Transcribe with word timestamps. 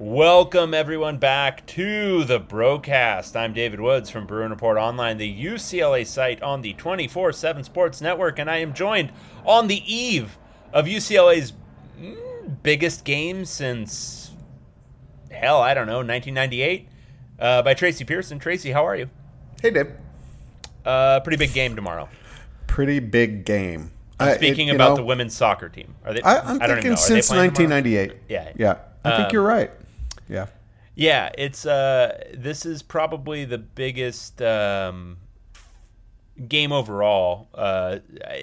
Welcome 0.00 0.74
everyone 0.74 1.16
back 1.18 1.66
to 1.66 2.22
the 2.22 2.38
broadcast. 2.38 3.36
I'm 3.36 3.52
David 3.52 3.80
Woods 3.80 4.08
from 4.10 4.28
Bruin 4.28 4.50
Report 4.50 4.78
Online, 4.78 5.18
the 5.18 5.44
UCLA 5.44 6.06
site 6.06 6.40
on 6.40 6.62
the 6.62 6.74
24/7 6.74 7.64
Sports 7.64 8.00
Network, 8.00 8.38
and 8.38 8.48
I 8.48 8.58
am 8.58 8.74
joined 8.74 9.10
on 9.44 9.66
the 9.66 9.82
eve 9.92 10.38
of 10.72 10.86
UCLA's 10.86 11.52
mm, 12.00 12.16
biggest 12.62 13.04
game 13.04 13.44
since 13.44 14.30
hell, 15.32 15.60
I 15.60 15.74
don't 15.74 15.88
know, 15.88 15.96
1998, 15.96 16.88
uh, 17.40 17.62
by 17.62 17.74
Tracy 17.74 18.04
Pearson. 18.04 18.38
Tracy, 18.38 18.70
how 18.70 18.86
are 18.86 18.94
you? 18.94 19.10
Hey, 19.60 19.70
Dave. 19.72 19.90
Uh, 20.84 21.18
pretty 21.20 21.38
big 21.38 21.52
game 21.52 21.74
tomorrow. 21.74 22.08
Pretty 22.68 23.00
big 23.00 23.44
game. 23.44 23.90
I'm 24.20 24.28
Uh, 24.28 24.34
speaking 24.36 24.68
it- 24.68 24.76
about 24.76 24.90
know, 24.90 24.96
the 24.98 25.04
women's 25.04 25.34
soccer 25.34 25.68
team. 25.68 25.96
Are 26.04 26.14
they? 26.14 26.22
I, 26.22 26.34
don't 26.68 26.76
thinking. 26.76 26.94
Since 26.94 27.26
playing 27.30 27.50
tomorrow? 27.50 27.74
1998. 27.80 28.12
Yeah. 28.28 28.52
Yeah. 28.56 28.76
I 29.04 29.16
think 29.16 29.26
Um, 29.26 29.32
you're 29.32 29.42
right. 29.42 29.72
Yeah. 30.28 30.46
Yeah, 30.94 31.30
it's 31.38 31.64
uh 31.66 32.24
this 32.34 32.66
is 32.66 32.82
probably 32.82 33.44
the 33.44 33.58
biggest 33.58 34.42
um 34.42 35.18
game 36.48 36.72
overall. 36.72 37.48
Uh 37.54 37.98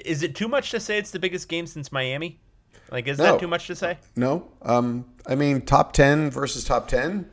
is 0.06 0.24
it 0.24 0.36
too 0.36 0.48
much 0.48 0.72
to 0.72 0.80
say 0.80 0.98
it's 0.98 1.12
the 1.12 1.20
biggest 1.20 1.48
game 1.50 1.68
since 1.68 1.92
Miami? 1.92 2.40
Like 2.92 3.08
is 3.08 3.18
No. 3.18 3.24
that 3.26 3.40
too 3.40 3.48
much 3.48 3.68
to 3.68 3.76
say? 3.76 3.98
No. 4.16 4.48
Um. 4.62 5.06
I 5.28 5.34
mean, 5.36 5.62
top 5.62 5.92
10 5.94 6.30
versus 6.30 6.64
top 6.64 6.88
10 6.88 7.28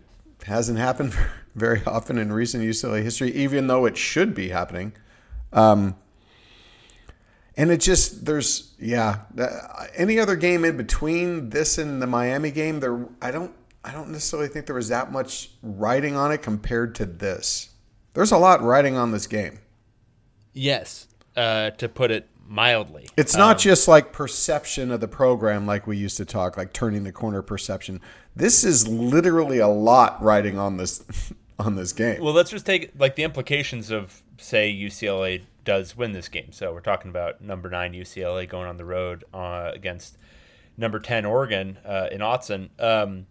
hasn't 0.47 0.79
happened 0.79 1.15
very 1.55 1.83
often 1.87 2.17
in 2.17 2.33
recent 2.33 2.65
UCLA 2.65 3.03
history, 3.03 3.31
even 3.33 3.67
though 3.67 3.85
it 3.85 3.97
should 3.99 4.35
be 4.35 4.49
happening. 4.49 4.93
Um. 5.53 5.95
And 7.57 7.71
it 7.71 7.81
just 7.81 8.25
there's 8.25 8.73
yeah. 8.79 9.19
Any 9.95 10.19
other 10.19 10.37
game 10.37 10.65
in 10.65 10.77
between 10.79 11.51
this 11.51 11.77
and 11.77 12.01
the 12.01 12.07
Miami 12.07 12.51
game, 12.51 12.81
there 12.81 13.07
I 13.21 13.31
don't 13.31 13.53
I 13.85 13.93
don't 13.93 14.11
necessarily 14.11 14.49
think 14.49 14.67
there 14.67 14.77
was 14.77 14.89
that 14.89 15.11
much 15.11 15.51
writing 15.63 16.17
on 16.17 16.33
it 16.33 16.39
compared 16.39 16.95
to 16.97 17.07
this. 17.07 17.71
There's 18.15 18.33
a 18.33 18.39
lot 18.39 18.63
writing 18.63 18.97
on 18.97 19.13
this 19.13 19.27
game. 19.27 19.59
Yes. 20.53 21.09
Uh 21.37 21.71
to 21.71 21.89
put 21.89 22.11
it 22.11 22.29
mildly. 22.47 23.09
It's 23.17 23.35
not 23.35 23.59
just 23.59 23.89
like 23.89 24.13
perception 24.13 24.91
of 24.91 25.01
the 25.01 25.09
program 25.09 25.67
like 25.67 25.87
we 25.87 25.97
used 25.97 26.19
to 26.19 26.25
talk, 26.25 26.57
like 26.57 26.73
turning 26.73 27.05
the 27.05 27.13
corner 27.13 27.43
perception. 27.43 28.01
This 28.37 28.63
is 28.65 28.87
literally 28.87 29.59
a 29.59 29.69
lot 29.69 30.23
writing 30.23 30.59
on 30.59 30.77
this 30.77 31.05
on 31.59 31.77
this 31.77 31.93
game. 31.93 32.23
Well, 32.23 32.35
let's 32.35 32.51
just 32.51 32.67
take 32.67 32.93
like 32.99 33.17
the 33.17 33.25
implications 33.25 33.91
of 33.91 34.23
say 34.39 34.73
UCLA 34.73 35.43
does 35.65 35.97
win 35.97 36.13
this 36.13 36.29
game. 36.29 36.53
So 36.53 36.73
we're 36.73 36.81
talking 36.81 37.11
about 37.11 37.41
number 37.41 37.71
nine 37.71 37.93
UCLA 37.93 38.49
going 38.49 38.69
on 38.69 38.77
the 38.77 38.85
road 38.85 39.25
uh, 39.33 39.71
against 39.73 40.19
number 40.77 40.99
ten 40.99 41.25
Oregon 41.25 41.79
uh, 41.85 42.09
in 42.11 42.21
Autzen. 42.21 42.69
Um, 42.79 43.27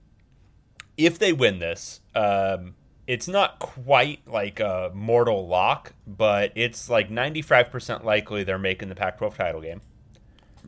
if 1.06 1.18
they 1.20 1.34
win 1.34 1.60
this, 1.60 2.02
um, 2.16 2.76
it's 3.08 3.28
not 3.28 3.60
quite 3.60 4.20
like 4.28 4.60
a 4.60 4.92
mortal 4.94 5.48
lock, 5.48 5.94
but 6.08 6.52
it's 6.56 6.90
like 6.90 7.10
ninety 7.10 7.42
five 7.42 7.70
percent 7.72 8.06
likely 8.06 8.44
they're 8.44 8.58
making 8.58 8.90
the 8.90 8.96
Pac-12 8.96 9.36
title 9.36 9.62
game. 9.62 9.82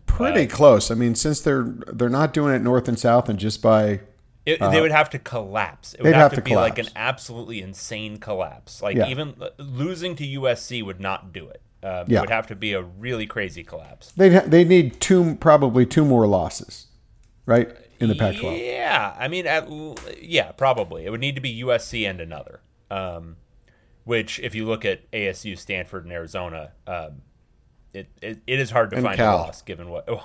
Pretty 0.06 0.46
close. 0.48 0.92
I 0.92 0.96
mean, 0.96 1.16
since 1.16 1.40
they're 1.42 1.64
they're 1.64 2.10
not 2.10 2.34
doing 2.34 2.54
it 2.54 2.60
north 2.62 2.88
and 2.88 3.00
south 3.00 3.30
and 3.30 3.40
just 3.40 3.62
by 3.62 4.02
It, 4.46 4.60
they 4.60 4.82
would 4.82 4.92
have 4.92 5.10
to 5.12 5.20
collapse. 5.20 5.94
It 5.94 6.02
would 6.04 6.10
Uh, 6.10 6.12
they'd 6.12 6.18
have, 6.18 6.32
have 6.34 6.40
to, 6.40 6.42
be 6.44 6.56
like 6.56 6.78
an 6.78 6.90
absolutely 6.96 7.62
insane 7.62 8.18
collapse. 8.18 8.82
Like 8.82 8.98
Yeah. 8.98 9.08
even 9.08 9.36
uh, 9.42 9.50
losing 9.58 10.16
to 10.18 10.24
USC 10.42 10.84
would 10.84 11.00
not 11.00 11.32
do 11.34 11.48
it. 11.48 11.62
Um, 11.82 12.02
It 12.08 12.10
Yeah. 12.10 12.22
would 12.22 12.30
have 12.30 12.48
to 12.48 12.56
be 12.56 12.74
a 12.74 12.82
really 12.82 13.26
crazy 13.26 13.64
collapse. 13.64 14.12
they 14.18 14.30
they 14.30 14.64
need 14.66 15.00
two 15.00 15.36
probably 15.40 15.86
two 15.86 16.04
more 16.06 16.28
losses, 16.28 16.88
right? 17.46 17.70
In 18.00 18.10
the 18.10 18.16
Pac-12. 18.16 18.66
Yeah, 18.66 19.16
I 19.18 19.28
mean, 19.28 19.48
at, 19.48 19.68
yeah, 20.22 20.52
probably 20.52 21.06
it 21.06 21.10
would 21.10 21.22
need 21.22 21.36
to 21.36 21.42
be 21.42 21.62
USC 21.64 22.10
and 22.10 22.20
another. 22.20 22.62
Um, 22.92 23.38
which, 24.04 24.40
if 24.40 24.54
you 24.54 24.66
look 24.66 24.84
at 24.86 25.10
ASU, 25.12 25.58
Stanford, 25.58 26.04
and 26.04 26.12
Arizona, 26.14 26.72
um, 26.86 27.22
it, 27.94 28.08
it 28.22 28.40
it 28.46 28.60
is 28.60 28.70
hard 28.72 28.90
to 28.90 28.98
And 28.98 29.06
find 29.06 29.18
Cal. 29.18 29.38
a 29.38 29.38
loss 29.38 29.62
given 29.62 29.90
what. 29.90 30.08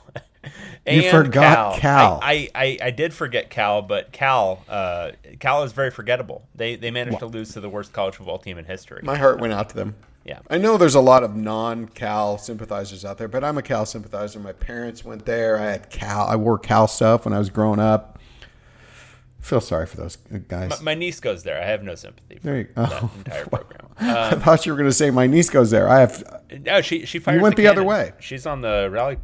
You 0.86 1.02
And 1.02 1.04
forgot 1.10 1.78
Cal. 1.80 2.20
I, 2.22 2.48
I, 2.54 2.64
I, 2.64 2.78
I 2.86 2.90
did 2.90 3.12
forget 3.12 3.50
Cal, 3.50 3.82
but 3.82 4.12
Cal 4.12 4.64
uh, 4.68 5.10
Cal 5.40 5.64
is 5.64 5.72
very 5.72 5.90
forgettable. 5.90 6.48
They 6.54 6.76
they 6.76 6.90
managed 6.90 7.18
to 7.18 7.26
lose 7.26 7.52
to 7.52 7.60
the 7.60 7.68
worst 7.68 7.92
college 7.92 8.14
football 8.14 8.38
team 8.38 8.56
in 8.56 8.64
history. 8.64 9.00
My 9.02 9.16
heart 9.18 9.40
went 9.40 9.52
out 9.52 9.68
to 9.70 9.76
them. 9.76 9.94
Yeah. 10.28 10.40
I 10.50 10.58
know 10.58 10.76
there's 10.76 10.94
a 10.94 11.00
lot 11.00 11.24
of 11.24 11.34
non-Cal 11.34 12.36
sympathizers 12.36 13.02
out 13.02 13.16
there, 13.16 13.28
but 13.28 13.42
I'm 13.42 13.56
a 13.56 13.62
Cal 13.62 13.86
sympathizer. 13.86 14.38
My 14.38 14.52
parents 14.52 15.02
went 15.02 15.24
there. 15.24 15.56
I 15.58 15.70
had 15.70 15.88
Cal. 15.88 16.26
I 16.26 16.36
wore 16.36 16.58
Cal 16.58 16.86
stuff 16.86 17.24
when 17.24 17.32
I 17.32 17.38
was 17.38 17.48
growing 17.48 17.80
up. 17.80 18.18
I 18.42 19.42
Feel 19.42 19.62
sorry 19.62 19.86
for 19.86 19.96
those 19.96 20.16
guys. 20.48 20.68
My, 20.68 20.92
my 20.92 20.94
niece 20.94 21.18
goes 21.20 21.44
there. 21.44 21.58
I 21.58 21.64
have 21.64 21.82
no 21.82 21.94
sympathy 21.94 22.36
for 22.36 22.42
There 22.42 22.58
you- 22.58 22.68
that 22.74 22.92
oh. 23.02 23.10
entire 23.18 23.46
program. 23.46 23.88
I 24.00 24.34
thought 24.34 24.66
you 24.66 24.72
were 24.72 24.76
going 24.78 24.90
to 24.90 24.94
say 24.94 25.10
my 25.10 25.26
niece 25.26 25.48
goes 25.48 25.70
there. 25.70 25.88
I 25.88 26.00
have. 26.00 26.42
No, 26.62 26.82
she 26.82 27.06
she 27.06 27.18
fires. 27.20 27.40
went 27.40 27.56
the 27.56 27.66
other 27.66 27.82
way. 27.82 28.12
She's 28.20 28.44
on 28.44 28.60
the 28.60 28.88
rally 28.92 29.16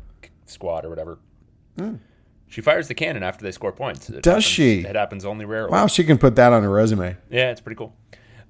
squad 0.47 0.87
or 0.87 0.89
whatever. 0.89 1.19
Hmm. 1.79 1.97
She 2.49 2.61
fires 2.63 2.89
the 2.89 2.95
cannon 2.95 3.23
after 3.23 3.45
they 3.45 3.51
score 3.53 3.73
points. 3.73 4.09
It 4.09 4.23
Does 4.23 4.33
happens- 4.33 4.45
she? 4.45 4.79
It 4.81 4.95
happens 4.97 5.27
only 5.27 5.45
rarely. 5.45 5.71
Wow, 5.71 5.87
she 5.89 6.03
can 6.05 6.17
put 6.17 6.37
that 6.37 6.53
on 6.55 6.63
her 6.63 6.71
resume. 6.71 7.17
Yeah, 7.29 7.51
it's 7.51 7.61
pretty 7.61 7.77
cool. 7.77 7.95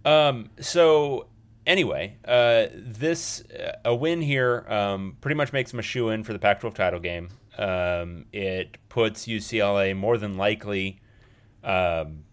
Um, 0.05 0.51
so 0.61 1.27
anyway, 1.67 2.17
uh, 2.25 2.67
this 2.75 3.43
uh, 3.51 3.73
a 3.85 3.95
win 3.95 4.21
here 4.21 4.65
um, 4.69 5.17
pretty 5.21 5.35
much 5.35 5.53
makes 5.53 5.71
them 5.71 5.81
a 5.81 5.83
shoe 5.83 6.09
in 6.11 6.25
for 6.25 6.33
the 6.33 6.39
Pac-12 6.39 6.75
title 6.75 7.01
game. 7.01 7.29
Um, 7.59 8.27
it 8.33 8.79
puts 8.89 9.27
UCLA 9.27 9.97
more 9.97 10.19
than 10.19 10.37
likely 10.37 11.01
um, 11.63 12.25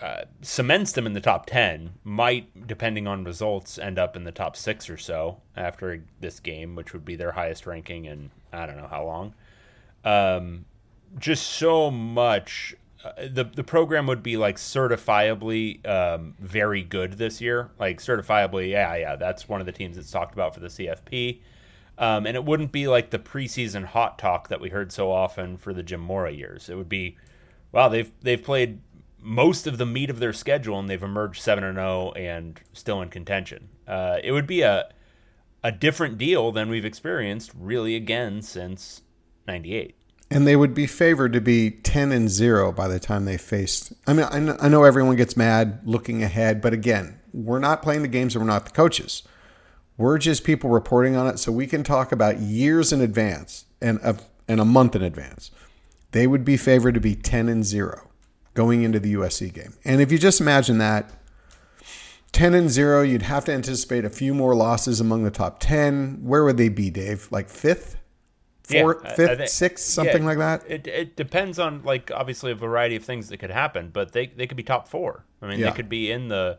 uh, 0.00 0.22
cements 0.42 0.92
them 0.92 1.06
in 1.06 1.12
the 1.12 1.20
top 1.20 1.46
10 1.46 1.94
might 2.04 2.68
depending 2.68 3.08
on 3.08 3.24
results 3.24 3.78
end 3.78 3.98
up 3.98 4.14
in 4.14 4.22
the 4.22 4.30
top 4.30 4.56
six 4.56 4.88
or 4.88 4.96
so 4.96 5.40
after 5.56 6.04
this 6.20 6.38
game 6.38 6.76
which 6.76 6.92
would 6.92 7.04
be 7.04 7.16
their 7.16 7.32
highest 7.32 7.66
ranking 7.66 8.04
in 8.04 8.30
i 8.52 8.64
don't 8.64 8.76
know 8.76 8.86
how 8.86 9.04
long 9.04 9.34
um, 10.04 10.64
just 11.18 11.44
so 11.44 11.90
much 11.90 12.76
uh, 13.04 13.12
the 13.30 13.44
the 13.44 13.64
program 13.64 14.06
would 14.06 14.22
be 14.22 14.36
like 14.36 14.56
certifiably 14.56 15.86
um, 15.88 16.34
very 16.38 16.82
good 16.82 17.14
this 17.14 17.40
year 17.40 17.70
like 17.78 18.00
certifiably 18.00 18.70
yeah 18.70 18.94
yeah 18.96 19.16
that's 19.16 19.48
one 19.48 19.60
of 19.60 19.66
the 19.66 19.72
teams 19.72 19.96
that's 19.96 20.10
talked 20.10 20.34
about 20.34 20.54
for 20.54 20.60
the 20.60 20.68
cfp 20.68 21.40
um, 21.98 22.26
and 22.26 22.36
it 22.36 22.44
wouldn't 22.44 22.70
be 22.70 22.86
like 22.86 23.10
the 23.10 23.18
preseason 23.18 23.84
hot 23.84 24.18
talk 24.18 24.48
that 24.48 24.60
we 24.60 24.68
heard 24.68 24.92
so 24.92 25.10
often 25.10 25.56
for 25.56 25.74
the 25.74 25.82
Jim 25.82 26.00
Mora 26.00 26.30
years. 26.30 26.68
It 26.68 26.76
would 26.76 26.88
be, 26.88 27.16
wow, 27.72 27.88
they've 27.88 28.10
they've 28.22 28.42
played 28.42 28.80
most 29.20 29.66
of 29.66 29.78
the 29.78 29.86
meat 29.86 30.08
of 30.08 30.20
their 30.20 30.32
schedule 30.32 30.78
and 30.78 30.88
they've 30.88 31.02
emerged 31.02 31.42
seven 31.42 31.64
and 31.64 31.76
zero 31.76 32.12
and 32.12 32.60
still 32.72 33.02
in 33.02 33.08
contention. 33.08 33.68
Uh, 33.86 34.18
it 34.22 34.30
would 34.30 34.46
be 34.46 34.62
a 34.62 34.88
a 35.64 35.72
different 35.72 36.18
deal 36.18 36.52
than 36.52 36.68
we've 36.68 36.84
experienced 36.84 37.50
really 37.58 37.96
again 37.96 38.42
since 38.42 39.02
'98. 39.48 39.97
And 40.30 40.46
they 40.46 40.56
would 40.56 40.74
be 40.74 40.86
favored 40.86 41.32
to 41.32 41.40
be 41.40 41.70
10 41.70 42.12
and 42.12 42.28
0 42.28 42.72
by 42.72 42.86
the 42.86 43.00
time 43.00 43.24
they 43.24 43.38
faced. 43.38 43.92
I 44.06 44.12
mean, 44.12 44.26
I 44.26 44.68
know, 44.68 44.84
everyone 44.84 45.16
gets 45.16 45.36
mad 45.36 45.80
looking 45.84 46.22
ahead, 46.22 46.60
but 46.60 46.74
again, 46.74 47.18
we're 47.32 47.58
not 47.58 47.82
playing 47.82 48.02
the 48.02 48.08
games 48.08 48.34
and 48.34 48.44
we're 48.44 48.52
not 48.52 48.66
the 48.66 48.72
coaches. 48.72 49.22
We're 49.96 50.18
just 50.18 50.44
people 50.44 50.70
reporting 50.70 51.16
on 51.16 51.26
it 51.26 51.38
so 51.38 51.50
we 51.50 51.66
can 51.66 51.82
talk 51.82 52.12
about 52.12 52.40
years 52.40 52.92
in 52.92 53.00
advance 53.00 53.64
and 53.80 53.98
a, 54.02 54.16
and 54.46 54.60
a 54.60 54.64
month 54.64 54.94
in 54.94 55.02
advance. 55.02 55.50
they 56.12 56.26
would 56.26 56.44
be 56.44 56.56
favored 56.56 56.94
to 56.94 57.00
be 57.00 57.14
10 57.14 57.48
and 57.48 57.64
0 57.64 58.08
going 58.54 58.82
into 58.82 58.98
the 58.98 59.14
USC 59.14 59.52
game. 59.52 59.74
And 59.84 60.00
if 60.00 60.10
you 60.10 60.18
just 60.18 60.40
imagine 60.40 60.78
that 60.78 61.10
10 62.32 62.54
and 62.54 62.70
0, 62.70 63.02
you'd 63.02 63.22
have 63.22 63.44
to 63.46 63.52
anticipate 63.52 64.04
a 64.04 64.10
few 64.10 64.34
more 64.34 64.54
losses 64.54 65.00
among 65.00 65.24
the 65.24 65.30
top 65.30 65.60
10. 65.60 66.20
Where 66.22 66.44
would 66.44 66.56
they 66.56 66.68
be, 66.68 66.90
Dave? 66.90 67.28
Like 67.30 67.48
5th? 67.48 67.96
Fourth, 68.70 69.00
Yeah, 69.04 69.14
fifth, 69.14 69.38
think- 69.38 69.48
sixth, 69.50 69.84
something 69.86 70.22
yeah, 70.22 70.28
like 70.28 70.38
that. 70.38 70.64
It, 70.70 70.86
it 70.86 71.16
depends 71.16 71.58
on 71.58 71.82
like 71.84 72.10
obviously 72.14 72.52
a 72.52 72.54
variety 72.54 72.96
of 72.96 73.04
things 73.04 73.28
that 73.28 73.38
could 73.38 73.50
happen, 73.50 73.90
but 73.92 74.12
they 74.12 74.26
they 74.26 74.46
could 74.46 74.56
be 74.56 74.62
top 74.62 74.88
four. 74.88 75.24
I 75.40 75.46
mean, 75.48 75.58
Yeah. 75.60 75.70
they 75.70 75.76
could 75.76 75.88
be 75.88 76.10
in 76.10 76.28
the 76.28 76.58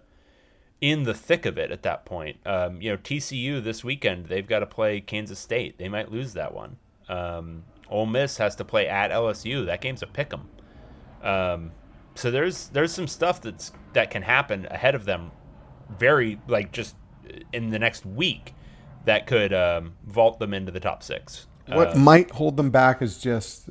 in 0.82 1.04
the 1.04 1.14
thick 1.14 1.46
of 1.46 1.58
it 1.58 1.72
at 1.72 1.84
that 1.84 2.06
point. 2.06 2.38
Um, 2.46 2.82
you 2.82 2.90
know, 2.92 2.98
TCU 2.98 3.62
this 3.64 3.84
weekend 3.84 4.28
they've 4.28 4.48
got 4.48 4.60
to 4.60 4.66
play 4.66 5.02
Kansas 5.02 5.38
State. 5.40 5.78
They 5.78 5.90
might 5.90 6.12
lose 6.12 6.34
that 6.34 6.54
one. 6.54 6.78
Um, 7.10 7.64
Ole 7.90 8.06
Miss 8.06 8.38
has 8.38 8.56
to 8.58 8.66
play 8.66 8.88
at 8.88 9.12
LSU. 9.12 9.66
That 9.66 9.82
game's 9.82 10.02
a 10.02 10.08
pick 10.08 10.32
'em. 10.34 10.48
Um, 11.22 11.72
so 12.16 12.32
there's 12.32 12.70
there's 12.70 12.94
some 12.94 13.08
stuff 13.08 13.42
that's 13.42 13.72
that 13.94 14.10
can 14.10 14.22
happen 14.24 14.68
ahead 14.72 14.96
of 14.96 15.06
them, 15.06 15.32
very 15.98 16.40
like 16.48 16.72
just 16.72 16.96
in 17.54 17.70
the 17.70 17.80
next 17.80 18.06
week, 18.06 18.54
that 19.06 19.28
could 19.28 19.54
um, 19.54 19.94
vault 20.06 20.40
them 20.40 20.54
into 20.54 20.72
the 20.72 20.80
top 20.80 21.04
six. 21.04 21.48
What 21.76 21.98
might 21.98 22.32
hold 22.32 22.58
them 22.58 22.70
back 22.70 23.02
is 23.02 23.18
just 23.18 23.70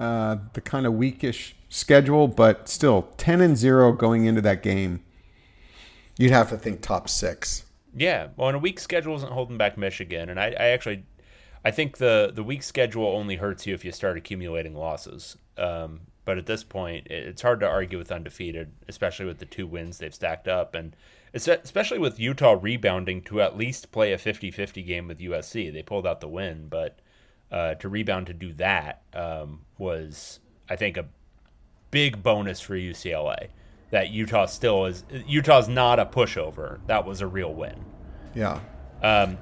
uh, 0.00 0.36
the 0.52 0.60
kind 0.60 0.86
of 0.86 0.94
weakish 0.94 1.54
schedule, 1.68 2.28
but 2.28 2.68
still 2.68 3.02
10 3.16 3.40
and 3.40 3.56
0 3.56 3.92
going 3.92 4.24
into 4.26 4.40
that 4.42 4.62
game. 4.62 5.02
You'd 6.18 6.30
have 6.32 6.50
to 6.50 6.56
think 6.58 6.80
top 6.82 7.08
six. 7.08 7.64
Yeah, 7.94 8.28
well, 8.36 8.48
and 8.48 8.56
a 8.56 8.60
weak 8.60 8.78
schedule 8.80 9.14
isn't 9.16 9.32
holding 9.32 9.58
back 9.58 9.76
Michigan, 9.76 10.28
and 10.28 10.38
I, 10.40 10.46
I 10.48 10.68
actually, 10.68 11.04
I 11.64 11.70
think 11.70 11.98
the 11.98 12.30
the 12.34 12.42
weak 12.42 12.62
schedule 12.62 13.06
only 13.06 13.36
hurts 13.36 13.66
you 13.66 13.74
if 13.74 13.84
you 13.84 13.92
start 13.92 14.16
accumulating 14.16 14.74
losses. 14.74 15.36
Um, 15.58 16.00
but 16.24 16.38
at 16.38 16.46
this 16.46 16.64
point, 16.64 17.06
it- 17.08 17.26
it's 17.28 17.42
hard 17.42 17.60
to 17.60 17.66
argue 17.66 17.98
with 17.98 18.12
undefeated, 18.12 18.72
especially 18.88 19.26
with 19.26 19.38
the 19.38 19.44
two 19.46 19.66
wins 19.66 19.98
they've 19.98 20.14
stacked 20.14 20.48
up, 20.48 20.74
and 20.74 20.94
especially 21.34 21.98
with 21.98 22.20
Utah 22.20 22.56
rebounding 22.60 23.22
to 23.22 23.40
at 23.42 23.56
least 23.56 23.90
play 23.90 24.12
a 24.12 24.18
50-50 24.18 24.86
game 24.86 25.08
with 25.08 25.18
USC. 25.18 25.70
They 25.72 25.82
pulled 25.82 26.06
out 26.06 26.20
the 26.20 26.28
win, 26.28 26.68
but 26.68 26.98
uh, 27.52 27.74
to 27.74 27.88
rebound 27.88 28.26
to 28.26 28.32
do 28.32 28.52
that 28.54 29.02
um, 29.14 29.60
was, 29.78 30.40
I 30.68 30.74
think, 30.76 30.96
a 30.96 31.04
big 31.90 32.22
bonus 32.22 32.60
for 32.60 32.74
UCLA. 32.74 33.48
That 33.90 34.10
Utah 34.10 34.46
still 34.46 34.86
is. 34.86 35.04
Utah's 35.26 35.68
not 35.68 36.00
a 36.00 36.06
pushover. 36.06 36.80
That 36.86 37.04
was 37.04 37.20
a 37.20 37.26
real 37.26 37.52
win. 37.52 37.84
Yeah. 38.34 38.60
Um, 39.02 39.36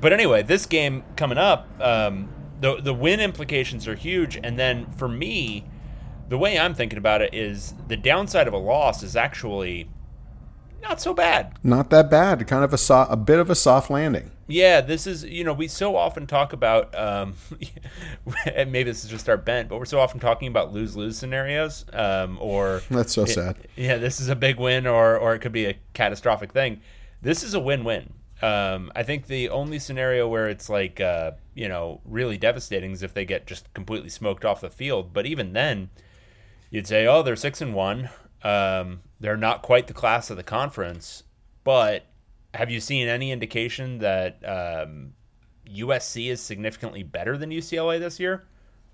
but 0.00 0.12
anyway, 0.12 0.44
this 0.44 0.64
game 0.64 1.02
coming 1.16 1.38
up, 1.38 1.68
um, 1.80 2.28
the 2.60 2.80
the 2.80 2.94
win 2.94 3.18
implications 3.18 3.88
are 3.88 3.96
huge. 3.96 4.38
And 4.40 4.56
then 4.56 4.86
for 4.92 5.08
me, 5.08 5.64
the 6.28 6.38
way 6.38 6.56
I'm 6.56 6.72
thinking 6.72 6.98
about 6.98 7.20
it 7.20 7.34
is 7.34 7.74
the 7.88 7.96
downside 7.96 8.46
of 8.46 8.54
a 8.54 8.58
loss 8.58 9.02
is 9.02 9.16
actually 9.16 9.88
not 10.82 11.00
so 11.00 11.12
bad. 11.12 11.58
Not 11.64 11.90
that 11.90 12.08
bad. 12.08 12.46
Kind 12.46 12.62
of 12.62 12.72
a, 12.72 12.78
so- 12.78 13.06
a 13.10 13.16
bit 13.16 13.40
of 13.40 13.50
a 13.50 13.56
soft 13.56 13.90
landing. 13.90 14.30
Yeah, 14.48 14.80
this 14.80 15.06
is 15.06 15.24
you 15.24 15.42
know 15.42 15.52
we 15.52 15.66
so 15.66 15.96
often 15.96 16.26
talk 16.26 16.52
about 16.52 16.94
um, 16.94 17.34
and 18.54 18.70
maybe 18.70 18.90
this 18.90 19.04
is 19.04 19.10
just 19.10 19.28
our 19.28 19.36
bent, 19.36 19.68
but 19.68 19.78
we're 19.78 19.84
so 19.84 19.98
often 19.98 20.20
talking 20.20 20.48
about 20.48 20.72
lose 20.72 20.96
lose 20.96 21.18
scenarios 21.18 21.84
um, 21.92 22.38
or 22.40 22.82
That's 22.90 23.12
so 23.12 23.24
sad. 23.24 23.56
yeah, 23.76 23.96
this 23.96 24.20
is 24.20 24.28
a 24.28 24.36
big 24.36 24.58
win, 24.58 24.86
or 24.86 25.16
or 25.18 25.34
it 25.34 25.40
could 25.40 25.52
be 25.52 25.66
a 25.66 25.74
catastrophic 25.94 26.52
thing. 26.52 26.80
This 27.22 27.42
is 27.42 27.54
a 27.54 27.60
win-win. 27.60 28.12
Um, 28.42 28.92
I 28.94 29.02
think 29.02 29.26
the 29.26 29.48
only 29.48 29.78
scenario 29.78 30.28
where 30.28 30.48
it's 30.48 30.68
like 30.68 31.00
uh, 31.00 31.32
you 31.54 31.68
know 31.68 32.00
really 32.04 32.36
devastating 32.36 32.92
is 32.92 33.02
if 33.02 33.14
they 33.14 33.24
get 33.24 33.46
just 33.46 33.72
completely 33.74 34.10
smoked 34.10 34.44
off 34.44 34.60
the 34.60 34.70
field. 34.70 35.12
But 35.12 35.26
even 35.26 35.54
then, 35.54 35.90
you'd 36.70 36.86
say, 36.86 37.06
oh, 37.06 37.22
they're 37.22 37.34
six 37.34 37.60
and 37.60 37.74
one. 37.74 38.10
Um, 38.44 39.00
they're 39.18 39.36
not 39.36 39.62
quite 39.62 39.88
the 39.88 39.94
class 39.94 40.30
of 40.30 40.36
the 40.36 40.42
conference, 40.44 41.24
but 41.64 42.04
have 42.56 42.70
you 42.70 42.80
seen 42.80 43.08
any 43.08 43.30
indication 43.30 43.98
that 43.98 44.38
um, 44.44 45.12
USC 45.68 46.28
is 46.30 46.40
significantly 46.40 47.02
better 47.02 47.36
than 47.36 47.50
UCLA 47.50 47.98
this 47.98 48.18
year? 48.18 48.44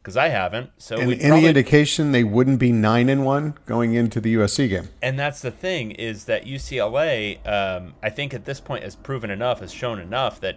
Because 0.00 0.16
I 0.16 0.28
haven't. 0.28 0.70
So 0.78 0.96
any 0.96 1.16
probably- 1.16 1.46
indication 1.46 2.12
they 2.12 2.24
wouldn't 2.24 2.58
be 2.58 2.72
9 2.72 3.08
and 3.08 3.24
1 3.24 3.54
going 3.66 3.94
into 3.94 4.20
the 4.20 4.34
USC 4.34 4.68
game? 4.68 4.88
and 5.00 5.18
that's 5.18 5.40
the 5.40 5.50
thing 5.52 5.92
is 5.92 6.24
that 6.24 6.44
UCLA, 6.44 7.38
um, 7.46 7.94
I 8.02 8.10
think 8.10 8.34
at 8.34 8.44
this 8.44 8.60
point 8.60 8.82
has 8.82 8.96
proven 8.96 9.30
enough, 9.30 9.60
has 9.60 9.72
shown 9.72 10.00
enough 10.00 10.40
that 10.40 10.56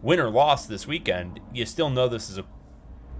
win 0.00 0.18
or 0.18 0.30
loss 0.30 0.66
this 0.66 0.86
weekend, 0.86 1.40
you 1.52 1.66
still 1.66 1.90
know 1.90 2.08
this 2.08 2.30
is 2.30 2.38
a 2.38 2.44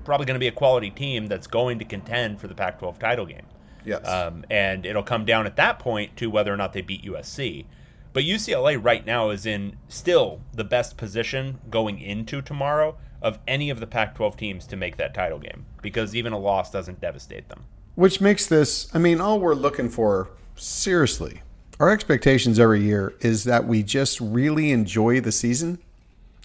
probably 0.04 0.24
going 0.24 0.36
to 0.36 0.40
be 0.40 0.48
a 0.48 0.52
quality 0.52 0.90
team 0.90 1.26
that's 1.26 1.46
going 1.46 1.78
to 1.78 1.84
contend 1.84 2.40
for 2.40 2.46
the 2.48 2.54
Pac-12 2.54 2.98
title 2.98 3.26
game. 3.26 3.44
Yes. 3.84 4.08
Um, 4.08 4.42
and 4.48 4.86
it'll 4.86 5.02
come 5.02 5.26
down 5.26 5.44
at 5.44 5.56
that 5.56 5.78
point 5.78 6.16
to 6.16 6.30
whether 6.30 6.52
or 6.52 6.56
not 6.56 6.72
they 6.72 6.80
beat 6.80 7.04
USC. 7.04 7.66
But 8.12 8.24
UCLA 8.24 8.82
right 8.82 9.04
now 9.04 9.30
is 9.30 9.46
in 9.46 9.76
still 9.88 10.40
the 10.52 10.64
best 10.64 10.96
position 10.96 11.58
going 11.70 12.00
into 12.00 12.42
tomorrow 12.42 12.96
of 13.20 13.38
any 13.46 13.70
of 13.70 13.80
the 13.80 13.86
Pac 13.86 14.14
12 14.14 14.36
teams 14.36 14.66
to 14.68 14.76
make 14.76 14.96
that 14.96 15.14
title 15.14 15.38
game 15.38 15.66
because 15.82 16.14
even 16.14 16.32
a 16.32 16.38
loss 16.38 16.70
doesn't 16.70 17.00
devastate 17.00 17.48
them. 17.48 17.64
Which 17.94 18.20
makes 18.20 18.46
this, 18.46 18.94
I 18.94 18.98
mean, 18.98 19.20
all 19.20 19.40
we're 19.40 19.54
looking 19.54 19.88
for, 19.88 20.30
seriously, 20.56 21.42
our 21.80 21.90
expectations 21.90 22.58
every 22.58 22.82
year 22.82 23.14
is 23.20 23.44
that 23.44 23.66
we 23.66 23.82
just 23.82 24.20
really 24.20 24.70
enjoy 24.70 25.20
the 25.20 25.32
season, 25.32 25.78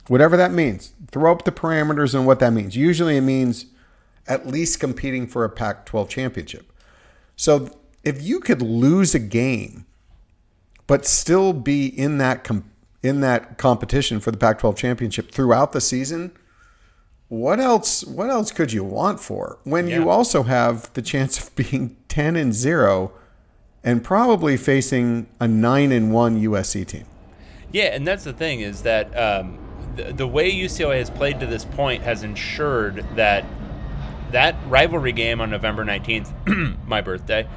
whatever 0.08 0.36
that 0.38 0.52
means. 0.52 0.94
Throw 1.12 1.32
up 1.32 1.46
the 1.46 1.52
parameters 1.52 2.14
and 2.14 2.26
what 2.26 2.40
that 2.40 2.54
means. 2.54 2.76
Usually 2.76 3.18
it 3.18 3.22
means 3.22 3.68
at 4.28 4.48
least 4.48 4.80
competing 4.80 5.28
for 5.28 5.44
a 5.44 5.50
Pac 5.50 5.86
12 5.86 6.10
championship. 6.10 6.72
So 7.36 7.70
if 8.04 8.22
you 8.22 8.40
could 8.40 8.62
lose 8.62 9.16
a 9.16 9.20
game, 9.20 9.86
but 10.94 11.08
still 11.08 11.54
be 11.54 11.88
in 11.88 12.20
that 12.20 12.44
com- 12.44 12.70
in 13.02 13.22
that 13.22 13.58
competition 13.58 14.20
for 14.20 14.30
the 14.30 14.38
Pac-12 14.38 14.78
championship 14.78 15.32
throughout 15.32 15.72
the 15.72 15.82
season, 15.82 16.32
what 17.30 17.60
else? 17.60 18.06
What 18.06 18.30
else 18.30 18.52
could 18.52 18.72
you 18.72 18.84
want 18.84 19.20
for 19.20 19.58
when 19.64 19.88
you 19.88 20.12
also 20.12 20.44
have 20.44 20.94
the 20.94 21.02
chance 21.02 21.40
of 21.40 21.56
being 21.56 21.98
ten 22.10 22.36
and 22.36 22.54
zero, 22.54 23.12
and 23.84 24.04
probably 24.04 24.56
facing 24.56 25.26
a 25.40 25.48
nine 25.48 25.92
and 25.92 26.14
one 26.14 26.40
USC 26.40 26.86
team? 26.86 27.06
Yeah, 27.72 27.86
and 27.86 28.06
that's 28.06 28.24
the 28.24 28.34
thing 28.34 28.60
is 28.60 28.84
that 28.84 29.08
um, 29.18 29.58
the, 29.96 30.14
the 30.14 30.28
way 30.28 30.52
UCLA 30.52 31.00
has 31.00 31.10
played 31.10 31.40
to 31.40 31.48
this 31.48 31.66
point 31.66 32.04
has 32.04 32.22
ensured 32.22 33.04
that 33.16 33.46
that 34.30 34.56
rivalry 34.68 35.12
game 35.12 35.42
on 35.42 35.50
November 35.50 35.84
19th, 35.84 36.78
my 36.86 37.02
birthday, 37.02 37.48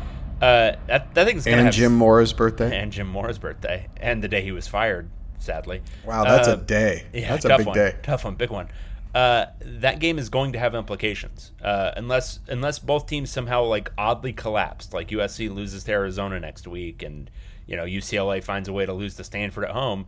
uh, 0.40 0.76
that, 0.87 1.14
that 1.14 1.26
thing's 1.26 1.45
going 1.45 1.55
to 1.57 1.59
And 1.61 1.66
have 1.66 1.75
Jim 1.75 1.95
Mora's 1.95 2.33
birthday. 2.33 2.76
and 2.78 2.93
Jim 2.93 3.07
Mora's 3.09 3.38
birthday, 3.38 3.88
and 3.99 4.23
the 4.23 4.28
day 4.28 4.43
he 4.43 4.52
was 4.52 4.66
fired, 4.69 5.09
sadly. 5.38 5.83
Wow, 6.05 6.25
that's 6.25 6.49
a 6.49 6.52
Uh, 6.52 6.57
day. 6.57 7.07
Yeah, 7.12 7.31
That's 7.31 7.45
a 7.45 7.49
tough 7.49 7.59
big 7.59 7.66
one. 7.69 7.75
day. 7.76 7.97
Tough 8.02 8.25
one, 8.25 8.35
big 8.35 8.50
one. 8.50 8.69
Uh, 9.14 9.47
that 9.61 9.99
game 9.99 10.19
is 10.19 10.28
going 10.28 10.52
to 10.52 10.59
have 10.59 10.75
implications 10.75 11.52
uh, 11.62 11.90
unless 11.97 12.38
unless 12.49 12.78
both 12.78 13.07
teams 13.07 13.31
somehow 13.31 13.62
like 13.64 13.90
oddly 13.97 14.35
collapsed, 14.35 14.93
like 14.93 15.09
USC 15.09 15.50
loses 15.55 15.85
to 15.85 15.93
Arizona 15.93 16.38
next 16.38 16.69
week, 16.69 17.02
and 17.02 17.31
you 17.66 17.76
know 17.76 17.85
UCLA 17.85 18.45
finds 18.45 18.69
a 18.69 18.75
way 18.75 18.85
to 18.85 18.93
lose 18.93 19.14
to 19.16 19.25
Stanford 19.25 19.64
at 19.64 19.71
home. 19.71 20.05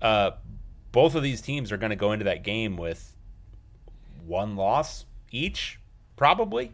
Uh, 0.00 0.32
both 0.92 1.16
of 1.16 1.24
these 1.24 1.40
teams 1.40 1.72
are 1.72 1.76
going 1.76 1.90
to 1.90 1.96
go 1.96 2.12
into 2.12 2.24
that 2.26 2.44
game 2.44 2.76
with 2.76 3.16
one 4.24 4.54
loss 4.54 5.06
each, 5.32 5.80
probably. 6.14 6.72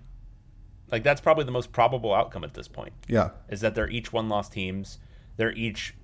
Like 0.90 1.02
that's 1.02 1.20
probably 1.20 1.44
the 1.44 1.50
most 1.50 1.72
probable 1.72 2.14
outcome 2.14 2.44
at 2.44 2.54
this 2.54 2.68
point 2.68 2.92
Yeah, 3.08 3.30
is 3.48 3.60
that 3.60 3.74
they're 3.74 3.90
each 3.90 4.12
one 4.12 4.28
loss 4.28 4.48
teams. 4.48 4.98
They're 5.36 5.52
each 5.52 5.94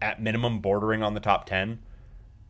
at 0.00 0.22
minimum 0.22 0.60
bordering 0.60 1.02
on 1.02 1.14
the 1.14 1.20
top 1.20 1.46
ten. 1.46 1.80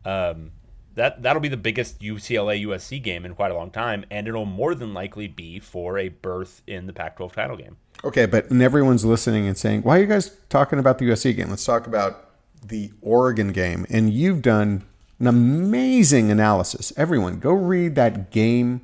Um, 0.05 0.51
that 0.95 1.21
that'll 1.23 1.41
be 1.41 1.47
the 1.47 1.57
biggest 1.57 2.01
UCLA 2.01 2.65
USC 2.65 3.01
game 3.01 3.25
in 3.25 3.33
quite 3.35 3.51
a 3.51 3.55
long 3.55 3.71
time, 3.71 4.05
and 4.11 4.27
it'll 4.27 4.45
more 4.45 4.75
than 4.75 4.93
likely 4.93 5.27
be 5.27 5.59
for 5.59 5.97
a 5.97 6.09
berth 6.09 6.61
in 6.67 6.85
the 6.85 6.93
Pac-12 6.93 7.33
title 7.33 7.57
game. 7.57 7.77
Okay, 8.03 8.25
but 8.25 8.49
and 8.49 8.61
everyone's 8.61 9.05
listening 9.05 9.47
and 9.47 9.57
saying, 9.57 9.83
"Why 9.83 9.97
are 9.97 10.01
you 10.01 10.07
guys 10.07 10.35
talking 10.49 10.79
about 10.79 10.97
the 10.97 11.05
USC 11.05 11.35
game? 11.35 11.49
Let's 11.49 11.65
talk 11.65 11.87
about 11.87 12.29
the 12.65 12.91
Oregon 13.01 13.51
game." 13.51 13.85
And 13.89 14.11
you've 14.11 14.41
done 14.41 14.83
an 15.19 15.27
amazing 15.27 16.31
analysis. 16.31 16.91
Everyone, 16.97 17.39
go 17.39 17.53
read 17.53 17.95
that 17.95 18.31
game 18.31 18.81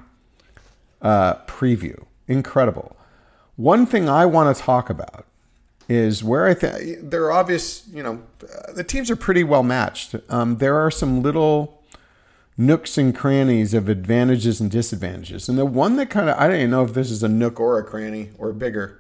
uh, 1.02 1.36
preview. 1.46 2.06
Incredible. 2.28 2.96
One 3.56 3.86
thing 3.86 4.08
I 4.10 4.26
want 4.26 4.56
to 4.56 4.62
talk 4.62 4.90
about 4.90 5.26
is 5.90 6.24
where 6.24 6.46
I 6.46 6.54
think 6.54 7.10
there 7.10 7.24
are 7.26 7.32
obvious. 7.32 7.88
You 7.92 8.04
know, 8.04 8.22
uh, 8.44 8.74
the 8.74 8.84
teams 8.84 9.10
are 9.10 9.16
pretty 9.16 9.44
well 9.44 9.64
matched. 9.64 10.16
Um, 10.30 10.58
there 10.58 10.76
are 10.78 10.92
some 10.92 11.22
little 11.22 11.82
nooks 12.58 12.98
and 12.98 13.16
crannies 13.16 13.74
of 13.74 13.88
advantages 13.88 14.60
and 14.60 14.70
disadvantages. 14.72 15.48
And 15.48 15.58
the 15.58 15.66
one 15.66 15.96
that 15.98 16.10
kind 16.10 16.30
of, 16.30 16.38
I 16.38 16.48
don't 16.48 16.58
even 16.58 16.72
know 16.72 16.84
if 16.84 16.94
this 16.94 17.12
is 17.12 17.22
a 17.22 17.30
nook 17.30 17.60
or 17.60 17.78
a 17.78 17.84
cranny 17.84 18.30
or 18.38 18.52
bigger. 18.52 19.00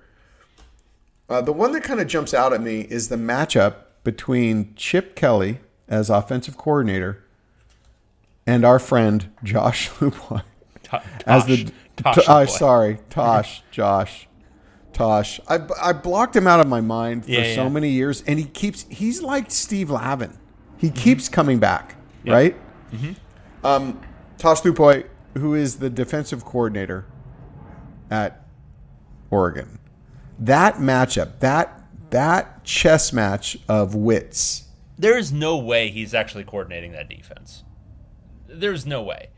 Uh, 1.27 1.41
the 1.41 1.51
one 1.51 1.72
that 1.74 1.84
kind 1.84 2.00
of 2.00 2.07
jumps 2.07 2.34
out 2.34 2.53
at 2.53 2.62
me 2.62 2.81
is 2.81 3.10
the 3.10 3.15
matchup 3.15 3.75
between 4.03 4.74
Chip 4.75 5.15
Kelly 5.15 5.60
as 5.89 6.10
offensive 6.10 6.55
coordinator 6.55 7.24
and 8.46 8.63
our 8.63 8.79
friend 8.79 9.29
Josh 9.43 9.89
Lupon 10.00 10.43
To- 10.84 11.03
as 11.25 11.46
the 11.48 11.72
Tosh. 11.97 12.17
Oh, 12.27 12.45
sorry, 12.45 12.99
Tosh, 13.09 13.63
Josh, 13.71 14.27
Tosh. 14.93 15.39
I, 15.47 15.59
I 15.81 15.93
blocked 15.93 16.35
him 16.35 16.47
out 16.47 16.59
of 16.59 16.67
my 16.67 16.81
mind 16.81 17.25
for 17.25 17.31
Yeah, 17.31 17.55
so 17.55 17.63
yeah. 17.63 17.69
many 17.69 17.89
years, 17.89 18.23
and 18.27 18.39
he 18.39 18.45
keeps. 18.45 18.85
He's 18.89 19.21
like 19.21 19.51
Steve 19.51 19.89
Lavin. 19.89 20.37
He 20.77 20.87
Mm-hmm. 20.87 20.95
keeps 20.97 21.27
coming 21.29 21.59
back, 21.59 21.95
right? 22.25 22.55
Um, 23.63 23.99
Tosh 24.37 24.61
Lupoy, 24.61 25.05
who 25.35 25.55
is 25.55 25.77
the 25.77 25.89
defensive 25.89 26.45
coordinator 26.45 27.05
at 28.11 28.45
Oregon, 29.31 29.79
that 30.39 30.75
matchup, 30.75 31.39
that 31.39 31.81
that 32.11 32.63
chess 32.63 33.11
match 33.11 33.57
of 33.67 33.95
wits. 33.95 34.65
There 34.99 35.17
is 35.17 35.31
no 35.31 35.57
way 35.57 35.89
he's 35.89 36.13
actually 36.13 36.43
coordinating 36.43 36.91
that 36.93 37.09
defense. 37.09 37.63
There's 38.47 38.85
no 38.85 39.01
way. 39.03 39.29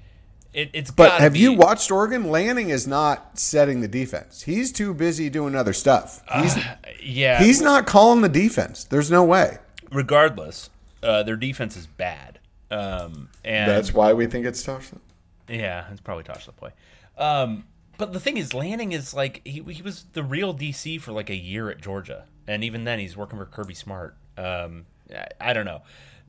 It, 0.54 0.72
it's 0.74 0.92
But 0.92 1.22
have 1.22 1.36
you 1.36 1.54
watched 1.54 1.92
Oregon? 1.92 2.32
Lanning 2.32 2.70
is 2.70 2.88
not 2.88 3.38
setting 3.38 3.82
the 3.82 3.88
defense. 3.88 4.42
He's 4.42 4.72
too 4.72 4.94
busy 4.94 5.30
doing 5.30 5.56
other 5.56 5.74
stuff. 5.74 6.24
He's 6.42 6.58
Yeah, 7.04 7.40
he's 7.42 7.62
not 7.62 7.86
calling 7.86 8.22
the 8.22 8.30
defense. 8.30 8.84
There's 8.84 9.12
no 9.12 9.24
way. 9.24 9.60
regardless, 9.92 10.70
uh, 11.04 11.24
their 11.24 11.36
defense 11.36 11.78
is 11.78 11.88
bad. 11.88 12.40
Um, 12.72 13.30
and 13.44 13.70
that's 13.70 13.94
why 13.94 14.14
we 14.14 14.28
think 14.28 14.46
it's 14.46 14.62
Tosh. 14.64 14.90
yeah, 15.48 15.86
it's 15.92 16.02
probably 16.02 16.24
Tosh 16.24 16.48
Lupoy. 16.48 16.72
Um, 17.18 17.66
but 17.98 18.14
the 18.14 18.20
thing 18.20 18.38
is, 18.38 18.54
Lanning 18.54 18.92
is 18.92 19.14
like 19.14 19.42
he 19.46 19.62
he 19.72 19.82
was 19.82 20.06
the 20.14 20.24
real 20.24 20.54
DC 20.54 21.02
for 21.02 21.12
like 21.12 21.30
a 21.30 21.36
year 21.36 21.70
at 21.70 21.82
Georgia, 21.82 22.26
and 22.48 22.64
even 22.64 22.84
then 22.84 23.00
he's 23.00 23.18
working 23.18 23.38
for 23.38 23.46
Kirby 23.46 23.74
Smart. 23.74 24.16
Um, 24.38 24.86
I, 25.14 25.28
I 25.42 25.54
don't 25.54 25.66
know. 25.66 25.82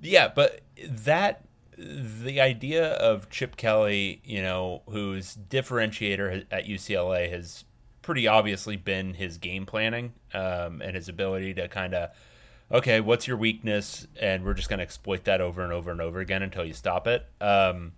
Yeah, 0.03 0.29
but 0.35 0.61
that 0.89 1.45
the 1.81 2.41
idea 2.41 2.93
of 2.95 3.31
Chip 3.31 3.57
Kelly, 3.57 4.21
you 4.25 4.43
know, 4.43 4.83
whose 4.89 5.37
differentiator 5.49 6.45
at 6.51 6.67
UCLA 6.67 7.31
has 7.31 7.65
pretty 8.03 8.27
obviously 8.27 8.77
been 8.77 9.15
his 9.15 9.39
game 9.39 9.67
planning 9.67 10.13
um, 10.35 10.83
and 10.83 10.95
his 10.95 11.09
ability 11.09 11.55
to 11.55 11.69
kind 11.69 11.95
of 11.95 12.11
okay, 12.73 13.01
what's 13.01 13.27
your 13.27 13.37
weakness, 13.37 14.07
and 14.21 14.45
we're 14.45 14.55
just 14.55 14.69
going 14.69 14.79
to 14.79 14.85
exploit 14.85 15.25
that 15.25 15.41
over 15.41 15.65
and 15.65 15.73
over 15.73 15.91
and 15.91 16.01
over 16.01 16.21
again 16.21 16.43
until 16.43 16.65
you 16.65 16.73
stop 16.73 17.09
it. 17.09 17.27
Um, 17.41 17.93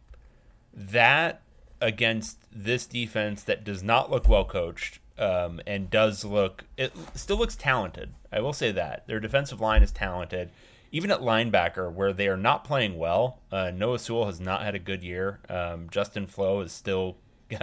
that 0.72 1.42
against 1.80 2.38
this 2.50 2.86
defense 2.86 3.42
that 3.42 3.64
does 3.64 3.82
not 3.82 4.10
look 4.10 4.28
well 4.28 4.44
coached 4.44 5.00
um, 5.18 5.60
and 5.66 5.90
does 5.90 6.24
look 6.24 6.64
it 6.76 6.92
still 7.14 7.36
looks 7.36 7.56
talented. 7.56 8.14
I 8.32 8.40
will 8.40 8.52
say 8.52 8.72
that 8.72 9.06
their 9.06 9.20
defensive 9.20 9.60
line 9.60 9.82
is 9.82 9.90
talented, 9.90 10.50
even 10.92 11.10
at 11.10 11.20
linebacker 11.20 11.92
where 11.92 12.12
they 12.12 12.28
are 12.28 12.36
not 12.36 12.62
playing 12.64 12.96
well. 12.98 13.40
Uh, 13.50 13.70
Noah 13.74 13.98
Sewell 13.98 14.26
has 14.26 14.38
not 14.40 14.62
had 14.62 14.74
a 14.74 14.78
good 14.78 15.02
year. 15.02 15.40
Um, 15.48 15.88
Justin 15.90 16.26
Flowe 16.26 16.60
is 16.60 16.70
still 16.72 17.16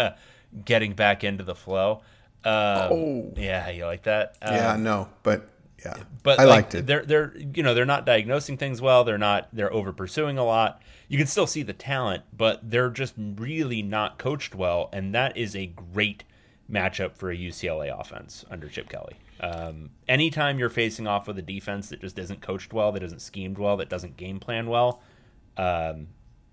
getting 0.65 0.93
back 0.93 1.23
into 1.23 1.43
the 1.43 1.55
flow. 1.55 2.01
Um, 2.43 2.91
Oh. 2.91 3.33
yeah, 3.37 3.69
you 3.69 3.85
like 3.85 4.03
that? 4.03 4.35
Yeah, 4.41 4.73
Um, 4.73 4.83
no, 4.83 5.09
but 5.23 5.47
yeah, 5.85 5.95
but 6.23 6.39
I 6.39 6.43
like, 6.43 6.55
liked 6.55 6.75
it. 6.75 6.87
They're 6.87 7.05
they're 7.05 7.33
you 7.37 7.63
know 7.63 7.73
they're 7.73 7.85
not 7.85 8.05
diagnosing 8.05 8.57
things 8.57 8.81
well. 8.81 9.03
They're 9.03 9.17
not 9.17 9.47
they're 9.53 9.71
over 9.71 9.93
pursuing 9.93 10.37
a 10.37 10.43
lot. 10.43 10.81
You 11.07 11.17
can 11.17 11.27
still 11.27 11.47
see 11.47 11.63
the 11.63 11.73
talent, 11.73 12.23
but 12.35 12.69
they're 12.69 12.89
just 12.89 13.13
really 13.17 13.81
not 13.81 14.17
coached 14.17 14.55
well, 14.55 14.89
and 14.91 15.13
that 15.15 15.37
is 15.37 15.55
a 15.55 15.67
great 15.67 16.23
matchup 16.71 17.15
for 17.15 17.31
a 17.31 17.35
UCLA 17.37 17.97
offense 17.97 18.45
under 18.49 18.67
Chip 18.67 18.89
Kelly. 18.89 19.17
Um, 19.39 19.91
anytime 20.07 20.59
you're 20.59 20.69
facing 20.69 21.07
off 21.07 21.27
with 21.27 21.37
a 21.37 21.41
defense 21.41 21.89
that 21.89 22.01
just 22.01 22.19
isn't 22.19 22.41
coached 22.41 22.73
well, 22.73 22.91
that 22.91 23.03
isn't 23.03 23.21
schemed 23.21 23.57
well, 23.57 23.77
that 23.77 23.89
doesn't 23.89 24.17
game 24.17 24.39
plan 24.39 24.67
well, 24.67 25.01
um, 25.57 26.07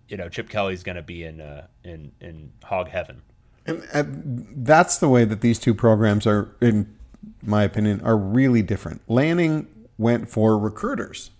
you 0.09 0.16
know 0.16 0.28
Chip 0.28 0.49
Kelly's 0.49 0.83
going 0.83 0.97
to 0.97 1.02
be 1.02 1.25
in 1.25 1.40
uh, 1.40 1.66
in 1.85 2.12
in 2.21 2.52
hog 2.62 2.88
heaven. 2.88 3.23
And 3.66 3.83
uh, 3.93 4.05
that's 4.07 4.99
the 4.99 5.09
way 5.09 5.25
that 5.25 5.40
these 5.40 5.59
two 5.59 5.75
programs 5.75 6.26
are, 6.26 6.55
in 6.61 6.97
my 7.43 7.64
opinion, 7.64 8.00
are 8.02 8.16
really 8.16 8.62
different. 8.62 9.02
Lanning 9.09 9.66
went 9.99 10.28
for 10.28 10.57
recruiters 10.57 11.31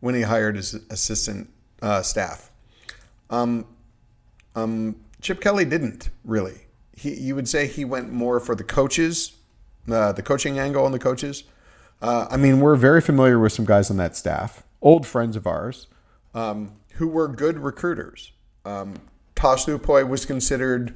when 0.00 0.14
he 0.14 0.22
hired 0.22 0.54
his 0.56 0.74
assistant 0.90 1.50
uh, 1.82 2.02
staff. 2.02 2.52
Um, 3.30 3.66
um, 4.54 4.96
Chip 5.20 5.40
Kelly 5.40 5.64
didn't 5.64 6.10
really. 6.24 6.66
He, 6.96 7.14
you 7.14 7.34
would 7.34 7.48
say 7.48 7.66
he 7.66 7.84
went 7.84 8.12
more 8.12 8.38
for 8.38 8.54
the 8.54 8.62
coaches, 8.62 9.32
uh, 9.90 10.12
the 10.12 10.22
coaching 10.22 10.58
angle 10.58 10.84
on 10.84 10.92
the 10.92 10.98
coaches. 10.98 11.44
Uh, 12.00 12.26
I 12.30 12.36
mean, 12.36 12.60
we're 12.60 12.76
very 12.76 13.00
familiar 13.00 13.38
with 13.38 13.52
some 13.52 13.64
guys 13.64 13.90
on 13.90 13.96
that 13.98 14.16
staff, 14.16 14.62
old 14.82 15.06
friends 15.06 15.36
of 15.36 15.46
ours, 15.46 15.86
um, 16.34 16.72
who 16.94 17.08
were 17.08 17.28
good 17.28 17.58
recruiters. 17.58 18.32
Um, 18.64 18.94
Tosh 19.34 19.66
Lupoy 19.66 20.08
was 20.08 20.26
considered, 20.26 20.94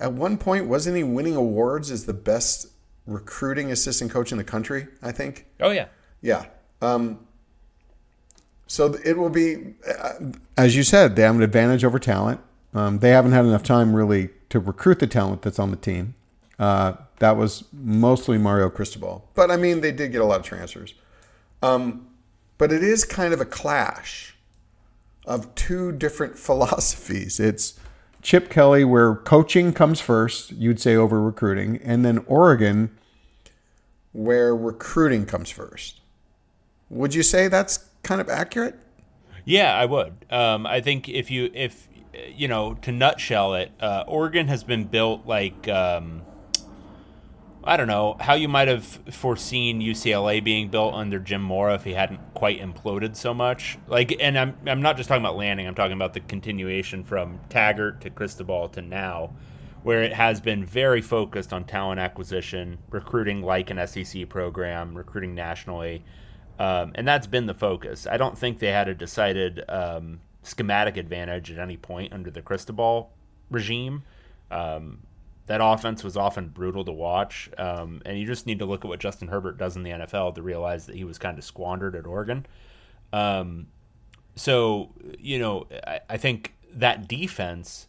at 0.00 0.12
one 0.12 0.36
point, 0.38 0.66
wasn't 0.66 0.96
he 0.96 1.02
winning 1.02 1.36
awards 1.36 1.90
as 1.90 2.06
the 2.06 2.14
best 2.14 2.66
recruiting 3.06 3.70
assistant 3.70 4.10
coach 4.10 4.32
in 4.32 4.38
the 4.38 4.44
country? 4.44 4.88
I 5.02 5.12
think. 5.12 5.46
Oh 5.60 5.70
yeah, 5.70 5.86
Yeah. 6.20 6.46
Um, 6.80 7.20
so 8.68 8.94
it 9.04 9.16
will 9.16 9.30
be, 9.30 9.74
uh, 9.88 10.12
as 10.56 10.76
you 10.76 10.82
said, 10.82 11.16
they 11.16 11.22
have 11.22 11.34
an 11.34 11.42
advantage 11.42 11.84
over 11.84 11.98
talent. 11.98 12.40
Um, 12.74 12.98
they 12.98 13.10
haven't 13.10 13.32
had 13.32 13.46
enough 13.46 13.62
time 13.62 13.96
really 13.96 14.28
to 14.50 14.60
recruit 14.60 14.98
the 14.98 15.06
talent 15.06 15.42
that's 15.42 15.58
on 15.58 15.70
the 15.70 15.76
team. 15.76 16.14
Uh, 16.58 16.92
that 17.18 17.36
was 17.36 17.64
mostly 17.72 18.38
Mario 18.38 18.70
Cristobal, 18.70 19.28
but 19.34 19.50
I 19.50 19.56
mean 19.56 19.80
they 19.80 19.92
did 19.92 20.12
get 20.12 20.20
a 20.20 20.24
lot 20.24 20.40
of 20.40 20.46
transfers. 20.46 20.94
Um, 21.62 22.08
but 22.56 22.72
it 22.72 22.82
is 22.82 23.04
kind 23.04 23.32
of 23.32 23.40
a 23.40 23.44
clash 23.44 24.36
of 25.26 25.54
two 25.54 25.92
different 25.92 26.38
philosophies. 26.38 27.38
It's 27.38 27.78
Chip 28.22 28.50
Kelly, 28.50 28.84
where 28.84 29.14
coaching 29.14 29.72
comes 29.72 30.00
first, 30.00 30.50
you'd 30.52 30.80
say 30.80 30.96
over 30.96 31.22
recruiting, 31.22 31.76
and 31.84 32.04
then 32.04 32.18
Oregon, 32.26 32.90
where 34.12 34.54
recruiting 34.54 35.24
comes 35.24 35.50
first. 35.50 36.00
Would 36.90 37.14
you 37.14 37.22
say 37.22 37.48
that's 37.48 37.88
kind 38.02 38.20
of 38.20 38.28
accurate? 38.28 38.78
Yeah, 39.44 39.74
I 39.74 39.84
would. 39.84 40.26
Um, 40.30 40.66
I 40.66 40.80
think 40.80 41.08
if 41.08 41.30
you 41.30 41.50
if 41.54 41.88
you 42.34 42.48
know 42.48 42.74
to 42.82 42.92
nutshell 42.92 43.54
it, 43.54 43.70
uh, 43.80 44.04
Oregon 44.06 44.48
has 44.48 44.64
been 44.64 44.84
built 44.84 45.26
like 45.26 45.68
um, 45.68 46.22
I 47.68 47.76
don't 47.76 47.86
know 47.86 48.16
how 48.18 48.32
you 48.32 48.48
might 48.48 48.68
have 48.68 48.82
foreseen 48.84 49.82
UCLA 49.82 50.42
being 50.42 50.70
built 50.70 50.94
under 50.94 51.18
Jim 51.18 51.42
Mora 51.42 51.74
if 51.74 51.84
he 51.84 51.92
hadn't 51.92 52.18
quite 52.32 52.62
imploded 52.62 53.14
so 53.14 53.34
much. 53.34 53.78
Like, 53.86 54.16
and 54.18 54.38
I'm 54.38 54.56
I'm 54.66 54.80
not 54.80 54.96
just 54.96 55.10
talking 55.10 55.22
about 55.22 55.36
Lanning. 55.36 55.66
I'm 55.66 55.74
talking 55.74 55.92
about 55.92 56.14
the 56.14 56.20
continuation 56.20 57.04
from 57.04 57.38
Taggart 57.50 58.00
to 58.00 58.10
Cristobal 58.10 58.70
to 58.70 58.80
now, 58.80 59.34
where 59.82 60.02
it 60.02 60.14
has 60.14 60.40
been 60.40 60.64
very 60.64 61.02
focused 61.02 61.52
on 61.52 61.64
talent 61.64 62.00
acquisition, 62.00 62.78
recruiting 62.88 63.42
like 63.42 63.68
an 63.68 63.86
SEC 63.86 64.30
program, 64.30 64.96
recruiting 64.96 65.34
nationally. 65.34 66.02
Um, 66.58 66.92
and 66.94 67.06
that's 67.06 67.26
been 67.26 67.44
the 67.44 67.54
focus. 67.54 68.06
I 68.10 68.16
don't 68.16 68.36
think 68.36 68.60
they 68.60 68.72
had 68.72 68.88
a 68.88 68.94
decided 68.94 69.62
um, 69.68 70.20
schematic 70.42 70.96
advantage 70.96 71.52
at 71.52 71.58
any 71.58 71.76
point 71.76 72.14
under 72.14 72.30
the 72.30 72.40
Cristobal 72.40 73.12
regime. 73.50 74.04
Um, 74.50 75.00
that 75.48 75.60
offense 75.62 76.04
was 76.04 76.16
often 76.16 76.48
brutal 76.48 76.84
to 76.84 76.92
watch, 76.92 77.50
um, 77.58 78.00
and 78.06 78.18
you 78.18 78.26
just 78.26 78.46
need 78.46 78.60
to 78.60 78.66
look 78.66 78.84
at 78.84 78.88
what 78.88 79.00
Justin 79.00 79.28
Herbert 79.28 79.58
does 79.58 79.76
in 79.76 79.82
the 79.82 79.90
NFL 79.90 80.34
to 80.36 80.42
realize 80.42 80.86
that 80.86 80.94
he 80.94 81.04
was 81.04 81.18
kind 81.18 81.36
of 81.36 81.44
squandered 81.44 81.96
at 81.96 82.06
Oregon. 82.06 82.46
Um, 83.12 83.66
so 84.36 84.90
you 85.18 85.38
know, 85.38 85.66
I, 85.86 86.00
I 86.08 86.16
think 86.16 86.54
that 86.74 87.08
defense. 87.08 87.86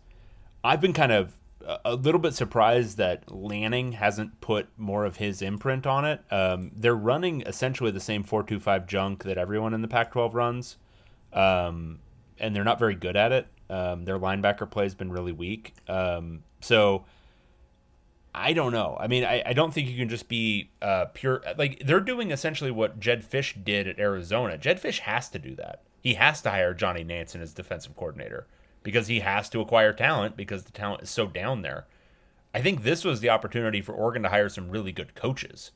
I've 0.62 0.82
been 0.82 0.94
kind 0.94 1.14
of 1.14 1.34
a- 1.86 1.96
little 1.96 2.20
bit 2.20 2.34
surprised 2.34 2.98
that 2.98 3.32
Lanning 3.32 3.94
hasn't 3.94 4.42
put 4.42 4.68
more 4.78 5.06
of 5.06 5.18
his 5.18 5.42
imprint 5.42 5.86
on 5.86 6.06
it. 6.06 6.22
Um, 6.32 6.72
they're 6.76 6.96
running 6.96 7.42
essentially 7.42 7.92
the 7.92 8.00
same 8.00 8.24
four-two-five 8.24 8.88
junk 8.88 9.24
that 9.24 9.38
everyone 9.38 9.74
in 9.74 9.82
the 9.82 9.88
Pac-12 9.88 10.34
runs, 10.34 10.78
um, 11.34 12.00
and 12.40 12.56
they're 12.56 12.64
not 12.64 12.80
very 12.80 12.96
good 12.96 13.16
at 13.16 13.32
it. 13.32 13.48
Um, 13.70 14.04
their 14.06 14.18
linebacker 14.18 14.70
play 14.70 14.84
has 14.84 14.96
been 14.96 15.12
really 15.12 15.32
weak. 15.32 15.74
Um, 15.88 16.44
so 16.60 17.06
I 18.34 18.54
don't 18.54 18.72
know. 18.72 18.96
I 19.00 19.08
mean, 19.08 19.24
I, 19.24 19.42
I 19.46 19.54
don't 19.54 19.74
think 19.74 19.90
you 19.90 19.98
can 19.98 20.10
just 20.10 20.28
be 20.30 20.70
uh, 20.82 21.06
pure. 21.14 21.42
Like 21.58 21.82
they're 21.86 22.00
doing 22.00 22.32
essentially 22.32 22.72
what 22.72 23.00
Jedd 23.00 23.24
Fisch 23.24 23.64
did 23.64 23.88
at 23.88 24.00
Arizona. 24.00 24.58
Jedd 24.58 24.82
Fisch 24.82 25.00
has 25.00 25.30
to 25.30 25.40
do 25.40 25.56
that. 25.56 25.82
He 26.02 26.14
has 26.14 26.42
to 26.44 26.50
hire 26.52 26.74
Johnny 26.74 27.04
Nansen 27.04 27.42
as 27.42 27.54
defensive 27.54 27.96
coordinator 27.96 28.48
because 28.84 29.08
he 29.08 29.20
has 29.22 29.50
to 29.50 29.62
acquire 29.62 29.92
talent 29.94 30.38
because 30.38 30.64
the 30.64 30.72
talent 30.72 31.04
is 31.04 31.10
so 31.10 31.28
down 31.28 31.62
there. 31.64 31.86
I 32.54 32.62
think 32.62 32.84
this 32.84 33.04
was 33.04 33.20
the 33.20 33.30
opportunity 33.30 33.82
for 33.82 33.94
Oregon 33.94 34.24
to 34.24 34.30
hire 34.30 34.50
some 34.50 34.70
really 34.70 34.92
good 34.92 35.14
coaches, 35.16 35.72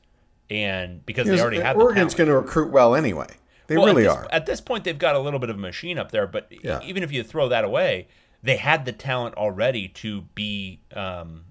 and 0.50 1.04
because 1.06 1.26
they 1.26 1.40
already 1.40 1.60
have 1.60 1.76
Oregon's 1.76 2.14
going 2.14 2.28
to 2.28 2.36
recruit 2.36 2.70
well 2.72 2.94
anyway. 2.94 3.28
They 3.66 3.76
Well, 3.76 3.86
really 3.86 4.06
at 4.06 4.08
this, 4.08 4.16
are. 4.16 4.28
At 4.32 4.46
this 4.46 4.60
point, 4.60 4.84
they've 4.84 4.98
got 4.98 5.14
a 5.16 5.18
little 5.18 5.38
bit 5.40 5.50
of 5.50 5.56
a 5.56 5.60
machine 5.60 5.98
up 5.98 6.10
there, 6.10 6.26
but 6.26 6.48
Yeah. 6.62 6.80
even 6.84 7.02
if 7.02 7.12
you 7.12 7.22
throw 7.22 7.48
that 7.48 7.64
away, 7.64 8.08
they 8.42 8.56
had 8.56 8.84
the 8.84 8.92
talent 8.92 9.36
already 9.36 9.88
to 9.88 10.22
be, 10.34 10.80
um, 10.94 11.44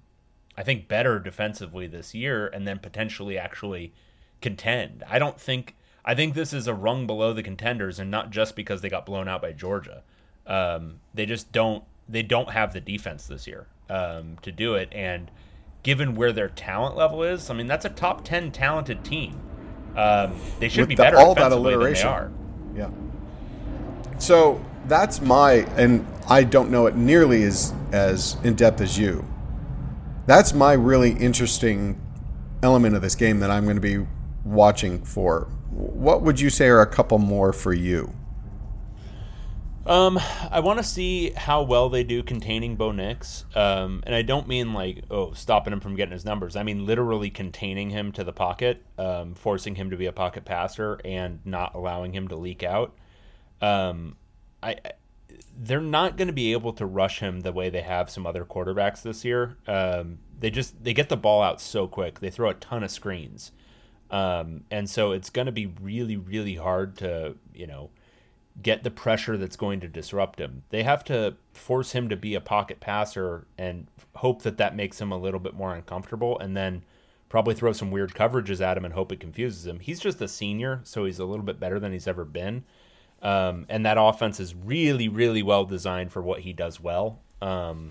I 0.56 0.62
think, 0.62 0.86
better 0.88 1.18
defensively 1.18 1.86
this 1.86 2.14
year, 2.14 2.46
and 2.46 2.66
then 2.66 2.78
potentially 2.78 3.36
actually 3.38 3.92
contend. 4.40 5.02
I 5.08 5.18
don't 5.18 5.40
think. 5.40 5.74
I 6.04 6.14
think 6.14 6.34
this 6.34 6.52
is 6.52 6.66
a 6.66 6.74
rung 6.74 7.06
below 7.06 7.32
the 7.32 7.42
contenders, 7.42 7.98
and 7.98 8.10
not 8.10 8.30
just 8.30 8.54
because 8.56 8.82
they 8.82 8.88
got 8.90 9.06
blown 9.06 9.26
out 9.26 9.40
by 9.42 9.52
Georgia. 9.52 10.02
Um, 10.46 11.00
they 11.14 11.26
just 11.26 11.50
don't. 11.52 11.82
They 12.08 12.22
don't 12.22 12.50
have 12.50 12.72
the 12.74 12.80
defense 12.80 13.26
this 13.26 13.46
year. 13.46 13.66
um, 13.90 14.38
to 14.42 14.50
do 14.52 14.74
it. 14.74 14.88
And 14.92 15.30
given 15.82 16.14
where 16.14 16.32
their 16.32 16.48
talent 16.48 16.96
level 16.96 17.22
is, 17.22 17.50
I 17.50 17.54
mean, 17.54 17.66
that's 17.66 17.84
a 17.84 17.90
top 17.90 18.24
10 18.24 18.50
talented 18.50 19.04
team. 19.04 19.38
Um, 19.94 20.34
they 20.58 20.70
should 20.70 20.80
With 20.80 20.88
be 20.90 20.94
the- 20.94 21.02
better 21.02 21.18
all 21.18 21.34
that 21.34 21.40
offensively 21.52 21.72
than 21.72 21.80
they 21.80 21.86
alliteration. 21.86 22.08
are. 22.08 22.30
Yeah. 22.74 22.88
So 24.18 24.64
that's 24.86 25.20
my, 25.20 25.52
and 25.76 26.06
I 26.28 26.44
don't 26.44 26.70
know 26.70 26.86
it 26.86 26.96
nearly 26.96 27.42
as 27.44 27.72
as 27.92 28.36
in 28.42 28.54
depth 28.54 28.80
as 28.80 28.98
you. 28.98 29.24
That's 30.26 30.54
my 30.54 30.72
really 30.72 31.12
interesting 31.12 32.00
element 32.62 32.96
of 32.96 33.02
this 33.02 33.14
game 33.14 33.40
that 33.40 33.50
I'm 33.50 33.64
going 33.64 33.76
to 33.76 33.80
be 33.80 34.06
watching 34.44 35.04
for. 35.04 35.48
What 35.70 36.22
would 36.22 36.40
you 36.40 36.50
say 36.50 36.68
are 36.68 36.80
a 36.80 36.86
couple 36.86 37.18
more 37.18 37.52
for 37.52 37.72
you? 37.74 38.12
Um, 39.86 40.18
I 40.50 40.60
want 40.60 40.78
to 40.78 40.84
see 40.84 41.30
how 41.32 41.62
well 41.62 41.90
they 41.90 42.04
do 42.04 42.22
containing 42.22 42.76
Bo 42.76 42.90
Nix. 42.90 43.44
Um, 43.54 44.02
and 44.06 44.14
I 44.14 44.22
don't 44.22 44.48
mean 44.48 44.72
like 44.72 45.04
oh 45.10 45.34
stopping 45.34 45.74
him 45.74 45.80
from 45.80 45.94
getting 45.94 46.12
his 46.12 46.24
numbers. 46.24 46.56
I 46.56 46.62
mean 46.62 46.86
literally 46.86 47.28
containing 47.28 47.90
him 47.90 48.10
to 48.12 48.24
the 48.24 48.32
pocket, 48.32 48.82
um, 48.96 49.34
forcing 49.34 49.74
him 49.74 49.90
to 49.90 49.98
be 49.98 50.06
a 50.06 50.12
pocket 50.12 50.46
passer, 50.46 50.98
and 51.04 51.40
not 51.44 51.74
allowing 51.74 52.14
him 52.14 52.28
to 52.28 52.36
leak 52.36 52.62
out. 52.62 52.94
Um, 53.60 54.16
I, 54.62 54.70
I 54.70 54.92
they're 55.56 55.80
not 55.80 56.16
going 56.16 56.28
to 56.28 56.34
be 56.34 56.52
able 56.52 56.72
to 56.74 56.86
rush 56.86 57.20
him 57.20 57.40
the 57.40 57.52
way 57.52 57.70
they 57.70 57.82
have 57.82 58.10
some 58.10 58.26
other 58.26 58.44
quarterbacks 58.44 59.02
this 59.02 59.24
year. 59.24 59.56
Um, 59.66 60.18
they 60.38 60.50
just 60.50 60.82
they 60.82 60.94
get 60.94 61.08
the 61.08 61.16
ball 61.16 61.42
out 61.42 61.60
so 61.60 61.86
quick. 61.86 62.20
They 62.20 62.30
throw 62.30 62.50
a 62.50 62.54
ton 62.54 62.82
of 62.82 62.90
screens, 62.90 63.52
um, 64.10 64.64
and 64.70 64.88
so 64.88 65.12
it's 65.12 65.30
going 65.30 65.46
to 65.46 65.52
be 65.52 65.66
really 65.66 66.16
really 66.16 66.56
hard 66.56 66.96
to 66.98 67.36
you 67.54 67.66
know 67.66 67.90
get 68.62 68.84
the 68.84 68.90
pressure 68.90 69.36
that's 69.36 69.56
going 69.56 69.80
to 69.80 69.88
disrupt 69.88 70.38
him. 70.38 70.62
They 70.70 70.82
have 70.82 71.04
to 71.04 71.36
force 71.52 71.92
him 71.92 72.08
to 72.08 72.16
be 72.16 72.34
a 72.34 72.40
pocket 72.40 72.80
passer 72.80 73.46
and 73.58 73.88
hope 74.16 74.42
that 74.42 74.58
that 74.58 74.76
makes 74.76 75.00
him 75.00 75.10
a 75.10 75.18
little 75.18 75.40
bit 75.40 75.54
more 75.54 75.74
uncomfortable 75.74 76.38
and 76.38 76.56
then 76.56 76.84
probably 77.28 77.54
throw 77.54 77.72
some 77.72 77.90
weird 77.90 78.14
coverages 78.14 78.60
at 78.60 78.76
him 78.76 78.84
and 78.84 78.94
hope 78.94 79.10
it 79.10 79.18
confuses 79.18 79.66
him. 79.66 79.80
He's 79.80 79.98
just 79.98 80.20
a 80.20 80.28
senior, 80.28 80.80
so 80.84 81.04
he's 81.04 81.18
a 81.18 81.24
little 81.24 81.44
bit 81.44 81.58
better 81.58 81.80
than 81.80 81.92
he's 81.92 82.06
ever 82.06 82.24
been. 82.24 82.64
Um, 83.24 83.64
and 83.70 83.86
that 83.86 83.96
offense 83.98 84.38
is 84.38 84.54
really, 84.54 85.08
really 85.08 85.42
well 85.42 85.64
designed 85.64 86.12
for 86.12 86.22
what 86.22 86.40
he 86.40 86.52
does 86.52 86.78
well. 86.78 87.20
Um, 87.40 87.90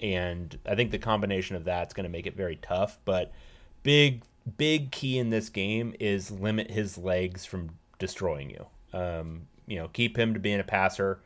and 0.00 0.58
I 0.66 0.74
think 0.74 0.90
the 0.90 0.98
combination 0.98 1.54
of 1.54 1.64
that's 1.64 1.94
going 1.94 2.04
to 2.04 2.10
make 2.10 2.26
it 2.26 2.36
very 2.36 2.56
tough. 2.56 2.98
But 3.04 3.32
big, 3.84 4.22
big 4.58 4.90
key 4.90 5.18
in 5.18 5.30
this 5.30 5.48
game 5.48 5.94
is 6.00 6.32
limit 6.32 6.70
his 6.70 6.98
legs 6.98 7.46
from 7.46 7.70
destroying 8.00 8.50
you. 8.50 8.66
Um, 8.92 9.46
you 9.68 9.76
know, 9.76 9.88
keep 9.88 10.18
him 10.18 10.34
to 10.34 10.40
being 10.40 10.58
a 10.58 10.64
passer. 10.64 11.20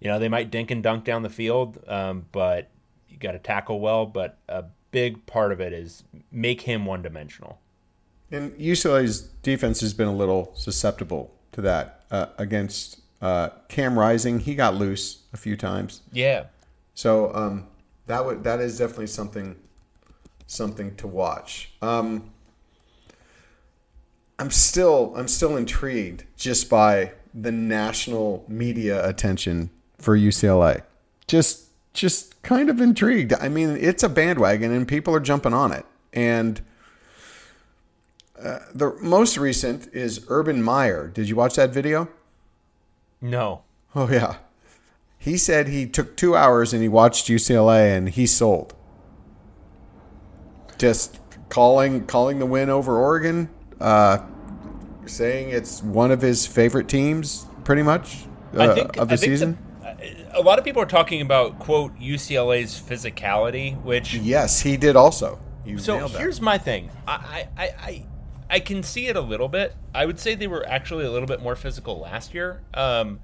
You 0.00 0.08
know, 0.08 0.18
they 0.18 0.28
might 0.28 0.50
dink 0.50 0.70
and 0.70 0.82
dunk 0.82 1.04
down 1.04 1.22
the 1.22 1.30
field, 1.30 1.78
um, 1.88 2.24
but 2.32 2.70
you 3.08 3.18
got 3.18 3.32
to 3.32 3.38
tackle 3.38 3.80
well. 3.80 4.06
But 4.06 4.38
a 4.48 4.64
big 4.92 5.26
part 5.26 5.52
of 5.52 5.60
it 5.60 5.74
is 5.74 6.04
make 6.32 6.62
him 6.62 6.86
one 6.86 7.02
dimensional. 7.02 7.60
And 8.30 8.52
UCLA's 8.52 9.20
defense 9.20 9.80
has 9.80 9.92
been 9.92 10.08
a 10.08 10.14
little 10.14 10.52
susceptible 10.54 11.34
to 11.52 11.60
that 11.62 12.04
uh, 12.10 12.26
against 12.38 13.00
uh, 13.20 13.50
Cam 13.68 13.98
Rising. 13.98 14.40
He 14.40 14.54
got 14.54 14.74
loose 14.74 15.22
a 15.32 15.36
few 15.36 15.56
times. 15.56 16.02
Yeah. 16.12 16.44
So 16.94 17.34
um, 17.34 17.66
that 18.06 18.24
would 18.24 18.44
that 18.44 18.60
is 18.60 18.78
definitely 18.78 19.06
something 19.06 19.56
something 20.46 20.96
to 20.96 21.06
watch. 21.06 21.72
Um, 21.82 22.30
I'm 24.38 24.50
still 24.50 25.12
I'm 25.16 25.28
still 25.28 25.56
intrigued 25.56 26.24
just 26.36 26.68
by 26.68 27.12
the 27.34 27.52
national 27.52 28.44
media 28.48 29.06
attention 29.06 29.70
for 29.98 30.16
UCLA. 30.16 30.82
Just 31.26 31.66
just 31.92 32.40
kind 32.42 32.70
of 32.70 32.80
intrigued. 32.80 33.32
I 33.34 33.48
mean, 33.48 33.76
it's 33.80 34.02
a 34.02 34.08
bandwagon 34.08 34.72
and 34.72 34.86
people 34.86 35.14
are 35.14 35.20
jumping 35.20 35.52
on 35.52 35.72
it. 35.72 35.84
And 36.12 36.60
uh, 38.42 38.58
the 38.74 38.96
most 39.00 39.36
recent 39.36 39.88
is 39.92 40.24
Urban 40.28 40.62
Meyer. 40.62 41.08
Did 41.08 41.28
you 41.28 41.36
watch 41.36 41.54
that 41.56 41.70
video? 41.70 42.08
No. 43.20 43.62
Oh 43.94 44.08
yeah. 44.10 44.36
He 45.18 45.36
said 45.36 45.68
he 45.68 45.86
took 45.86 46.16
two 46.16 46.36
hours 46.36 46.72
and 46.72 46.80
he 46.82 46.88
watched 46.88 47.26
UCLA 47.26 47.96
and 47.96 48.08
he 48.08 48.26
sold. 48.26 48.74
Just 50.78 51.18
calling 51.48 52.06
calling 52.06 52.38
the 52.38 52.46
win 52.46 52.70
over 52.70 52.96
Oregon, 52.98 53.48
uh, 53.80 54.18
saying 55.06 55.50
it's 55.50 55.82
one 55.82 56.10
of 56.12 56.20
his 56.20 56.46
favorite 56.46 56.88
teams, 56.88 57.46
pretty 57.64 57.82
much 57.82 58.26
uh, 58.56 58.70
I 58.70 58.74
think 58.74 58.96
of 58.96 59.08
the 59.08 59.14
I 59.14 59.16
think 59.16 59.30
season. 59.32 59.52
the- 59.52 59.68
a 60.34 60.42
lot 60.42 60.58
of 60.58 60.64
people 60.64 60.80
are 60.80 60.86
talking 60.86 61.20
about 61.20 61.58
quote 61.58 61.98
UCLA's 61.98 62.80
physicality, 62.80 63.80
which 63.82 64.14
yes, 64.14 64.60
he 64.60 64.76
did 64.76 64.94
also. 64.94 65.40
You 65.64 65.78
So 65.78 66.06
here's 66.08 66.40
my 66.40 66.56
thing. 66.58 66.90
I, 67.06 67.48
I, 67.56 67.62
I, 67.82 68.06
I 68.50 68.60
can 68.60 68.82
see 68.82 69.08
it 69.08 69.16
a 69.16 69.20
little 69.20 69.48
bit. 69.48 69.74
I 69.94 70.06
would 70.06 70.18
say 70.18 70.34
they 70.34 70.46
were 70.46 70.66
actually 70.66 71.04
a 71.04 71.10
little 71.10 71.28
bit 71.28 71.42
more 71.42 71.56
physical 71.56 71.98
last 71.98 72.32
year. 72.34 72.62
Um, 72.74 73.20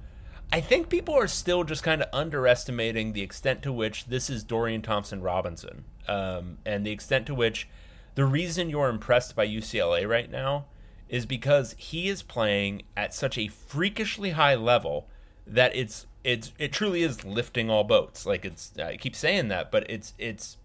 I 0.53 0.61
think 0.61 0.89
people 0.89 1.15
are 1.15 1.27
still 1.27 1.65
just 1.65 1.83
kind 1.83 2.03
of 2.03 2.09
underestimating 2.13 3.13
the 3.13 3.23
extent 3.23 3.63
to 3.63 3.73
which 3.73 4.07
this 4.07 4.29
is 4.29 4.45
Dorian 4.45 4.83
Thompson 4.83 5.23
Robinson, 5.23 5.85
um, 6.07 6.59
and 6.67 6.87
the 6.87 6.93
extent 6.93 7.27
to 7.27 7.35
which 7.35 7.69
the 8.15 8.25
reason 8.25 8.71
you're 8.71 8.89
impressed 8.89 9.35
by 9.35 9.47
UCLA 9.49 10.09
right 10.09 10.31
now 10.31 10.67
is 11.09 11.27
because 11.27 11.75
he 11.79 12.09
is 12.09 12.23
playing 12.23 12.83
at 12.97 13.15
such 13.15 13.37
a 13.39 13.49
freakishly 13.49 14.31
high 14.31 14.55
level 14.55 15.09
that 15.47 15.75
it's 15.75 16.07
it's 16.23 16.53
it 16.59 16.73
truly 16.73 17.03
is 17.03 17.25
lifting 17.25 17.69
all 17.69 17.85
boats. 17.85 18.25
Like 18.25 18.45
it's 18.45 18.73
I 18.79 18.97
keep 18.97 19.17
saying 19.17 19.49
that, 19.49 19.71
but 19.71 19.89
it's 19.91 20.15
it's 20.19 20.57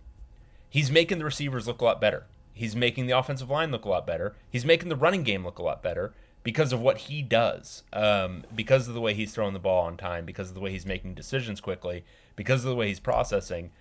he's 0.69 0.91
making 0.91 1.19
the 1.19 1.25
receivers 1.25 1.67
look 1.67 1.81
a 1.81 1.85
lot 1.85 2.01
better. 2.01 2.25
He's 2.59 2.75
making 2.75 3.05
the 3.05 3.17
offensive 3.17 3.49
line 3.49 3.71
look 3.71 3.85
a 3.85 3.89
lot 3.89 4.05
better. 4.05 4.35
He's 4.49 4.65
making 4.65 4.89
the 4.89 4.97
running 4.97 5.23
game 5.23 5.45
look 5.45 5.59
a 5.59 5.63
lot 5.63 5.81
better 5.81 6.13
because 6.43 6.73
of 6.73 6.81
what 6.81 6.97
he 6.97 7.21
does, 7.21 7.83
um, 7.93 8.43
because 8.53 8.89
of 8.89 8.93
the 8.93 8.99
way 8.99 9.13
he's 9.13 9.31
throwing 9.33 9.53
the 9.53 9.59
ball 9.59 9.85
on 9.85 9.95
time, 9.95 10.25
because 10.25 10.49
of 10.49 10.55
the 10.55 10.59
way 10.59 10.69
he's 10.69 10.85
making 10.85 11.13
decisions 11.13 11.61
quickly, 11.61 12.03
because 12.35 12.65
of 12.65 12.69
the 12.69 12.75
way 12.75 12.89
he's 12.89 12.99
processing. 12.99 13.71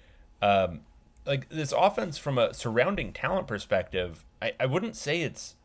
Um, 0.40 0.82
like 1.26 1.48
this 1.48 1.72
offense, 1.76 2.18
from 2.18 2.38
a 2.38 2.54
surrounding 2.54 3.12
talent 3.12 3.48
perspective, 3.48 4.24
I, 4.40 4.52
I 4.60 4.66
wouldn't 4.66 4.94
say 4.94 5.22
it's. 5.22 5.56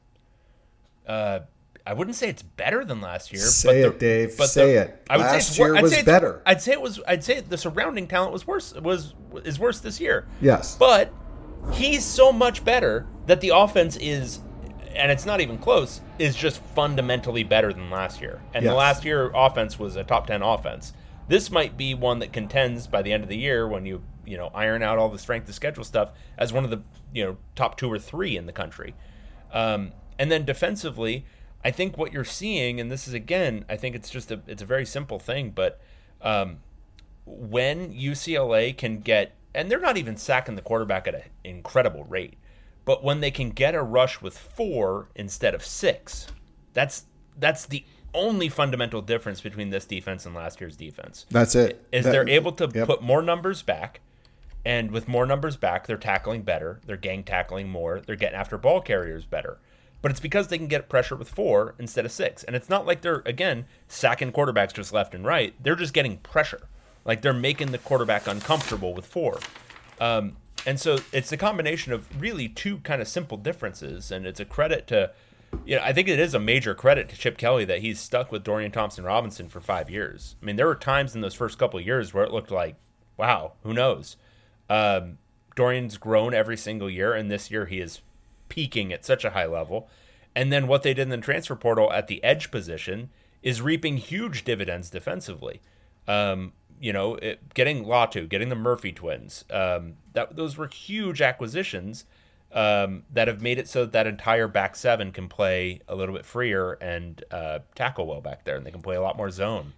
Uh, 1.06 1.42
I 1.86 1.94
wouldn't 1.94 2.16
say 2.16 2.30
it's 2.30 2.42
better 2.42 2.84
than 2.84 3.00
last 3.00 3.32
year. 3.32 3.44
Say 3.44 3.84
but 3.84 3.96
it, 3.96 4.00
Dave. 4.00 4.38
but 4.40 4.48
Say 4.48 4.78
it. 4.78 5.06
I 5.08 5.18
would 5.18 5.24
Last 5.24 5.34
say 5.34 5.38
it's, 5.38 5.60
year 5.60 5.76
I'd 5.76 5.84
was 5.84 5.94
say 5.94 6.02
better. 6.02 6.42
I'd 6.48 6.64
say 6.64 6.72
it 6.72 6.82
was. 6.82 7.00
I'd 7.08 7.24
say 7.24 7.42
the 7.42 7.60
surrounding 7.60 8.08
talent 8.08 8.32
was 8.34 8.48
worse. 8.48 8.74
Was 8.74 9.14
is 9.44 9.60
worse 9.60 9.82
this 9.82 10.00
year. 10.00 10.26
Yes. 10.42 10.76
But 10.78 11.14
he's 11.72 12.04
so 12.04 12.32
much 12.32 12.64
better 12.64 13.08
that 13.26 13.42
the 13.42 13.50
offense 13.50 13.98
is, 13.98 14.40
and 14.96 15.12
it's 15.12 15.26
not 15.26 15.42
even 15.42 15.58
close, 15.58 16.02
is 16.20 16.36
just 16.36 16.62
fundamentally 16.76 17.44
better 17.44 17.72
than 17.72 17.90
last 17.90 18.22
year. 18.22 18.42
And 18.54 18.66
the 18.66 18.74
last 18.74 19.06
year 19.06 19.32
offense 19.34 19.80
was 19.80 19.96
a 19.96 20.04
top 20.04 20.28
10 20.28 20.42
offense. 20.42 20.94
This 21.28 21.50
might 21.50 21.78
be 21.78 21.94
one 21.94 22.20
that 22.20 22.34
contends 22.34 22.88
by 22.88 23.02
the 23.02 23.14
end 23.14 23.24
of 23.24 23.30
the 23.30 23.38
year 23.38 23.68
when 23.68 23.86
you, 23.86 24.04
you 24.26 24.38
know, 24.38 24.52
iron 24.54 24.84
out 24.84 24.98
all 24.98 25.10
the 25.10 25.18
strength 25.18 25.48
of 25.48 25.56
schedule 25.56 25.84
stuff 25.84 26.12
as 26.38 26.52
one 26.52 26.64
of 26.66 26.70
the, 26.70 26.82
you 27.14 27.24
know, 27.24 27.38
top 27.56 27.78
two 27.78 27.92
or 27.92 27.98
three 27.98 28.36
in 28.36 28.46
the 28.46 28.52
country. 28.52 28.94
Um, 29.54 29.94
and 30.20 30.32
then 30.32 30.46
defensively, 30.46 31.26
I 31.64 31.72
think 31.72 31.98
what 31.98 32.12
you're 32.12 32.26
seeing, 32.26 32.80
and 32.80 32.92
this 32.92 33.08
is 33.08 33.14
again, 33.14 33.66
I 33.70 33.78
think 33.78 33.96
it's 33.96 34.10
just 34.10 34.32
a, 34.32 34.42
it's 34.48 34.62
a 34.62 34.66
very 34.66 34.86
simple 34.86 35.18
thing, 35.18 35.52
but 35.52 35.80
um, 36.22 36.58
when 37.26 37.94
UCLA 37.94 38.76
can 38.76 39.00
get, 39.00 39.34
and 39.54 39.70
they're 39.70 39.80
not 39.80 39.98
even 39.98 40.18
sacking 40.18 40.56
the 40.56 40.62
quarterback 40.62 41.08
at 41.08 41.16
an 41.16 41.22
incredible 41.44 42.04
rate, 42.06 42.36
but 42.86 43.04
when 43.04 43.22
they 43.22 43.32
can 43.32 43.50
get 43.50 43.76
a 43.76 43.82
rush 43.82 44.22
with 44.22 44.38
four 44.38 45.10
instead 45.16 45.54
of 45.54 45.66
six, 45.66 46.28
that's 46.74 47.06
that's 47.40 47.66
the 47.66 47.84
only 48.14 48.48
fundamental 48.50 49.02
difference 49.02 49.42
between 49.42 49.70
this 49.72 49.86
defense 49.86 50.26
and 50.26 50.36
last 50.36 50.62
year's 50.62 50.78
defense. 50.78 51.26
That's 51.32 51.56
it. 51.56 51.84
Is 51.92 52.06
That- 52.06 52.12
they're 52.12 52.30
able 52.30 52.52
to 52.54 52.70
yep. 52.74 52.88
put 52.88 53.02
more 53.02 53.22
numbers 53.22 53.64
back, 53.64 54.02
and 54.66 54.92
with 54.92 55.08
more 55.08 55.26
numbers 55.26 55.58
back, 55.58 55.88
they're 55.88 55.98
tackling 55.98 56.44
better, 56.44 56.80
they're 56.86 56.98
gang 56.98 57.24
tackling 57.24 57.70
more, 57.70 58.00
they're 58.00 58.16
getting 58.16 58.38
after 58.38 58.58
ball 58.58 58.82
carriers 58.82 59.26
better. 59.26 59.60
But 60.02 60.12
it's 60.12 60.20
because 60.20 60.50
they 60.50 60.58
can 60.58 60.68
get 60.68 60.90
pressure 60.90 61.16
with 61.16 61.30
four 61.30 61.76
instead 61.80 62.04
of 62.06 62.12
six. 62.12 62.44
And 62.44 62.58
it's 62.58 62.70
not 62.70 62.86
like 62.86 63.02
they're, 63.02 63.24
again, 63.26 63.66
sacking 63.88 64.34
quarterbacks 64.34 64.74
just 64.74 64.92
left 64.92 65.16
and 65.16 65.26
right. 65.26 65.56
They're 65.64 65.78
just 65.78 65.94
getting 65.94 66.18
pressure. 66.18 66.68
Like 67.06 67.22
they're 67.22 67.34
making 67.34 67.72
the 67.72 67.78
quarterback 67.78 68.28
uncomfortable 68.28 68.94
with 68.94 69.06
four. 69.06 69.40
Um, 70.00 70.38
and 70.66 70.80
so 70.80 71.00
it's 71.12 71.32
a 71.32 71.38
combination 71.38 71.92
of 71.92 72.22
really 72.22 72.48
two 72.48 72.78
kind 72.80 73.02
of 73.02 73.08
simple 73.08 73.38
differences. 73.38 74.12
And 74.12 74.26
it's 74.26 74.40
a 74.40 74.46
credit 74.46 74.88
to, 74.88 75.12
you 75.66 75.76
know, 75.76 75.82
I 75.84 75.94
think 75.94 76.08
it 76.08 76.20
is 76.20 76.34
a 76.34 76.40
major 76.40 76.74
credit 76.74 77.10
to 77.10 77.18
Chip 77.18 77.38
Kelly 77.38 77.66
that 77.66 77.80
he's 77.80 78.00
stuck 78.00 78.32
with 78.32 78.44
Dorian 78.44 78.72
Thompson 78.72 79.04
Robinson 79.04 79.50
for 79.50 79.60
five 79.60 79.90
years. 79.90 80.36
I 80.42 80.46
mean, 80.46 80.56
there 80.56 80.68
were 80.68 80.76
times 80.76 81.16
in 81.16 81.22
those 81.22 81.34
first 81.34 81.60
couple 81.60 81.80
years 81.82 82.14
where 82.14 82.24
it 82.24 82.32
looked 82.32 82.52
like, 82.52 82.76
wow, 83.18 83.54
who 83.64 83.74
knows? 83.74 84.18
Um, 84.70 85.18
Dorian's 85.56 85.98
grown 85.98 86.34
every 86.34 86.58
single 86.58 86.90
year, 86.90 87.14
and 87.14 87.30
this 87.30 87.52
year 87.52 87.66
he 87.66 87.80
is 87.80 88.02
peaking 88.50 88.92
at 88.92 89.06
such 89.06 89.24
a 89.24 89.32
high 89.32 89.46
level. 89.46 89.90
And 90.36 90.52
then 90.52 90.68
what 90.68 90.84
they 90.84 90.94
did 90.94 91.04
in 91.04 91.10
the 91.10 91.18
transfer 91.18 91.56
portal 91.56 91.92
at 91.92 92.08
the 92.08 92.24
edge 92.24 92.50
position 92.50 93.10
is 93.44 93.62
reaping 93.62 93.98
huge 93.98 94.44
dividends 94.44 94.90
defensively. 94.90 95.62
Um, 96.08 96.54
you 96.80 96.94
know, 96.94 97.16
it, 97.16 97.54
getting 97.54 97.86
Latu, 97.86 98.28
getting 98.28 98.50
the 98.50 98.56
Murphy 98.56 98.92
twins, 98.92 99.46
um, 99.50 99.94
that 100.14 100.36
those 100.36 100.58
were 100.58 100.68
huge 100.68 101.22
acquisitions 101.22 102.06
um, 102.52 103.04
that 103.12 103.28
have 103.28 103.42
made 103.42 103.58
it 103.58 103.68
so 103.68 103.82
that, 103.82 103.94
that 103.94 104.08
entire 104.08 104.48
back 104.48 104.76
seven 104.76 105.12
can 105.12 105.28
play 105.28 105.82
a 105.88 105.96
little 105.96 106.14
bit 106.14 106.26
freer 106.26 106.74
and 106.74 107.24
uh, 107.32 107.60
tackle 107.76 108.06
well 108.06 108.22
back 108.22 108.46
there, 108.46 108.56
and 108.56 108.66
they 108.66 108.72
can 108.72 108.82
play 108.82 108.96
a 108.96 109.02
lot 109.02 109.18
more 109.18 109.30
zone. 109.30 109.74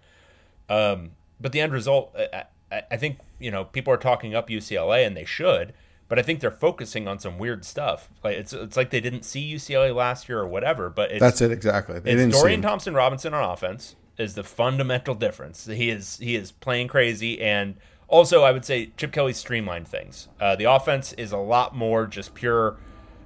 Um, 0.68 1.12
but 1.40 1.52
the 1.52 1.60
end 1.60 1.72
result, 1.72 2.14
I, 2.16 2.44
I, 2.70 2.82
I, 2.90 2.96
think, 2.96 3.18
you 3.38 3.50
know, 3.50 3.64
people 3.64 3.92
are 3.92 3.98
talking 3.98 4.34
up 4.34 4.48
UCLA, 4.48 5.06
and 5.06 5.16
they 5.16 5.24
should. 5.24 5.72
But 6.08 6.20
I 6.20 6.22
think 6.22 6.38
they're 6.38 6.52
focusing 6.52 7.08
on 7.08 7.18
some 7.18 7.36
weird 7.36 7.64
stuff. 7.64 8.08
Like 8.22 8.36
it's 8.36 8.52
it's 8.52 8.76
like 8.76 8.90
they 8.90 9.00
didn't 9.00 9.24
see 9.24 9.52
UCLA 9.52 9.92
last 9.92 10.28
year 10.28 10.38
or 10.38 10.46
whatever. 10.46 10.88
But 10.88 11.10
that's 11.18 11.40
it 11.40 11.50
exactly. 11.50 11.98
They 11.98 12.12
it's 12.12 12.38
Dorian 12.38 12.62
Thompson 12.62 12.94
Robinson 12.94 13.34
on 13.34 13.42
offense 13.42 13.96
is 14.18 14.34
the 14.34 14.44
fundamental 14.44 15.14
difference. 15.14 15.66
He 15.66 15.90
is 15.90 16.18
he 16.18 16.36
is 16.36 16.52
playing 16.52 16.88
crazy 16.88 17.40
and 17.40 17.76
also, 18.08 18.42
I 18.42 18.52
would 18.52 18.64
say 18.64 18.92
Chip 18.96 19.12
Kelly 19.12 19.32
streamlined 19.32 19.88
things. 19.88 20.28
Uh, 20.40 20.54
the 20.54 20.64
offense 20.64 21.12
is 21.14 21.32
a 21.32 21.38
lot 21.38 21.74
more 21.74 22.06
just 22.06 22.34
pure 22.34 22.76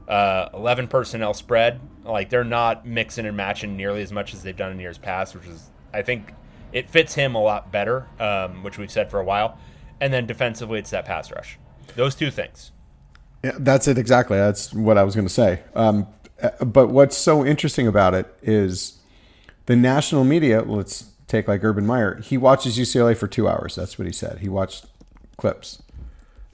uh, 0.09 0.49
11 0.55 0.89
personnel 0.89 1.35
spread. 1.35 1.81
Like 2.05 2.31
they're 2.31 2.45
not 2.45 2.87
mixing 2.87 3.27
and 3.27 3.37
matching 3.37 3.77
nearly 3.77 4.03
as 4.03 4.11
much 4.11 4.33
as 4.33 4.43
they've 4.43 4.57
done 4.57 4.73
in 4.73 4.81
years 4.81 4.97
past, 4.97 5.35
which 5.35 5.47
is, 5.47 5.71
I 5.93 6.03
think, 6.03 6.33
it 6.73 6.89
fits 6.89 7.15
him 7.15 7.35
a 7.35 7.43
lot 7.43 7.71
better, 7.71 8.07
um, 8.19 8.63
which 8.63 8.79
we've 8.79 8.91
said 8.91 9.11
for 9.11 9.21
a 9.21 9.25
while. 9.25 9.59
And 10.01 10.13
then 10.13 10.27
defensively, 10.27 10.79
it's 10.79 10.91
that 10.91 11.05
pass 11.05 11.31
rush. 11.31 11.59
Those 11.97 12.15
two 12.15 12.31
things. 12.31 12.73
Yeah, 13.45 13.53
that's 13.59 13.87
it 13.87 13.99
exactly. 13.99 14.39
That's 14.39 14.73
what 14.73 14.97
I 14.97 15.03
was 15.03 15.15
going 15.15 15.27
to 15.27 15.33
say. 15.33 15.63
Um, 15.75 16.07
but 16.65 16.89
what's 16.89 17.17
so 17.17 17.45
interesting 17.45 17.87
about 17.87 18.15
it 18.15 18.35
is 18.41 19.00
the 19.71 19.77
national 19.77 20.25
media. 20.25 20.63
Let's 20.63 21.13
take 21.29 21.47
like 21.47 21.63
Urban 21.63 21.87
Meyer, 21.87 22.21
he 22.21 22.37
watches 22.37 22.77
UCLA 22.77 23.17
for 23.17 23.29
two 23.29 23.49
hours. 23.49 23.77
That's 23.77 23.97
what 24.01 24.07
he 24.07 24.13
said. 24.13 24.41
He 24.41 24.49
watched 24.49 24.87
clips. 25.37 25.81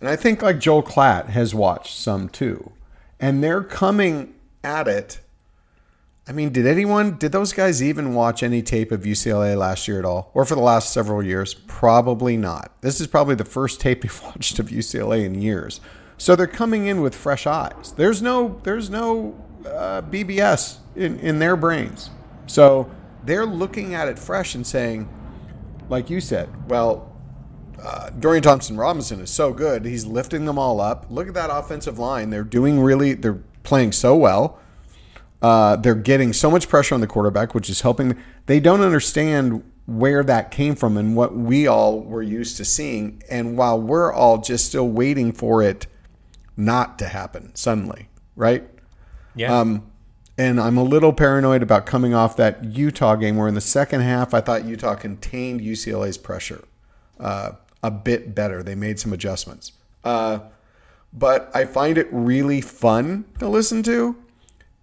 And 0.01 0.09
I 0.11 0.17
think 0.17 0.43
like 0.43 0.59
Joel 0.59 0.83
Klatt 0.83 1.29
has 1.29 1.55
watched 1.55 1.97
some 1.97 2.29
too. 2.29 2.73
And 3.19 3.43
they're 3.43 3.63
coming 3.63 4.35
at 4.63 4.87
it. 4.87 5.21
I 6.29 6.33
mean, 6.33 6.53
did 6.53 6.67
anyone, 6.67 7.17
did 7.17 7.33
those 7.33 7.55
guys 7.55 7.83
even 7.83 8.13
watch 8.13 8.43
any 8.43 8.61
tape 8.61 8.93
of 8.93 9.05
UCLA 9.05 9.57
last 9.57 9.89
year 9.89 9.99
at 9.99 10.05
all? 10.05 10.31
Or 10.35 10.45
for 10.45 10.55
the 10.55 10.61
last 10.61 10.93
several 10.93 11.23
years? 11.23 11.55
Probably 11.55 12.37
not. 12.37 12.71
This 12.83 13.01
is 13.01 13.07
probably 13.07 13.37
the 13.37 13.47
first 13.47 13.81
tape 13.81 14.05
you've 14.05 14.23
watched 14.23 14.59
of 14.59 14.69
UCLA 14.69 15.25
in 15.25 15.41
years. 15.41 15.81
So 16.19 16.37
they're 16.37 16.47
coming 16.47 16.87
in 16.87 17.01
with 17.01 17.15
fresh 17.15 17.47
eyes. 17.47 17.95
There's 17.97 18.21
no, 18.21 18.61
there's 18.65 18.91
no 18.91 19.43
uh, 19.65 20.03
BBS 20.03 20.81
in, 20.95 21.19
in 21.21 21.39
their 21.39 21.57
brains. 21.57 22.11
So 22.47 22.91
they're 23.27 23.47
looking 23.47 23.95
at 23.95 24.09
it 24.09 24.19
fresh 24.19 24.55
and 24.55 24.67
saying, 24.67 25.09
like 25.89 26.09
you 26.09 26.21
said, 26.21 26.49
well, 26.69 27.13
uh, 27.83 28.11
Dorian 28.11 28.43
Thompson 28.43 28.77
Robinson 28.77 29.21
is 29.21 29.31
so 29.31 29.53
good. 29.53 29.85
He's 29.85 30.07
lifting 30.07 30.45
them 30.45 30.59
all 30.59 30.81
up. 30.81 31.07
Look 31.11 31.29
at 31.29 31.35
that 31.35 31.51
offensive 31.51 31.99
line. 31.99 32.31
They're 32.31 32.45
doing 32.45 32.81
really, 32.81 33.13
they're 33.15 33.43
playing 33.63 33.93
so 33.93 34.17
well. 34.17 34.59
Uh, 35.43 35.77
they're 35.77 35.95
getting 35.95 36.33
so 36.33 36.51
much 36.51 36.69
pressure 36.69 36.95
on 36.95 37.01
the 37.01 37.07
quarterback, 37.07 37.55
which 37.55 37.69
is 37.69 37.83
helping. 37.83 38.17
They 38.47 38.61
don't 38.61 38.81
understand 38.81 39.63
where 39.85 40.25
that 40.25 40.51
came 40.51 40.75
from 40.75 40.97
and 40.97 41.15
what 41.15 41.37
we 41.37 41.67
all 41.67 42.01
were 42.01 42.23
used 42.23 42.57
to 42.57 42.65
seeing. 42.65 43.23
And 43.29 43.57
while 43.59 43.81
we're 43.81 44.13
all 44.13 44.39
just 44.39 44.67
still 44.67 44.89
waiting 44.89 45.33
for 45.33 45.63
it 45.63 45.87
not 46.57 46.99
to 47.01 47.09
happen 47.09 47.55
suddenly, 47.55 48.09
right? 48.35 48.67
Yeah. 49.35 49.61
Um, 49.61 49.91
and 50.39 50.61
I'm 50.61 50.77
a 50.77 50.83
little 50.83 51.13
paranoid 51.13 51.63
about 51.63 51.87
coming 51.87 52.15
off 52.15 52.37
that 52.37 52.65
Utah 52.65 53.17
game 53.17 53.37
where 53.37 53.49
in 53.49 53.55
the 53.55 53.61
second 53.61 54.03
half 54.03 54.35
I 54.35 54.41
thought 54.41 54.65
Utah 54.65 54.95
contained 54.95 55.61
UCLA's 55.61 56.19
pressure 56.19 56.65
uh, 57.19 57.53
a 57.83 57.91
bit 57.91 58.35
better. 58.35 58.63
They 58.63 58.75
made 58.75 59.01
some 59.01 59.13
adjustments. 59.13 59.73
Uh, 60.05 60.41
but 61.13 61.51
I 61.55 61.65
find 61.65 61.97
it 61.97 62.09
really 62.11 62.61
fun 62.61 63.25
to 63.39 63.49
listen 63.49 63.83
to. 63.85 64.17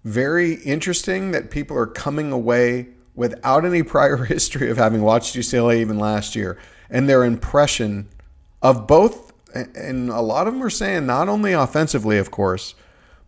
Very 0.04 0.56
interesting 0.56 1.32
that 1.32 1.52
people 1.52 1.78
are 1.78 1.86
coming 1.86 2.32
away 2.32 2.88
without 3.16 3.64
any 3.64 3.84
prior 3.84 4.18
history 4.26 4.72
of 4.72 4.78
having 4.78 5.02
watched 5.02 5.36
UCLA 5.36 5.78
even 5.78 6.00
last 6.00 6.36
year 6.36 6.58
and 6.90 7.08
their 7.08 7.24
impression 7.24 8.10
of 8.62 8.88
both. 8.88 9.34
And 9.54 10.10
a 10.10 10.22
lot 10.22 10.48
of 10.48 10.54
them 10.54 10.64
are 10.64 10.70
saying 10.72 11.06
not 11.06 11.30
only 11.30 11.54
offensively, 11.54 12.18
of 12.18 12.32
course, 12.32 12.74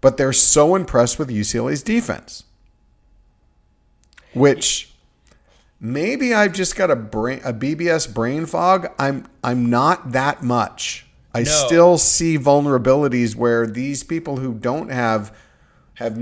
but 0.02 0.18
they're 0.18 0.34
so 0.34 0.76
impressed 0.76 1.18
with 1.20 1.30
UCLA's 1.30 1.84
defense, 1.84 2.44
which 4.34 4.94
maybe 5.80 6.34
I've 6.34 6.54
just 6.54 6.76
got 6.76 6.92
a 6.92 6.96
brain 6.96 7.42
a 7.44 7.54
BBS 7.54 8.12
brain 8.14 8.46
fog. 8.46 8.88
I'm 9.00 9.28
I'm 9.44 9.70
not 9.70 10.12
that 10.12 10.44
much. 10.44 11.06
I 11.34 11.40
no. 11.40 11.52
still 11.52 11.98
see 11.98 12.38
vulnerabilities 12.38 13.36
where 13.36 13.68
these 13.68 14.04
people 14.04 14.38
who 14.38 14.54
don't 14.54 14.90
have 14.90 15.36
have 15.96 16.18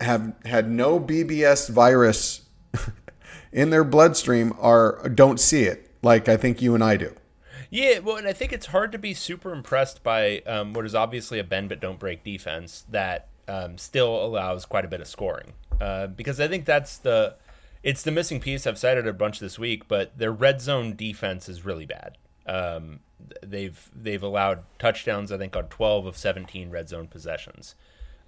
have 0.00 0.34
had 0.44 0.70
no 0.70 1.00
BBS 1.00 1.70
virus 1.70 2.42
in 3.52 3.70
their 3.70 3.84
bloodstream 3.84 4.52
are 4.60 5.08
don't 5.08 5.40
see 5.40 5.62
it 5.64 5.90
like 6.02 6.28
I 6.28 6.36
think 6.36 6.60
you 6.60 6.74
and 6.74 6.84
I 6.84 6.96
do. 6.96 7.14
Yeah, 7.72 8.00
well, 8.00 8.16
and 8.16 8.28
I 8.28 8.34
think 8.34 8.52
it's 8.52 8.66
hard 8.66 8.92
to 8.92 8.98
be 8.98 9.14
super 9.14 9.50
impressed 9.50 10.02
by 10.02 10.40
um, 10.40 10.74
what 10.74 10.84
is 10.84 10.94
obviously 10.94 11.38
a 11.38 11.44
bend 11.44 11.70
but 11.70 11.80
don't 11.80 11.98
break 11.98 12.22
defense 12.22 12.84
that 12.90 13.28
um, 13.48 13.78
still 13.78 14.22
allows 14.22 14.66
quite 14.66 14.84
a 14.84 14.88
bit 14.88 15.00
of 15.00 15.08
scoring. 15.08 15.54
Uh, 15.80 16.08
because 16.08 16.38
I 16.38 16.48
think 16.48 16.66
that's 16.66 16.98
the 16.98 17.34
it's 17.82 18.02
the 18.02 18.10
missing 18.10 18.40
piece. 18.40 18.66
I've 18.66 18.76
cited 18.76 19.06
a 19.06 19.14
bunch 19.14 19.40
this 19.40 19.58
week, 19.58 19.88
but 19.88 20.18
their 20.18 20.32
red 20.32 20.60
zone 20.60 20.94
defense 20.96 21.48
is 21.48 21.64
really 21.64 21.86
bad. 21.86 22.18
Um, 22.44 23.00
they've 23.42 23.90
they've 23.96 24.22
allowed 24.22 24.64
touchdowns, 24.78 25.32
I 25.32 25.38
think, 25.38 25.56
on 25.56 25.68
12 25.68 26.04
of 26.04 26.18
17 26.18 26.68
red 26.68 26.90
zone 26.90 27.06
possessions. 27.06 27.74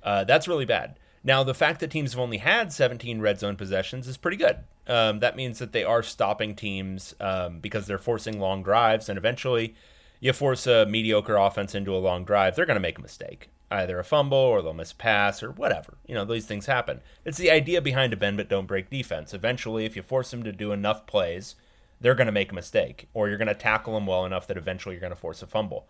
Uh, 0.03 0.25
that's 0.25 0.49
really 0.49 0.65
bad. 0.65 0.99
Now, 1.27 1.43
the 1.43 1.55
fact 1.55 1.81
that 1.81 1.91
teams 1.91 2.13
have 2.13 2.21
only 2.21 2.37
had 2.37 2.71
17 2.71 3.21
red 3.21 3.41
zone 3.41 3.57
possessions 3.57 4.07
is 4.07 4.19
pretty 4.19 4.37
good. 4.37 4.59
Um, 4.87 5.21
that 5.21 5.37
means 5.37 5.59
that 5.59 5.73
they 5.73 5.83
are 5.83 6.03
stopping 6.03 6.55
teams 6.55 7.15
um, 7.19 7.61
because 7.61 7.87
they're 7.87 7.97
forcing 7.97 8.39
long 8.39 8.63
drives, 8.63 9.09
and 9.09 9.17
eventually, 9.17 9.75
you 10.21 10.35
force 10.35 10.67
a 10.67 10.85
mediocre 10.85 11.37
offense 11.37 11.75
into 11.75 11.97
a 11.97 11.99
long 11.99 12.25
drive, 12.25 12.55
they're 12.55 12.67
going 12.67 12.77
to 12.77 12.81
make 12.81 12.99
a 12.99 13.03
mistake, 13.03 13.49
either 13.71 13.99
a 13.99 14.05
fumble 14.05 14.37
or 14.37 14.61
they'll 14.61 14.75
miss 14.75 14.93
pass 14.93 15.43
or 15.43 15.51
whatever. 15.51 15.97
You 16.07 16.15
know, 16.15 16.27
these 16.27 16.45
things 16.45 16.67
happen. 16.67 17.01
It's 17.25 17.39
the 17.39 17.51
idea 17.51 17.81
behind 17.81 18.13
a 18.13 18.17
bend 18.17 18.37
but 18.37 18.51
don't 18.51 18.67
break 18.67 18.91
defense. 18.91 19.33
Eventually, 19.33 19.87
if 19.87 19.97
you 19.97 20.03
force 20.03 20.31
them 20.31 20.43
to 20.43 20.53
do 20.53 20.73
enough 20.73 21.07
plays, 21.07 21.55
they're 22.01 22.15
going 22.15 22.27
to 22.27 22.33
make 22.33 22.53
a 22.53 22.55
mistake, 22.55 23.09
or 23.15 23.29
you're 23.29 23.39
going 23.39 23.49
to 23.49 23.55
tackle 23.55 23.95
them 23.95 24.07
well 24.07 24.27
enough 24.27 24.47
that 24.47 24.59
eventually 24.59 24.95
you're 24.95 25.01
going 25.01 25.11
to 25.11 25.17
force 25.17 25.43
a 25.43 25.47
fumble. 25.47 25.89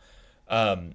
Um, 0.49 0.93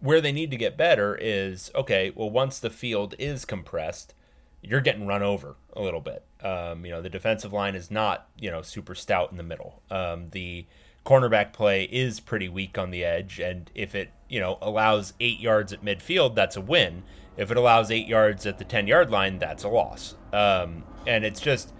where 0.00 0.20
they 0.20 0.32
need 0.32 0.50
to 0.50 0.56
get 0.56 0.76
better 0.76 1.16
is 1.20 1.70
okay, 1.74 2.12
well, 2.14 2.30
once 2.30 2.58
the 2.58 2.70
field 2.70 3.14
is 3.18 3.44
compressed, 3.44 4.14
you're 4.62 4.80
getting 4.80 5.06
run 5.06 5.22
over 5.22 5.56
a 5.74 5.82
little 5.82 6.00
bit. 6.00 6.24
Um, 6.42 6.84
you 6.84 6.90
know, 6.90 7.00
the 7.00 7.08
defensive 7.08 7.52
line 7.52 7.74
is 7.74 7.90
not, 7.90 8.28
you 8.38 8.50
know, 8.50 8.62
super 8.62 8.94
stout 8.94 9.30
in 9.30 9.36
the 9.36 9.42
middle. 9.42 9.82
Um, 9.90 10.30
the 10.30 10.66
cornerback 11.04 11.52
play 11.52 11.84
is 11.84 12.20
pretty 12.20 12.48
weak 12.48 12.76
on 12.76 12.90
the 12.90 13.04
edge. 13.04 13.38
And 13.40 13.70
if 13.74 13.94
it, 13.94 14.10
you 14.28 14.40
know, 14.40 14.58
allows 14.60 15.12
eight 15.20 15.40
yards 15.40 15.72
at 15.72 15.84
midfield, 15.84 16.34
that's 16.34 16.56
a 16.56 16.60
win. 16.60 17.02
If 17.36 17.50
it 17.50 17.56
allows 17.56 17.90
eight 17.90 18.06
yards 18.06 18.44
at 18.46 18.58
the 18.58 18.64
10 18.64 18.86
yard 18.86 19.10
line, 19.10 19.38
that's 19.38 19.64
a 19.64 19.68
loss. 19.68 20.14
Um, 20.32 20.84
and 21.06 21.24
it's 21.24 21.40
just, 21.40 21.72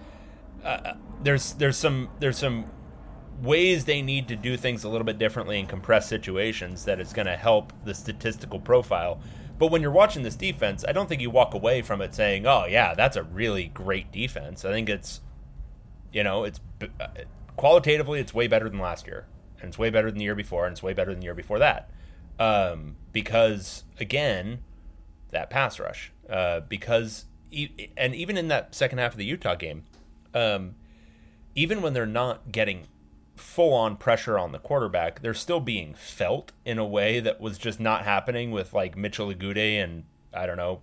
uh, 0.65 0.95
there's, 1.23 1.53
there's 1.55 1.77
some, 1.77 2.09
there's 2.19 2.39
some 2.39 2.67
ways 3.43 3.85
they 3.85 4.03
need 4.03 4.29
to 4.29 4.37
do 4.37 4.57
things 4.57 4.85
a 4.85 4.89
little 4.89 5.05
bit 5.05 5.19
differently 5.19 5.59
in 5.59 5.67
compressed 5.67 6.09
situations 6.09 6.85
that 6.85 7.01
is 7.01 7.13
going 7.13 7.27
to 7.27 7.37
help 7.37 7.73
the 7.85 7.95
statistical 7.95 8.61
profile. 8.61 9.21
But 9.59 9.71
when 9.71 9.83
you're 9.83 9.91
watching 9.91 10.23
this 10.23 10.37
defense, 10.37 10.85
I 10.87 10.93
don't 10.93 11.09
think 11.09 11.21
you 11.21 11.31
walk 11.31 11.55
away 11.55 11.83
from 11.83 12.01
it 12.01 12.15
saying, 12.15 12.47
"Oh 12.47 12.65
yeah, 12.67 12.95
that's 12.95 13.17
a 13.17 13.23
really 13.23 13.67
great 13.67 14.11
defense." 14.11 14.65
I 14.65 14.73
think 14.73 14.89
it's, 14.89 15.21
you 16.13 16.25
know, 16.25 16.45
it's 16.45 16.61
uh, 16.83 17.09
qualitatively 17.57 18.21
it's 18.21 18.33
way 18.33 18.47
better 18.47 18.69
than 18.69 18.79
last 18.79 19.07
year, 19.07 19.27
and 19.61 19.69
it's 19.69 19.79
way 19.79 19.91
better 19.91 20.11
than 20.11 20.19
the 20.19 20.25
year 20.25 20.35
before, 20.35 20.67
and 20.67 20.73
it's 20.73 20.83
way 20.83 20.95
better 20.95 21.11
than 21.11 21.21
the 21.21 21.25
year 21.25 21.35
before 21.35 21.59
that. 21.59 21.91
Um, 22.39 22.97
because 23.13 23.85
again, 23.99 24.61
that 25.31 25.51
pass 25.51 25.79
rush. 25.79 26.13
Uh, 26.29 26.61
because 26.61 27.27
and 27.97 28.15
even 28.15 28.37
in 28.37 28.49
that 28.49 28.75
second 28.75 28.99
half 28.99 29.13
of 29.13 29.19
the 29.19 29.25
Utah 29.25 29.57
game, 29.57 29.85
um, 30.35 30.75
even 31.55 31.83
when 31.83 31.93
they're 31.93 32.07
not 32.07 32.53
getting 32.53 32.87
full 33.41 33.75
on 33.75 33.97
pressure 33.97 34.39
on 34.39 34.53
the 34.53 34.59
quarterback, 34.59 35.23
they're 35.23 35.35
still 35.35 35.61
being 35.61 35.95
felt 35.95 36.53
in 36.65 36.79
a 36.79 36.85
way 36.85 37.21
that 37.21 37.41
was 37.41 37.59
just 37.59 37.81
not 37.81 38.05
happening 38.05 38.51
with 38.51 38.73
like 38.73 38.97
Mitchell 38.97 39.29
Agude 39.29 39.83
and 39.83 40.05
I 40.33 40.47
don't 40.47 40.57
know 40.57 40.83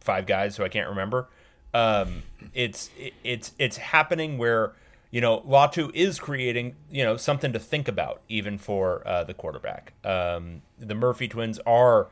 five 0.00 0.26
guys 0.26 0.56
who 0.56 0.64
I 0.64 0.68
can't 0.68 0.88
remember. 0.88 1.28
Um, 1.74 2.22
it's 2.54 2.90
it, 2.96 3.12
it's 3.22 3.52
it's 3.58 3.76
happening 3.76 4.38
where 4.38 4.72
you 5.10 5.20
know 5.20 5.40
Latu 5.40 5.94
is 5.94 6.18
creating 6.18 6.76
you 6.90 7.04
know 7.04 7.18
something 7.18 7.52
to 7.52 7.58
think 7.58 7.88
about 7.88 8.22
even 8.28 8.56
for 8.56 9.06
uh, 9.06 9.24
the 9.24 9.34
quarterback. 9.34 9.92
Um, 10.04 10.62
the 10.78 10.94
Murphy 10.94 11.28
twins 11.28 11.58
are 11.66 12.08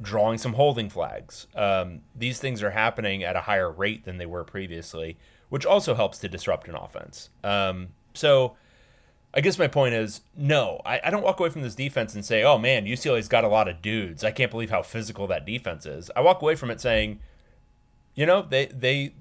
drawing 0.00 0.38
some 0.38 0.52
holding 0.52 0.88
flags. 0.90 1.46
Um, 1.54 2.02
these 2.14 2.38
things 2.38 2.62
are 2.62 2.70
happening 2.70 3.24
at 3.24 3.36
a 3.36 3.40
higher 3.40 3.70
rate 3.70 4.04
than 4.04 4.18
they 4.18 4.26
were 4.26 4.44
previously, 4.44 5.16
which 5.48 5.64
also 5.66 5.94
helps 5.94 6.18
to 6.18 6.28
disrupt 6.28 6.68
an 6.68 6.74
offense. 6.74 7.30
Um, 7.42 7.88
so 8.12 8.56
I 9.36 9.40
guess 9.40 9.58
my 9.58 9.66
point 9.66 9.94
is 9.94 10.20
no, 10.36 10.80
I, 10.86 11.00
I, 11.04 11.10
don't 11.10 11.24
walk 11.24 11.40
away 11.40 11.50
from 11.50 11.62
this 11.62 11.74
defense 11.74 12.14
and 12.14 12.24
say, 12.24 12.44
oh 12.44 12.56
man, 12.56 12.86
UCLA's 12.86 13.28
got 13.28 13.42
a 13.42 13.48
lot 13.48 13.68
of 13.68 13.82
dudes. 13.82 14.22
I 14.22 14.30
can't 14.30 14.50
believe 14.50 14.70
how 14.70 14.82
physical 14.82 15.26
that 15.26 15.44
defense 15.44 15.86
is. 15.86 16.10
I 16.14 16.20
walk 16.20 16.40
away 16.40 16.54
from 16.54 16.70
it 16.70 16.80
saying, 16.80 17.18
you 18.14 18.26
know, 18.26 18.42
they 18.42 18.66
they 18.66 19.14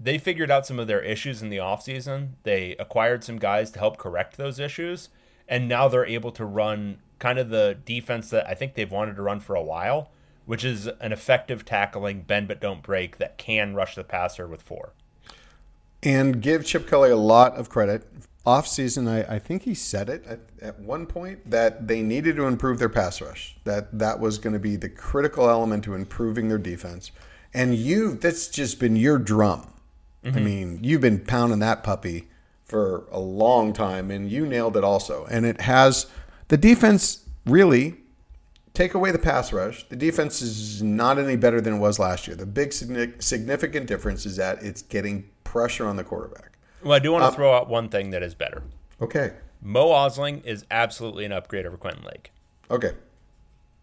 they 0.00 0.18
figured 0.18 0.50
out 0.50 0.66
some 0.66 0.78
of 0.78 0.86
their 0.86 1.00
issues 1.00 1.42
in 1.42 1.48
the 1.48 1.56
offseason. 1.56 2.30
They 2.42 2.76
acquired 2.78 3.24
some 3.24 3.38
guys 3.38 3.70
to 3.72 3.78
help 3.78 3.96
correct 3.96 4.36
those 4.36 4.60
issues. 4.60 5.08
And 5.48 5.66
now 5.66 5.88
they're 5.88 6.06
able 6.06 6.30
to 6.32 6.44
run 6.44 6.98
kind 7.18 7.38
of 7.38 7.48
the 7.48 7.78
defense 7.84 8.30
that 8.30 8.46
I 8.46 8.54
think 8.54 8.74
they've 8.74 8.90
wanted 8.90 9.16
to 9.16 9.22
run 9.22 9.40
for 9.40 9.56
a 9.56 9.62
while, 9.62 10.10
which 10.46 10.64
is 10.64 10.86
an 11.00 11.12
effective 11.12 11.64
tackling, 11.64 12.22
bend 12.22 12.48
but 12.48 12.60
don't 12.60 12.82
break 12.82 13.16
that 13.16 13.38
can 13.38 13.74
rush 13.74 13.94
the 13.94 14.04
passer 14.04 14.46
with 14.46 14.62
four. 14.62 14.92
And 16.02 16.40
give 16.40 16.64
Chip 16.64 16.88
Kelly 16.88 17.10
a 17.10 17.16
lot 17.16 17.56
of 17.56 17.68
credit. 17.68 18.06
Off 18.48 18.66
season, 18.66 19.06
I, 19.06 19.34
I 19.34 19.38
think 19.38 19.62
he 19.62 19.74
said 19.74 20.08
it 20.08 20.24
at, 20.26 20.40
at 20.62 20.80
one 20.80 21.06
point 21.06 21.50
that 21.50 21.86
they 21.86 22.02
needed 22.02 22.36
to 22.36 22.44
improve 22.44 22.78
their 22.78 22.88
pass 22.88 23.20
rush. 23.20 23.56
That 23.64 23.98
that 23.98 24.20
was 24.20 24.38
going 24.38 24.54
to 24.54 24.58
be 24.58 24.76
the 24.76 24.88
critical 24.88 25.48
element 25.48 25.84
to 25.84 25.94
improving 25.94 26.48
their 26.48 26.58
defense. 26.58 27.10
And 27.52 27.74
you, 27.74 28.14
that's 28.14 28.48
just 28.48 28.78
been 28.78 28.96
your 28.96 29.18
drum 29.18 29.72
Mm-hmm. 30.24 30.38
I 30.38 30.40
mean, 30.40 30.78
you've 30.82 31.00
been 31.00 31.20
pounding 31.20 31.60
that 31.60 31.82
puppy 31.82 32.28
for 32.64 33.04
a 33.10 33.20
long 33.20 33.72
time, 33.72 34.10
and 34.10 34.30
you 34.30 34.46
nailed 34.46 34.76
it 34.76 34.84
also. 34.84 35.26
And 35.30 35.46
it 35.46 35.62
has 35.62 36.06
the 36.48 36.56
defense 36.56 37.24
really 37.46 37.96
take 38.74 38.94
away 38.94 39.10
the 39.10 39.18
pass 39.18 39.52
rush. 39.52 39.88
The 39.88 39.96
defense 39.96 40.42
is 40.42 40.82
not 40.82 41.18
any 41.18 41.36
better 41.36 41.60
than 41.60 41.74
it 41.74 41.78
was 41.78 41.98
last 41.98 42.26
year. 42.26 42.36
The 42.36 42.46
big 42.46 42.72
significant 42.72 43.86
difference 43.86 44.26
is 44.26 44.36
that 44.36 44.62
it's 44.62 44.82
getting 44.82 45.30
pressure 45.44 45.86
on 45.86 45.96
the 45.96 46.04
quarterback. 46.04 46.57
Well, 46.82 46.92
I 46.92 46.98
do 46.98 47.12
want 47.12 47.22
to 47.22 47.28
um, 47.28 47.34
throw 47.34 47.54
out 47.54 47.68
one 47.68 47.88
thing 47.88 48.10
that 48.10 48.22
is 48.22 48.34
better. 48.34 48.62
Okay. 49.00 49.32
Mo 49.60 49.88
Osling 49.88 50.44
is 50.44 50.64
absolutely 50.70 51.24
an 51.24 51.32
upgrade 51.32 51.66
over 51.66 51.76
Quentin 51.76 52.04
Lake. 52.04 52.32
Okay. 52.70 52.92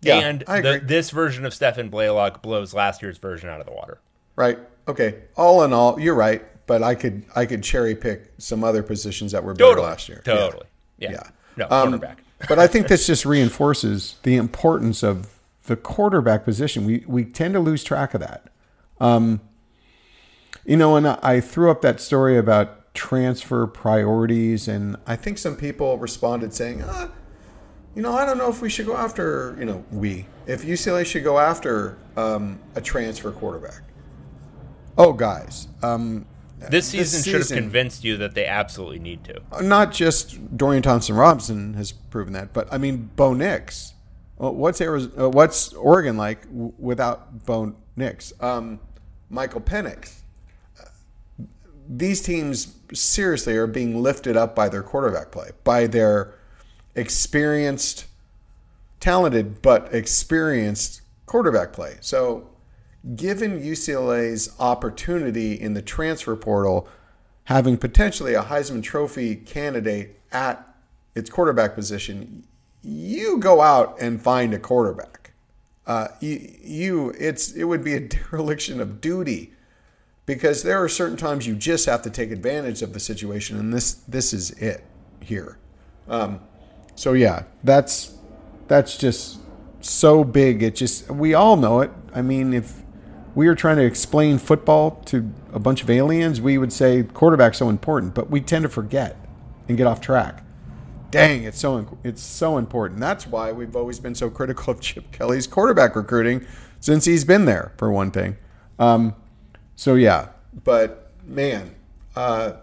Yeah, 0.02 0.20
and 0.20 0.42
the, 0.42 0.82
this 0.84 1.10
version 1.10 1.46
of 1.46 1.54
Stephan 1.54 1.90
Blaylock 1.90 2.44
blows 2.44 2.74
last 2.74 3.02
year's 3.02 3.18
version 3.18 3.50
out 3.50 3.60
of 3.60 3.66
the 3.66 3.72
water. 3.72 4.00
Right. 4.36 4.60
Okay. 4.88 5.24
All 5.36 5.64
in 5.64 5.74
all, 5.74 6.00
you're 6.00 6.16
right. 6.16 6.44
But 6.68 6.84
I 6.84 6.96
could 6.96 7.26
I 7.36 7.46
could 7.46 7.64
cherry 7.64 7.96
pick 7.96 8.34
some 8.38 8.64
other 8.64 8.84
positions 8.84 9.32
that 9.32 9.44
were 9.44 9.54
better 9.54 9.70
totally. 9.70 9.88
last 9.88 10.10
year. 10.10 10.22
Totally. 10.26 10.66
Yeah. 10.98 11.12
yeah. 11.12 11.30
No 11.58 11.66
um, 11.66 11.90
quarterback. 11.90 12.24
but 12.50 12.60
I 12.60 12.68
think 12.68 12.88
this 12.88 13.08
just 13.08 13.26
reinforces 13.26 14.16
the 14.24 14.36
importance 14.36 15.04
of 15.04 15.40
the 15.68 15.76
quarterback 15.76 16.44
position. 16.44 16.86
We 16.86 17.04
we 17.08 17.24
tend 17.24 17.54
to 17.54 17.60
lose 17.60 17.84
track 17.84 18.14
of 18.14 18.22
that. 18.22 18.50
Um, 19.00 19.42
you 20.66 20.78
know, 20.78 20.96
and 20.96 21.08
I 21.08 21.40
threw 21.40 21.70
up 21.70 21.82
that 21.84 22.00
story 22.00 22.38
about 22.38 22.85
transfer 22.96 23.68
priorities, 23.68 24.68
and 24.68 24.98
I 25.06 25.16
think 25.16 25.38
some 25.38 25.56
people 25.56 25.98
responded 25.98 26.54
saying, 26.54 26.84
ah, 26.88 27.12
you 27.94 28.02
know, 28.02 28.14
I 28.14 28.26
don't 28.26 28.38
know 28.38 28.50
if 28.50 28.62
we 28.62 28.70
should 28.70 28.86
go 28.86 28.98
after, 28.98 29.56
you 29.60 29.66
know, 29.66 29.86
we, 29.92 30.26
if 30.48 30.64
UCLA 30.64 31.06
should 31.06 31.24
go 31.24 31.38
after 31.38 31.98
um, 32.18 32.60
a 32.76 32.82
transfer 32.82 33.32
quarterback. 33.32 33.82
Oh, 34.98 35.14
guys. 35.14 35.68
Um, 35.84 36.26
this 36.70 36.88
season, 36.88 37.00
this 37.00 37.12
season, 37.12 37.32
should 37.32 37.50
have 37.50 37.58
convinced 37.58 38.04
you 38.04 38.18
that 38.18 38.34
they 38.34 38.46
absolutely 38.46 39.00
need 39.00 39.24
to. 39.26 39.42
Uh, 39.52 39.62
not 39.62 39.92
just 39.92 40.58
Dorian 40.58 40.82
Thompson 40.82 41.16
Robinson 41.16 41.74
has 41.76 41.92
proven 41.92 42.34
that, 42.34 42.54
but 42.54 42.68
I 42.72 42.78
mean 42.78 43.12
Bo 43.16 43.34
Nix. 43.34 43.94
What's 44.38 44.82
Arizona, 44.82 45.26
uh, 45.26 45.30
what's 45.30 45.74
Oregon 45.74 46.18
like 46.18 46.46
without 46.52 47.46
Bo 47.46 47.76
Nix? 47.96 48.34
Um, 48.42 48.80
Michael 49.30 49.62
Penix. 49.62 50.22
These 51.88 52.22
teams 52.22 52.76
seriously 52.94 53.56
are 53.58 53.68
being 53.68 54.02
lifted 54.02 54.36
up 54.36 54.56
by 54.56 54.70
their 54.70 54.84
quarterback 54.84 55.32
play, 55.32 55.52
by 55.64 55.88
their 55.88 56.34
experienced, 56.96 58.06
talented 59.00 59.62
but 59.62 59.94
experienced 59.94 61.02
quarterback 61.26 61.74
play. 61.74 61.98
So 62.02 62.50
given 63.16 63.62
UCLA's 63.62 64.56
opportunity 64.60 65.54
in 65.54 65.74
the 65.74 65.82
transfer 65.82 66.36
portal, 66.36 66.88
having 67.46 67.78
potentially 67.78 68.34
a 68.34 68.44
Heisman 68.44 68.82
Trophy 68.82 69.36
candidate 69.36 70.20
at 70.32 70.68
its 71.14 71.30
quarterback 71.30 71.76
position, 71.76 72.44
you 72.82 73.38
go 73.38 73.62
out 73.62 73.96
and 74.00 74.22
find 74.22 74.54
a 74.54 74.60
quarterback. 74.60 75.32
Uh, 75.86 76.08
you, 76.20 76.56
you, 76.62 77.14
it's 77.20 77.52
it 77.52 77.66
would 77.66 77.84
be 77.84 77.94
a 77.94 78.00
dereliction 78.32 78.82
of 78.82 79.00
duty 79.02 79.54
because 80.26 80.64
there 80.64 80.84
are 80.84 80.90
certain 80.90 81.18
times 81.18 81.46
you 81.46 81.56
just 81.56 81.86
have 81.86 82.02
to 82.04 82.10
take 82.10 82.32
advantage 82.32 82.82
of 82.82 82.94
the 82.94 83.00
situation, 83.00 83.58
and 83.58 83.74
this 83.74 83.94
this 84.08 84.34
is 84.34 84.52
it 84.52 84.84
here. 85.20 85.58
Um, 86.08 86.40
so 86.96 87.14
yeah, 87.14 87.44
that's 87.64 88.18
that's 88.68 88.98
just 88.98 89.40
so 89.82 90.24
big. 90.24 90.64
It 90.64 90.76
just 90.76 91.10
we 91.10 91.34
all 91.34 91.56
know 91.58 91.82
it. 91.82 91.92
I 92.14 92.22
mean, 92.22 92.54
if 92.54 92.82
we 93.36 93.48
were 93.48 93.56
trying 93.56 93.78
to 93.78 93.84
explain 93.84 94.38
football 94.38 95.02
to 95.06 95.30
a 95.54 95.60
bunch 95.60 95.84
of 95.84 95.90
aliens, 95.90 96.40
we 96.42 96.58
would 96.58 96.72
say 96.74 97.04
quarterback's 97.04 97.58
so 97.58 97.70
important, 97.70 98.16
but 98.16 98.30
we 98.30 98.42
tend 98.42 98.64
to 98.64 98.70
forget 98.70 99.18
and 99.68 99.78
get 99.78 99.88
off 99.88 100.02
track. 100.02 100.44
Dang, 101.12 101.44
it's 101.44 101.60
so 101.60 101.98
it's 102.04 102.22
so 102.22 102.58
important. 102.58 103.00
That's 103.00 103.28
why 103.28 103.52
we've 103.52 103.76
always 103.76 104.00
been 104.00 104.16
so 104.16 104.30
critical 104.30 104.74
of 104.74 104.82
Chip 104.82 105.12
Kelly's 105.12 105.48
quarterback 105.48 105.96
recruiting 105.96 106.46
since 106.80 107.06
he's 107.06 107.24
been 107.24 107.46
there, 107.46 107.74
for 107.78 107.92
one 107.92 108.12
thing. 108.12 108.38
Um, 108.80 109.16
so 109.76 109.96
yeah, 109.96 110.30
but 110.64 111.12
man, 111.24 111.76
uh, 112.16 112.54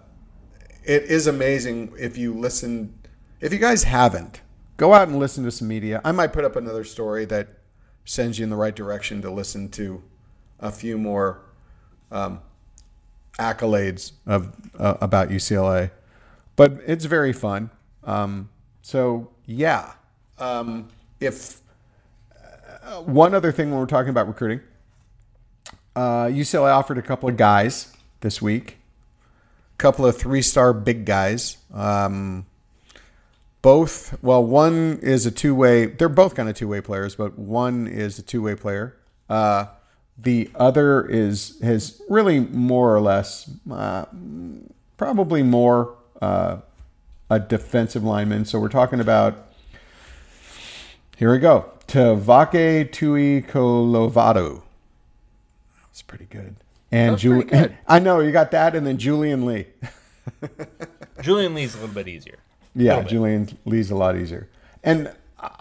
it 0.85 1.05
is 1.05 1.27
amazing 1.27 1.93
if 1.99 2.17
you 2.17 2.33
listen. 2.35 2.95
If 3.41 3.53
you 3.53 3.59
guys 3.59 3.85
haven't, 3.85 4.41
go 4.77 4.95
out 4.95 5.09
and 5.09 5.19
listen 5.19 5.45
to 5.45 5.51
some 5.51 5.69
media. 5.69 6.01
I 6.05 6.13
might 6.13 6.33
put 6.33 6.45
up 6.45 6.57
another 6.57 6.85
story 6.85 7.25
that 7.27 7.49
sends 8.05 8.39
you 8.39 8.45
in 8.45 8.51
the 8.51 8.57
right 8.57 8.75
direction 8.75 9.23
to 9.23 9.31
listen 9.31 9.69
to 9.71 10.03
a 10.59 10.71
few 10.71 10.97
more 10.97 11.43
um, 12.11 12.41
accolades 13.39 14.13
of 14.27 14.55
uh, 14.79 14.95
about 15.01 15.29
UCLA, 15.29 15.91
but 16.57 16.81
it's 16.87 17.05
very 17.05 17.33
fun. 17.33 17.71
Um, 18.05 18.49
so 18.81 19.31
yeah, 19.45 19.93
um, 20.39 20.89
if 21.21 21.61
uh, 22.85 23.03
one 23.03 23.35
other 23.35 23.53
thing 23.53 23.71
when 23.71 23.79
we're 23.79 23.87
talking 23.87 24.11
about 24.11 24.27
recruiting, 24.27 24.61
uh, 25.95 26.27
UCLA 26.27 26.73
offered 26.75 26.99
a 26.99 27.03
couple 27.03 27.29
of 27.29 27.37
guys 27.37 27.95
this 28.21 28.41
week, 28.41 28.79
a 29.75 29.79
couple 29.79 30.07
of 30.07 30.17
three-star 30.17 30.73
big 30.73 31.05
guys. 31.05 31.59
Um, 31.73 32.47
both, 33.61 34.19
well, 34.23 34.45
one 34.45 34.99
is 35.03 35.27
a 35.27 35.31
two-way. 35.31 35.87
They're 35.87 36.09
both 36.09 36.35
kind 36.35 36.49
of 36.49 36.57
two-way 36.57 36.81
players, 36.81 37.15
but 37.15 37.39
one 37.39 37.87
is 37.87 38.19
a 38.19 38.23
two-way 38.23 38.55
player. 38.55 38.97
Uh, 39.29 39.67
the 40.19 40.51
other 40.55 41.07
is 41.07 41.59
has 41.63 42.01
really 42.09 42.41
more 42.41 42.95
or 42.95 43.01
less, 43.01 43.51
uh, 43.71 44.05
probably 44.97 45.43
more 45.43 45.97
uh, 46.21 46.59
a 47.31 47.41
defensive 47.41 48.05
lineman. 48.05 48.45
So 48.45 48.59
we're 48.59 48.69
talking 48.69 49.01
about. 49.01 49.49
Here 51.17 51.31
we 51.31 51.39
go. 51.39 51.71
Tavake 51.87 52.91
Tu'ikolovatu. 52.91 54.63
That's 55.93 56.01
pretty 56.01 56.25
good. 56.25 56.57
And 56.91 57.19
Julie, 57.19 57.49
I 57.87 57.99
know 57.99 58.21
you 58.21 58.33
got 58.33 58.51
that, 58.53 58.75
and 58.75 58.87
then 58.87 58.97
Julian 58.97 59.45
Lee. 59.45 59.67
Julian 61.21 61.55
Lee's 61.55 61.75
a 61.75 61.81
little 61.81 61.95
bit 61.95 62.09
easier. 62.09 62.39
Yeah, 62.75 63.03
Julian 63.03 63.59
Lee's 63.67 63.91
a 63.91 63.95
lot 63.95 64.17
easier. 64.17 64.49
And 64.83 65.13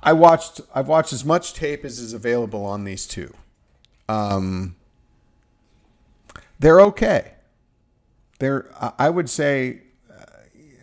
I 0.01 0.13
watched. 0.13 0.61
I've 0.73 0.87
watched 0.87 1.11
as 1.11 1.25
much 1.25 1.53
tape 1.53 1.83
as 1.83 1.99
is 1.99 2.13
available 2.13 2.65
on 2.65 2.85
these 2.85 3.05
two. 3.05 3.33
Um, 4.07 4.75
they're 6.59 6.79
okay. 6.81 7.33
They're, 8.39 8.69
I 8.97 9.09
would 9.09 9.29
say, 9.29 9.81
uh, 10.09 10.23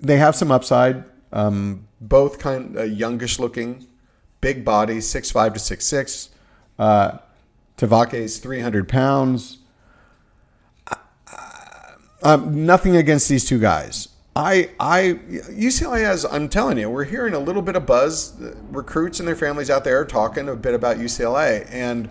they 0.02 0.18
have 0.18 0.36
some 0.36 0.50
upside. 0.50 1.04
Um, 1.32 1.88
both 2.00 2.38
kind 2.38 2.76
of 2.76 2.90
youngish 2.90 3.38
looking, 3.38 3.86
big 4.42 4.64
bodies, 4.64 5.08
six 5.08 5.30
five 5.30 5.54
to 5.54 5.58
six 5.58 5.86
six. 5.86 6.28
Uh, 6.78 7.18
is 7.82 8.38
three 8.38 8.60
hundred 8.60 8.88
pounds. 8.88 9.58
Nothing 12.22 12.96
against 12.96 13.28
these 13.28 13.44
two 13.44 13.58
guys. 13.58 14.08
I, 14.34 14.70
I, 14.78 15.18
UCLA 15.50 16.02
has. 16.02 16.24
I'm 16.24 16.48
telling 16.48 16.78
you, 16.78 16.88
we're 16.88 17.04
hearing 17.04 17.34
a 17.34 17.40
little 17.40 17.62
bit 17.62 17.74
of 17.74 17.86
buzz. 17.86 18.34
Recruits 18.70 19.18
and 19.18 19.26
their 19.26 19.34
families 19.34 19.68
out 19.68 19.82
there 19.82 20.04
talking 20.04 20.48
a 20.48 20.54
bit 20.54 20.74
about 20.74 20.98
UCLA, 20.98 21.66
and 21.72 22.08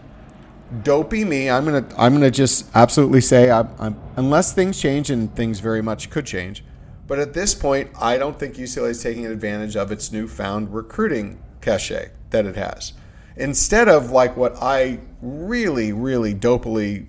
dopey 0.83 1.23
me, 1.23 1.49
I'm 1.49 1.65
gonna 1.65 1.87
I'm 1.97 2.13
gonna 2.13 2.31
just 2.31 2.69
absolutely 2.75 3.21
say 3.21 3.49
I'm, 3.49 3.69
I'm, 3.79 4.01
unless 4.15 4.53
things 4.53 4.79
change 4.79 5.09
and 5.09 5.33
things 5.35 5.59
very 5.59 5.81
much 5.81 6.09
could 6.09 6.25
change. 6.25 6.63
But 7.07 7.19
at 7.19 7.33
this 7.33 7.55
point, 7.55 7.89
I 7.99 8.17
don't 8.17 8.37
think 8.37 8.55
UCLA 8.55 8.89
is 8.89 9.01
taking 9.01 9.25
advantage 9.25 9.77
of 9.77 9.91
its 9.91 10.11
newfound 10.11 10.73
recruiting 10.73 11.41
cachet 11.61 12.11
that 12.31 12.45
it 12.45 12.55
has. 12.57 12.93
Instead 13.37 13.87
of 13.87 14.11
like 14.11 14.35
what 14.35 14.55
I 14.61 14.99
really, 15.21 15.93
really 15.93 16.33
dopily 16.33 17.07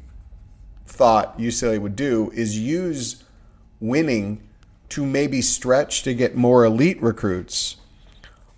thought 0.87 1.38
UCLA 1.38 1.79
would 1.79 1.97
do 1.97 2.31
is 2.35 2.59
use 2.59 3.25
winning 3.81 4.43
to 4.91 5.05
maybe 5.05 5.41
stretch 5.43 6.03
to 6.03 6.14
get 6.14 6.35
more 6.35 6.64
elite 6.64 7.01
recruits, 7.03 7.77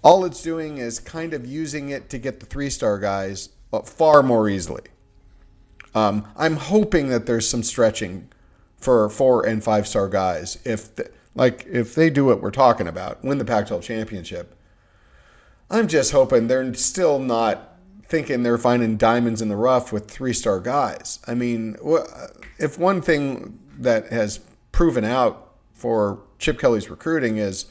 all 0.03 0.25
it's 0.25 0.43
doing 0.43 0.79
is 0.79 0.99
kind 0.99 1.35
of 1.35 1.47
using 1.47 1.91
it 1.91 2.09
to 2.11 2.19
get 2.19 2.41
the 2.41 2.47
three 2.47 2.71
star 2.71 2.99
guys 2.99 3.51
uh, 3.73 3.83
far 3.83 4.23
more 4.23 4.49
easily. 4.49 4.83
Um, 5.95 6.29
I'm 6.37 6.57
hoping 6.57 7.09
that 7.09 7.27
there's 7.27 7.49
some 7.49 7.63
stretching 7.63 8.29
for 8.77 9.09
four 9.09 9.45
and 9.45 9.63
five 9.63 9.87
star 9.87 10.09
guys. 10.09 10.59
If 10.65 10.95
the, 10.95 11.11
like 11.35 11.67
if 11.71 11.95
they 11.95 12.11
do 12.11 12.25
what 12.25 12.41
we're 12.41 12.51
talking 12.51 12.89
about, 12.89 13.23
win 13.23 13.39
the 13.39 13.45
Pac-12 13.45 13.83
championship, 13.83 14.57
I'm 15.71 15.89
just 15.89 16.13
hoping 16.13 16.49
they're 16.49 16.75
still 16.75 17.19
not 17.19 17.77
thinking 18.05 18.43
they're 18.43 18.59
finding 18.59 18.97
diamonds 18.97 19.41
in 19.41 19.49
the 19.49 19.57
rough 19.57 19.93
with 19.93 20.11
three 20.11 20.33
star 20.33 20.59
guys. 20.61 21.21
I 21.27 21.35
mean, 21.35 21.77
if 22.59 22.79
one 22.79 23.01
thing 23.01 23.59
that 23.79 24.11
has 24.13 24.41
proven 24.73 25.05
out 25.05 25.55
for 25.73 26.21
Chip 26.39 26.59
Kelly's 26.59 26.91
recruiting 26.91 27.37
is 27.37 27.67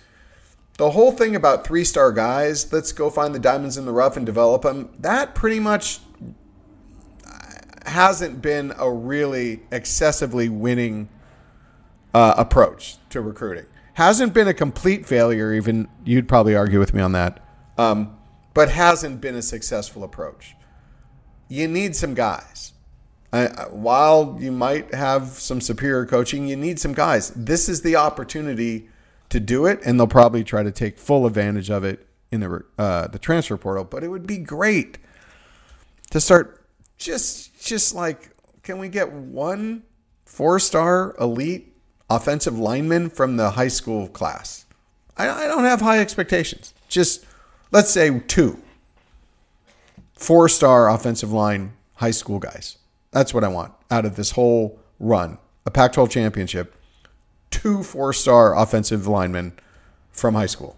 the 0.78 0.92
whole 0.92 1.12
thing 1.12 1.36
about 1.36 1.68
three 1.68 1.84
star 1.84 2.14
guys, 2.14 2.72
let's 2.72 2.94
go 2.94 3.10
find 3.10 3.36
the 3.36 3.40
diamonds 3.40 3.78
in 3.78 3.86
the 3.86 3.92
rough 3.92 4.16
and 4.16 4.26
develop 4.26 4.62
them, 4.62 4.90
that 5.00 5.36
pretty 5.36 5.60
much 5.60 6.00
hasn't 7.86 8.42
been 8.42 8.74
a 8.78 8.90
really 8.90 9.62
excessively 9.72 10.48
winning 10.48 11.10
uh, 12.14 12.34
approach 12.38 12.98
to 13.10 13.20
recruiting. 13.20 13.66
Hasn't 13.96 14.34
been 14.34 14.48
a 14.48 14.54
complete 14.54 15.06
failure, 15.06 15.54
even 15.54 15.90
you'd 16.06 16.28
probably 16.28 16.56
argue 16.56 16.80
with 16.80 16.94
me 16.94 17.02
on 17.02 17.12
that, 17.12 17.44
um, 17.80 18.18
but 18.54 18.70
hasn't 18.70 19.22
been 19.22 19.36
a 19.36 19.42
successful 19.42 20.04
approach. 20.04 20.56
You 21.48 21.68
need 21.68 21.96
some 21.96 22.14
guys. 22.14 22.74
Uh, 23.32 23.48
while 23.70 24.38
you 24.40 24.52
might 24.52 24.94
have 24.94 25.28
some 25.28 25.62
superior 25.62 26.06
coaching, 26.06 26.48
you 26.48 26.58
need 26.58 26.78
some 26.78 26.94
guys. 26.94 27.30
This 27.36 27.70
is 27.70 27.82
the 27.82 27.96
opportunity 27.96 28.90
to 29.30 29.40
do 29.40 29.66
it, 29.66 29.80
and 29.86 29.98
they'll 29.98 30.08
probably 30.08 30.44
try 30.44 30.62
to 30.62 30.72
take 30.72 30.98
full 30.98 31.26
advantage 31.26 31.70
of 31.70 31.86
it 31.86 32.06
in 32.32 32.42
the 32.42 32.66
uh, 32.78 33.08
the 33.08 33.20
transfer 33.20 33.56
portal. 33.56 33.86
But 33.86 34.04
it 34.04 34.10
would 34.10 34.28
be 34.28 34.40
great 34.40 34.98
to 36.12 36.20
start 36.20 36.66
just 36.98 37.64
just 37.64 37.96
like 37.96 38.32
can 38.64 38.78
we 38.78 38.90
get 38.90 39.12
one 39.12 39.84
four 40.26 40.60
star 40.60 41.16
elite 41.20 41.74
offensive 42.10 42.60
lineman 42.60 43.10
from 43.10 43.38
the 43.38 43.52
high 43.52 43.68
school 43.70 44.10
class? 44.10 44.66
I, 45.16 45.30
I 45.30 45.48
don't 45.48 45.64
have 45.64 45.82
high 45.82 46.00
expectations. 46.00 46.74
Just 46.90 47.26
let's 47.72 47.92
say 47.92 48.20
two 48.28 48.62
four 50.14 50.50
star 50.50 50.90
offensive 50.90 51.32
line 51.32 51.74
high 51.96 52.12
school 52.12 52.40
guys. 52.40 52.78
That's 53.12 53.34
what 53.34 53.44
I 53.44 53.48
want 53.48 53.74
out 53.90 54.06
of 54.06 54.16
this 54.16 54.32
whole 54.32 54.80
run. 55.00 55.38
A 55.66 55.72
Pac 55.72 55.94
12 55.94 56.10
championship 56.10 56.76
two 57.52 57.84
four 57.84 58.14
star 58.14 58.58
offensive 58.58 59.08
linemen 59.08 59.54
from 60.12 60.36
high 60.36 60.46
school. 60.46 60.76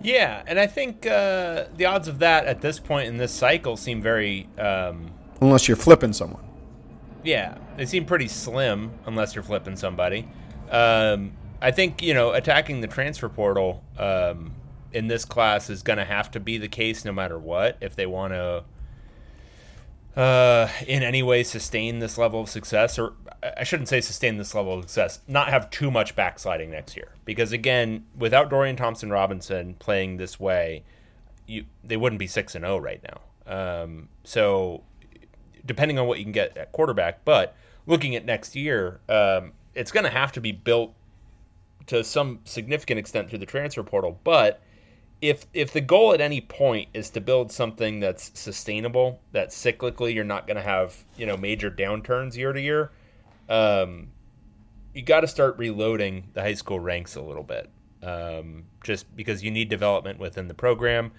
Yeah, 0.00 0.42
and 0.46 0.58
I 0.58 0.66
think 0.66 1.06
uh, 1.06 1.64
the 1.76 1.86
odds 1.86 2.06
of 2.06 2.18
that 2.18 2.44
at 2.44 2.60
this 2.60 2.78
point 2.78 3.08
in 3.08 3.16
this 3.16 3.32
cycle 3.32 3.76
seem 3.76 4.02
very. 4.02 4.48
Um, 4.58 5.10
unless 5.40 5.68
you're 5.68 5.76
flipping 5.76 6.12
someone. 6.12 6.44
Yeah, 7.24 7.56
they 7.76 7.86
seem 7.86 8.04
pretty 8.04 8.28
slim 8.28 8.92
unless 9.06 9.34
you're 9.34 9.42
flipping 9.42 9.74
somebody. 9.74 10.28
Um, 10.70 11.32
I 11.60 11.70
think, 11.70 12.02
you 12.02 12.14
know, 12.14 12.32
attacking 12.32 12.80
the 12.80 12.86
transfer 12.86 13.28
portal 13.28 13.82
um, 13.98 14.52
in 14.96 15.08
this 15.08 15.26
class 15.26 15.68
is 15.68 15.82
going 15.82 15.98
to 15.98 16.06
have 16.06 16.30
to 16.30 16.40
be 16.40 16.56
the 16.56 16.68
case 16.68 17.04
no 17.04 17.12
matter 17.12 17.38
what 17.38 17.76
if 17.82 17.94
they 17.94 18.06
want 18.06 18.32
to 18.32 18.64
uh, 20.18 20.70
in 20.86 21.02
any 21.02 21.22
way 21.22 21.42
sustain 21.42 21.98
this 21.98 22.16
level 22.16 22.40
of 22.40 22.48
success, 22.48 22.98
or 22.98 23.12
I 23.58 23.62
shouldn't 23.64 23.90
say 23.90 24.00
sustain 24.00 24.38
this 24.38 24.54
level 24.54 24.78
of 24.78 24.84
success, 24.84 25.20
not 25.28 25.48
have 25.50 25.68
too 25.68 25.90
much 25.90 26.16
backsliding 26.16 26.70
next 26.70 26.96
year. 26.96 27.12
Because 27.26 27.52
again, 27.52 28.06
without 28.16 28.48
Dorian 28.48 28.76
Thompson 28.76 29.10
Robinson 29.10 29.74
playing 29.74 30.16
this 30.16 30.40
way, 30.40 30.82
you 31.46 31.66
they 31.84 31.98
wouldn't 31.98 32.18
be 32.18 32.26
six 32.26 32.54
and 32.54 32.64
zero 32.64 32.76
oh 32.76 32.78
right 32.78 33.02
now. 33.04 33.82
Um, 33.82 34.08
so 34.24 34.82
depending 35.66 35.98
on 35.98 36.06
what 36.06 36.16
you 36.16 36.24
can 36.24 36.32
get 36.32 36.56
at 36.56 36.72
quarterback, 36.72 37.22
but 37.26 37.54
looking 37.84 38.16
at 38.16 38.24
next 38.24 38.56
year, 38.56 39.00
um, 39.10 39.52
it's 39.74 39.92
going 39.92 40.04
to 40.04 40.10
have 40.10 40.32
to 40.32 40.40
be 40.40 40.52
built 40.52 40.94
to 41.88 42.02
some 42.02 42.40
significant 42.44 42.98
extent 42.98 43.28
through 43.28 43.40
the 43.40 43.46
transfer 43.46 43.82
portal, 43.82 44.18
but 44.24 44.62
if 45.20 45.46
if 45.54 45.72
the 45.72 45.80
goal 45.80 46.12
at 46.12 46.20
any 46.20 46.40
point 46.40 46.88
is 46.92 47.10
to 47.10 47.20
build 47.20 47.50
something 47.50 48.00
that's 48.00 48.38
sustainable, 48.38 49.20
that 49.32 49.48
cyclically 49.48 50.14
you're 50.14 50.24
not 50.24 50.46
going 50.46 50.56
to 50.56 50.62
have 50.62 51.04
you 51.16 51.26
know 51.26 51.36
major 51.36 51.70
downturns 51.70 52.36
year 52.36 52.52
to 52.52 52.60
year, 52.60 52.90
um, 53.48 54.08
you 54.94 55.02
got 55.02 55.20
to 55.20 55.28
start 55.28 55.56
reloading 55.58 56.28
the 56.34 56.42
high 56.42 56.54
school 56.54 56.80
ranks 56.80 57.16
a 57.16 57.22
little 57.22 57.42
bit, 57.42 57.70
um, 58.02 58.64
just 58.82 59.14
because 59.16 59.42
you 59.42 59.50
need 59.50 59.68
development 59.68 60.18
within 60.18 60.48
the 60.48 60.54
program, 60.54 61.12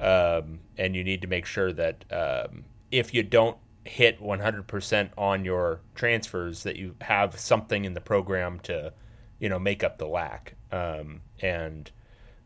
um, 0.00 0.60
and 0.78 0.96
you 0.96 1.04
need 1.04 1.20
to 1.20 1.26
make 1.28 1.44
sure 1.44 1.72
that 1.72 2.04
um, 2.10 2.64
if 2.90 3.12
you 3.12 3.22
don't 3.22 3.58
hit 3.84 4.18
100% 4.22 5.10
on 5.18 5.44
your 5.44 5.80
transfers, 5.94 6.62
that 6.62 6.76
you 6.76 6.94
have 7.02 7.38
something 7.38 7.84
in 7.84 7.92
the 7.92 8.00
program 8.00 8.58
to 8.60 8.92
you 9.38 9.50
know 9.50 9.58
make 9.58 9.84
up 9.84 9.98
the 9.98 10.06
lack, 10.06 10.54
um, 10.72 11.20
and 11.40 11.90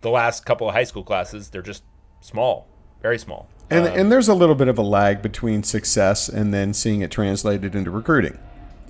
the 0.00 0.11
last 0.11 0.44
couple 0.44 0.68
of 0.68 0.74
high 0.74 0.84
school 0.84 1.02
classes, 1.02 1.50
they're 1.50 1.62
just 1.62 1.82
small, 2.20 2.68
very 3.02 3.18
small. 3.18 3.48
And, 3.70 3.87
um, 3.87 3.98
and 3.98 4.12
there's 4.12 4.28
a 4.28 4.34
little 4.34 4.54
bit 4.54 4.68
of 4.68 4.78
a 4.78 4.82
lag 4.82 5.22
between 5.22 5.62
success 5.62 6.28
and 6.28 6.54
then 6.54 6.72
seeing 6.72 7.02
it 7.02 7.11
translated 7.11 7.74
into 7.74 7.90
recruiting. 7.90 8.38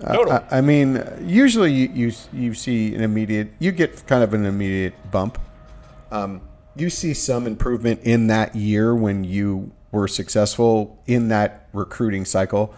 Uh, 0.02 0.14
totally. 0.14 0.36
Uh, 0.36 0.40
I, 0.50 0.58
I, 0.58 0.60
mean, 0.60 1.02
usually 1.22 1.72
you, 1.72 1.88
you, 1.92 2.12
you 2.32 2.54
see 2.54 2.94
an 2.94 3.02
immediate, 3.02 3.50
you 3.58 3.72
get 3.72 4.06
kind 4.06 4.22
of 4.22 4.34
an 4.34 4.46
immediate 4.46 4.94
bump. 5.10 5.38
Um, 6.10 6.42
you 6.76 6.90
see 6.90 7.12
some 7.12 7.46
improvement 7.46 8.00
in 8.04 8.28
that 8.28 8.54
year 8.54 8.94
when 8.94 9.24
you 9.24 9.72
were 9.90 10.06
successful 10.06 11.02
in 11.06 11.28
that 11.28 11.68
recruiting 11.72 12.24
cycle, 12.24 12.74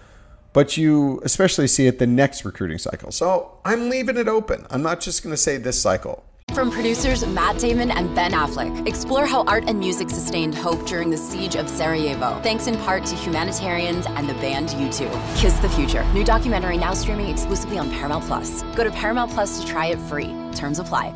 but 0.52 0.76
you 0.76 1.20
especially 1.24 1.66
see 1.66 1.86
it 1.86 1.98
the 1.98 2.06
next 2.06 2.44
recruiting 2.44 2.78
cycle. 2.78 3.12
So 3.12 3.58
I'm 3.64 3.90
leaving 3.90 4.16
it 4.16 4.28
open. 4.28 4.66
I'm 4.70 4.82
not 4.82 5.00
just 5.00 5.22
going 5.22 5.32
to 5.32 5.36
say 5.36 5.58
this 5.58 5.80
cycle. 5.80 6.24
From 6.54 6.68
producers 6.72 7.24
Matt 7.24 7.58
Damon 7.58 7.92
and 7.92 8.12
Ben 8.12 8.32
Affleck, 8.32 8.88
explore 8.88 9.24
how 9.24 9.44
art 9.44 9.64
and 9.68 9.78
music 9.78 10.10
sustained 10.10 10.52
hope 10.52 10.84
during 10.84 11.08
the 11.08 11.16
siege 11.16 11.54
of 11.54 11.68
Sarajevo, 11.68 12.40
thanks 12.42 12.66
in 12.66 12.76
part 12.78 13.06
to 13.06 13.14
humanitarians 13.14 14.04
and 14.06 14.28
the 14.28 14.34
band 14.34 14.70
U2. 14.70 15.38
Kiss 15.38 15.56
the 15.60 15.68
Future, 15.68 16.04
new 16.12 16.24
documentary 16.24 16.76
now 16.76 16.92
streaming 16.92 17.28
exclusively 17.28 17.78
on 17.78 17.88
Paramount 17.90 18.24
Plus. 18.24 18.64
Go 18.74 18.82
to 18.82 18.90
Paramount 18.90 19.30
Plus 19.30 19.60
to 19.60 19.66
try 19.66 19.86
it 19.86 19.98
free. 20.00 20.34
Terms 20.52 20.80
apply. 20.80 21.14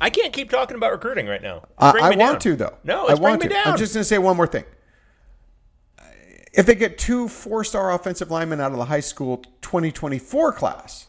I 0.00 0.10
can't 0.10 0.32
keep 0.32 0.50
talking 0.50 0.76
about 0.76 0.90
recruiting 0.90 1.28
right 1.28 1.42
now. 1.42 1.62
Uh, 1.78 1.92
I 2.00 2.16
want 2.16 2.40
to 2.40 2.56
though. 2.56 2.76
No, 2.82 3.06
I 3.06 3.14
want 3.14 3.40
to. 3.42 3.56
I'm 3.64 3.78
just 3.78 3.94
going 3.94 4.00
to 4.00 4.04
say 4.04 4.18
one 4.18 4.36
more 4.36 4.48
thing. 4.48 4.64
If 6.52 6.66
they 6.66 6.74
get 6.74 6.98
two 6.98 7.28
four-star 7.28 7.92
offensive 7.92 8.30
linemen 8.30 8.60
out 8.60 8.72
of 8.72 8.78
the 8.78 8.86
high 8.86 9.00
school 9.00 9.38
2024 9.62 10.52
class, 10.52 11.06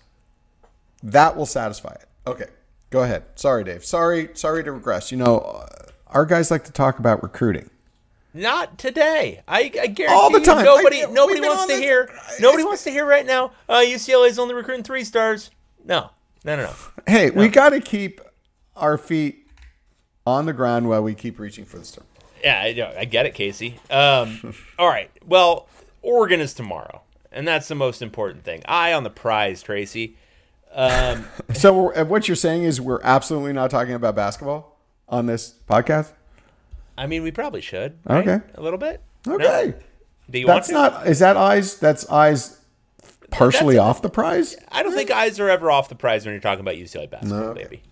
that 1.01 1.35
will 1.35 1.47
satisfy 1.47 1.93
it. 1.93 2.05
Okay. 2.27 2.45
Go 2.89 3.03
ahead. 3.03 3.23
Sorry, 3.35 3.63
Dave. 3.63 3.85
Sorry, 3.85 4.29
sorry 4.33 4.63
to 4.63 4.71
regress. 4.71 5.11
You 5.11 5.17
know, 5.17 5.65
our 6.07 6.25
guys 6.25 6.49
like 6.49 6.63
to 6.65 6.71
talk 6.71 6.99
about 6.99 7.21
recruiting. 7.21 7.69
Not 8.33 8.77
today. 8.77 9.41
I, 9.47 9.71
I 9.81 9.87
guarantee 9.87 10.05
all 10.07 10.31
the 10.31 10.39
time. 10.39 10.63
nobody 10.63 11.03
I, 11.03 11.11
nobody 11.11 11.41
wants 11.41 11.65
to 11.65 11.75
the, 11.75 11.81
hear. 11.81 12.09
Nobody 12.39 12.63
wants 12.63 12.83
to 12.83 12.91
hear 12.91 13.05
right 13.05 13.25
now. 13.25 13.51
Uh, 13.67 13.77
UCLA 13.77 14.29
is 14.29 14.37
only 14.37 14.53
recruiting 14.53 14.83
three 14.83 15.03
stars. 15.03 15.49
No, 15.83 16.11
no, 16.43 16.55
no, 16.55 16.63
no. 16.63 16.73
Hey, 17.07 17.27
no. 17.27 17.41
we 17.41 17.47
got 17.47 17.69
to 17.69 17.79
keep 17.79 18.21
our 18.75 18.97
feet 18.97 19.47
on 20.25 20.45
the 20.45 20.53
ground 20.53 20.87
while 20.87 21.01
we 21.01 21.15
keep 21.15 21.39
reaching 21.39 21.65
for 21.65 21.79
the 21.79 21.85
star. 21.85 22.05
Yeah, 22.43 22.59
I, 22.61 22.99
I 23.01 23.05
get 23.05 23.25
it, 23.25 23.33
Casey. 23.33 23.79
Um, 23.89 24.55
all 24.79 24.87
right. 24.87 25.09
Well, 25.25 25.67
Oregon 26.01 26.39
is 26.39 26.53
tomorrow, 26.53 27.01
and 27.31 27.47
that's 27.47 27.67
the 27.67 27.75
most 27.75 28.01
important 28.01 28.43
thing. 28.43 28.61
Eye 28.67 28.93
on 28.93 29.03
the 29.03 29.09
prize, 29.09 29.61
Tracy. 29.61 30.17
Um, 30.71 31.25
so 31.53 31.91
uh, 31.93 32.05
what 32.05 32.27
you're 32.27 32.35
saying 32.35 32.63
is 32.63 32.79
we're 32.79 33.01
absolutely 33.03 33.53
not 33.53 33.71
talking 33.71 33.93
about 33.93 34.15
basketball 34.15 34.77
on 35.07 35.25
this 35.25 35.55
podcast. 35.67 36.13
I 36.97 37.07
mean, 37.07 37.23
we 37.23 37.31
probably 37.31 37.61
should. 37.61 37.97
Right? 38.05 38.27
Okay, 38.27 38.45
a 38.55 38.61
little 38.61 38.79
bit. 38.79 39.01
Okay. 39.27 39.43
No? 39.43 39.73
Do 40.29 40.39
you 40.39 40.45
that's 40.45 40.69
not. 40.69 41.07
Is 41.07 41.19
that 41.19 41.37
eyes? 41.37 41.79
That's 41.79 42.07
eyes. 42.09 42.57
Partially 43.31 43.75
that's, 43.75 43.83
off 43.83 44.01
the 44.01 44.09
prize. 44.09 44.55
I 44.71 44.83
don't 44.83 44.93
think 44.93 45.11
eyes 45.11 45.39
are 45.39 45.49
ever 45.49 45.69
off 45.69 45.87
the 45.89 45.95
prize 45.95 46.25
when 46.25 46.33
you're 46.33 46.41
talking 46.41 46.61
about 46.61 46.75
UCLA 46.75 47.09
basketball, 47.09 47.39
no, 47.39 47.45
okay. 47.49 47.63
baby. 47.63 47.83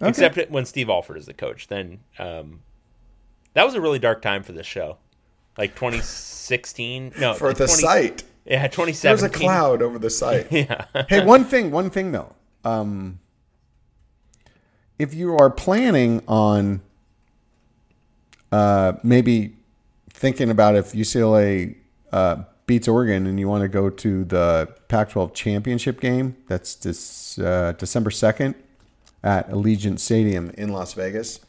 Okay. 0.00 0.08
Except 0.08 0.50
when 0.50 0.66
Steve 0.66 0.90
Alford 0.90 1.16
is 1.16 1.26
the 1.26 1.34
coach. 1.34 1.68
Then 1.68 2.00
um, 2.18 2.60
that 3.54 3.64
was 3.64 3.74
a 3.74 3.80
really 3.80 3.98
dark 3.98 4.20
time 4.20 4.42
for 4.42 4.52
this 4.52 4.66
show, 4.66 4.98
like 5.56 5.74
2016. 5.74 7.14
No, 7.18 7.34
for 7.34 7.52
the 7.52 7.66
20, 7.66 7.72
site. 7.72 8.24
Yeah, 8.44 8.66
2017. 8.66 9.02
There's 9.02 9.22
a 9.22 9.28
cloud 9.30 9.82
over 9.82 9.98
the 9.98 10.10
site. 10.10 10.46
yeah. 10.50 10.86
hey, 11.08 11.24
one 11.24 11.44
thing, 11.44 11.70
one 11.70 11.90
thing 11.90 12.12
though. 12.12 12.34
Um, 12.64 13.20
if 14.98 15.14
you 15.14 15.36
are 15.36 15.50
planning 15.50 16.22
on 16.26 16.80
uh, 18.50 18.94
maybe 19.02 19.54
thinking 20.10 20.50
about 20.50 20.76
if 20.76 20.92
UCLA 20.92 21.76
uh, 22.12 22.42
beats 22.66 22.88
Oregon 22.88 23.26
and 23.26 23.38
you 23.38 23.48
want 23.48 23.62
to 23.62 23.68
go 23.68 23.90
to 23.90 24.24
the 24.24 24.68
Pac 24.88 25.10
12 25.10 25.34
championship 25.34 26.00
game, 26.00 26.36
that's 26.48 26.74
this 26.74 27.38
uh, 27.38 27.72
December 27.78 28.10
2nd 28.10 28.54
at 29.24 29.48
Allegiant 29.50 29.98
Stadium 29.98 30.50
in 30.56 30.70
Las 30.70 30.94
Vegas, 30.94 31.40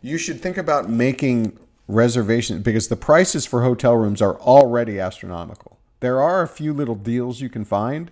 you 0.00 0.18
should 0.18 0.40
think 0.40 0.56
about 0.56 0.88
making 0.88 1.58
reservations 1.88 2.62
because 2.62 2.88
the 2.88 2.96
prices 2.96 3.46
for 3.46 3.62
hotel 3.62 3.96
rooms 3.96 4.22
are 4.22 4.38
already 4.40 5.00
astronomical. 5.00 5.78
There 6.02 6.20
are 6.20 6.42
a 6.42 6.48
few 6.48 6.72
little 6.72 6.96
deals 6.96 7.40
you 7.40 7.48
can 7.48 7.64
find. 7.64 8.10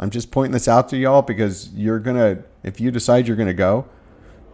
I'm 0.00 0.10
just 0.10 0.32
pointing 0.32 0.50
this 0.50 0.66
out 0.66 0.88
to 0.88 0.96
y'all 0.96 1.22
because 1.22 1.72
you're 1.72 2.00
going 2.00 2.16
to, 2.16 2.42
if 2.64 2.80
you 2.80 2.90
decide 2.90 3.28
you're 3.28 3.36
going 3.36 3.46
to 3.46 3.54
go, 3.54 3.86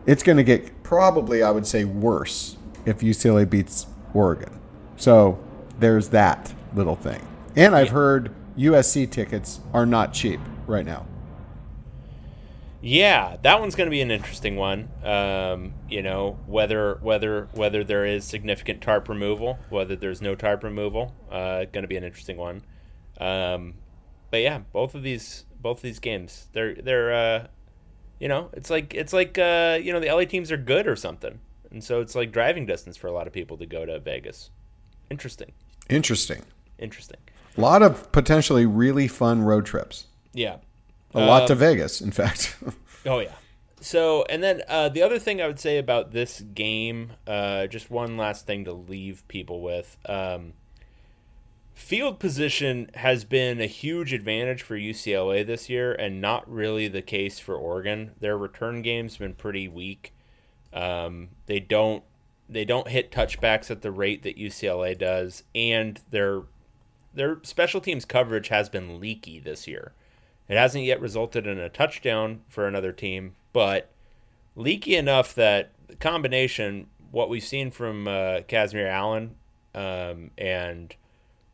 it's 0.04 0.22
going 0.22 0.36
to 0.36 0.44
get 0.44 0.82
probably, 0.82 1.42
I 1.42 1.50
would 1.50 1.66
say, 1.66 1.84
worse 1.84 2.58
if 2.84 2.98
UCLA 2.98 3.48
beats 3.48 3.86
Oregon. 4.12 4.60
So 4.98 5.42
there's 5.78 6.10
that 6.10 6.52
little 6.74 6.94
thing. 6.94 7.26
And 7.56 7.74
I've 7.74 7.88
heard 7.88 8.34
USC 8.58 9.10
tickets 9.10 9.60
are 9.72 9.86
not 9.86 10.12
cheap 10.12 10.40
right 10.66 10.84
now. 10.84 11.06
Yeah, 12.82 13.38
that 13.40 13.60
one's 13.60 13.76
going 13.76 13.86
to 13.86 13.90
be 13.90 14.02
an 14.02 14.10
interesting 14.10 14.56
one. 14.56 14.90
Um, 15.02 15.72
you 15.88 16.02
know, 16.02 16.38
whether 16.46 16.98
whether 17.00 17.48
whether 17.54 17.82
there 17.82 18.04
is 18.04 18.26
significant 18.26 18.82
tarp 18.82 19.08
removal, 19.08 19.58
whether 19.70 19.96
there's 19.96 20.20
no 20.20 20.34
tarp 20.34 20.62
removal, 20.62 21.14
uh, 21.30 21.64
going 21.64 21.80
to 21.80 21.88
be 21.88 21.96
an 21.96 22.04
interesting 22.04 22.36
one. 22.36 22.60
Um, 23.20 23.74
but 24.30 24.40
yeah, 24.42 24.60
both 24.72 24.94
of 24.94 25.02
these 25.02 25.44
both 25.60 25.78
of 25.78 25.82
these 25.82 25.98
games, 25.98 26.48
they're 26.52 26.74
they're 26.74 27.12
uh, 27.12 27.46
you 28.18 28.28
know, 28.28 28.50
it's 28.52 28.70
like 28.70 28.94
it's 28.94 29.12
like 29.12 29.38
uh, 29.38 29.78
you 29.82 29.92
know 29.92 30.00
the 30.00 30.10
LA 30.10 30.24
teams 30.24 30.50
are 30.50 30.56
good 30.56 30.86
or 30.86 30.96
something, 30.96 31.40
and 31.70 31.82
so 31.82 32.00
it's 32.00 32.14
like 32.14 32.32
driving 32.32 32.66
distance 32.66 32.96
for 32.96 33.06
a 33.06 33.12
lot 33.12 33.26
of 33.26 33.32
people 33.32 33.56
to 33.58 33.66
go 33.66 33.84
to 33.84 33.98
Vegas. 33.98 34.50
Interesting. 35.10 35.52
Interesting. 35.88 36.42
Interesting. 36.78 37.18
A 37.56 37.60
lot 37.60 37.82
of 37.82 38.10
potentially 38.12 38.66
really 38.66 39.06
fun 39.06 39.42
road 39.42 39.66
trips. 39.66 40.06
Yeah. 40.32 40.56
A 41.14 41.20
lot 41.20 41.46
to 41.46 41.54
Vegas, 41.54 42.00
in 42.00 42.10
fact. 42.10 42.56
Oh 43.06 43.18
yeah. 43.18 43.34
So 43.82 44.24
and 44.30 44.42
then 44.42 44.62
uh, 44.66 44.88
the 44.88 45.02
other 45.02 45.18
thing 45.18 45.42
I 45.42 45.46
would 45.46 45.60
say 45.60 45.76
about 45.76 46.12
this 46.12 46.40
game, 46.40 47.12
uh, 47.26 47.66
just 47.66 47.90
one 47.90 48.16
last 48.16 48.46
thing 48.46 48.64
to 48.64 48.72
leave 48.72 49.28
people 49.28 49.60
with. 49.60 49.98
Um, 50.06 50.54
field 51.74 52.20
position 52.20 52.88
has 52.94 53.24
been 53.24 53.60
a 53.60 53.66
huge 53.66 54.12
advantage 54.12 54.62
for 54.62 54.76
UCLA 54.76 55.44
this 55.46 55.68
year, 55.68 55.92
and 55.92 56.20
not 56.20 56.50
really 56.50 56.88
the 56.88 57.02
case 57.02 57.38
for 57.38 57.56
Oregon. 57.56 58.12
Their 58.20 58.38
return 58.38 58.80
game's 58.82 59.16
been 59.16 59.34
pretty 59.34 59.68
weak. 59.68 60.14
Um, 60.72 61.30
they 61.46 61.60
don't 61.60 62.02
they 62.48 62.64
don't 62.64 62.88
hit 62.88 63.10
touchbacks 63.10 63.70
at 63.70 63.82
the 63.82 63.90
rate 63.90 64.22
that 64.22 64.38
UCLA 64.38 64.96
does, 64.96 65.44
and 65.54 66.00
their 66.10 66.42
their 67.12 67.40
special 67.42 67.80
teams 67.80 68.04
coverage 68.04 68.48
has 68.48 68.68
been 68.68 69.00
leaky 69.00 69.38
this 69.38 69.66
year. 69.66 69.92
It 70.48 70.56
hasn't 70.56 70.84
yet 70.84 71.00
resulted 71.00 71.46
in 71.46 71.58
a 71.58 71.68
touchdown 71.68 72.42
for 72.48 72.66
another 72.66 72.92
team, 72.92 73.34
but 73.52 73.90
leaky 74.56 74.94
enough 74.96 75.34
that 75.34 75.72
the 75.88 75.96
combination, 75.96 76.88
what 77.10 77.28
we've 77.28 77.44
seen 77.44 77.70
from 77.70 78.06
uh, 78.06 78.40
Kazmeir 78.48 78.88
Allen 78.88 79.36
um, 79.74 80.30
and 80.36 80.94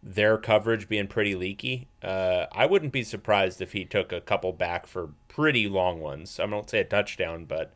their 0.03 0.39
coverage 0.39 0.89
being 0.89 1.07
pretty 1.07 1.35
leaky, 1.35 1.89
uh, 2.03 2.47
I 2.53 2.67
wouldn't 2.67 2.93
be 2.93 3.03
surprised 3.03 3.61
if 3.61 3.73
he 3.73 3.85
took 3.85 4.13
a 4.13 4.21
couple 4.21 4.53
back 4.53 4.87
for 4.87 5.11
pretty 5.29 5.69
long 5.69 6.01
ones. 6.01 6.41
I 6.41 6.45
won't 6.47 6.71
say 6.71 6.81
a 6.81 6.85
touchdown, 6.85 7.45
but 7.45 7.75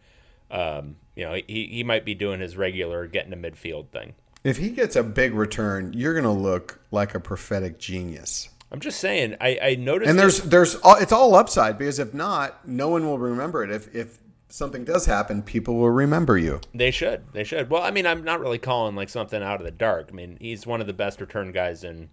um, 0.51 0.97
you 1.15 1.25
know 1.25 1.35
he, 1.35 1.67
he 1.67 1.85
might 1.85 2.05
be 2.05 2.15
doing 2.15 2.41
his 2.41 2.57
regular 2.57 3.07
getting 3.07 3.31
to 3.31 3.37
midfield 3.37 3.89
thing. 3.89 4.15
If 4.43 4.59
he 4.59 4.71
gets 4.71 4.95
a 4.95 5.03
big 5.03 5.35
return, 5.35 5.93
you're 5.95 6.13
going 6.13 6.25
to 6.25 6.31
look 6.31 6.81
like 6.91 7.15
a 7.15 7.21
prophetic 7.21 7.79
genius. 7.79 8.51
I'm 8.71 8.81
just 8.81 8.99
saying. 8.99 9.37
I, 9.41 9.59
I 9.63 9.75
noticed, 9.77 10.11
And 10.11 10.19
there's 10.19 10.41
there's 10.43 10.75
all, 10.77 10.97
it's 10.97 11.13
all 11.13 11.35
upside 11.35 11.79
because 11.79 11.99
if 11.99 12.13
not, 12.13 12.67
no 12.67 12.89
one 12.89 13.07
will 13.07 13.19
remember 13.19 13.63
it. 13.63 13.71
If 13.71 13.95
if 13.95 14.19
something 14.55 14.85
does 14.85 15.07
happen, 15.07 15.43
people 15.43 15.75
will 15.75 15.91
remember 15.91 16.39
you. 16.39 16.61
They 16.73 16.93
should. 16.93 17.25
They 17.33 17.43
should. 17.43 17.69
Well, 17.71 17.83
I 17.83 17.91
mean, 17.91 18.07
I'm 18.07 18.23
not 18.23 18.41
really 18.41 18.59
calling 18.59 18.95
like 18.95 19.09
something 19.09 19.43
out 19.43 19.61
of 19.61 19.65
the 19.65 19.73
dark. 19.73 20.09
I 20.11 20.15
mean, 20.15 20.37
he's 20.41 20.67
one 20.67 20.81
of 20.81 20.87
the 20.87 20.93
best 20.93 21.21
return 21.21 21.51
guys 21.51 21.83
in 21.83 22.09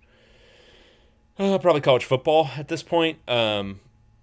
uh, 1.38 1.60
probably 1.60 1.82
college 1.82 2.04
football 2.06 2.50
at 2.58 2.68
this 2.68 2.82
point, 2.84 3.20
um, 3.30 3.80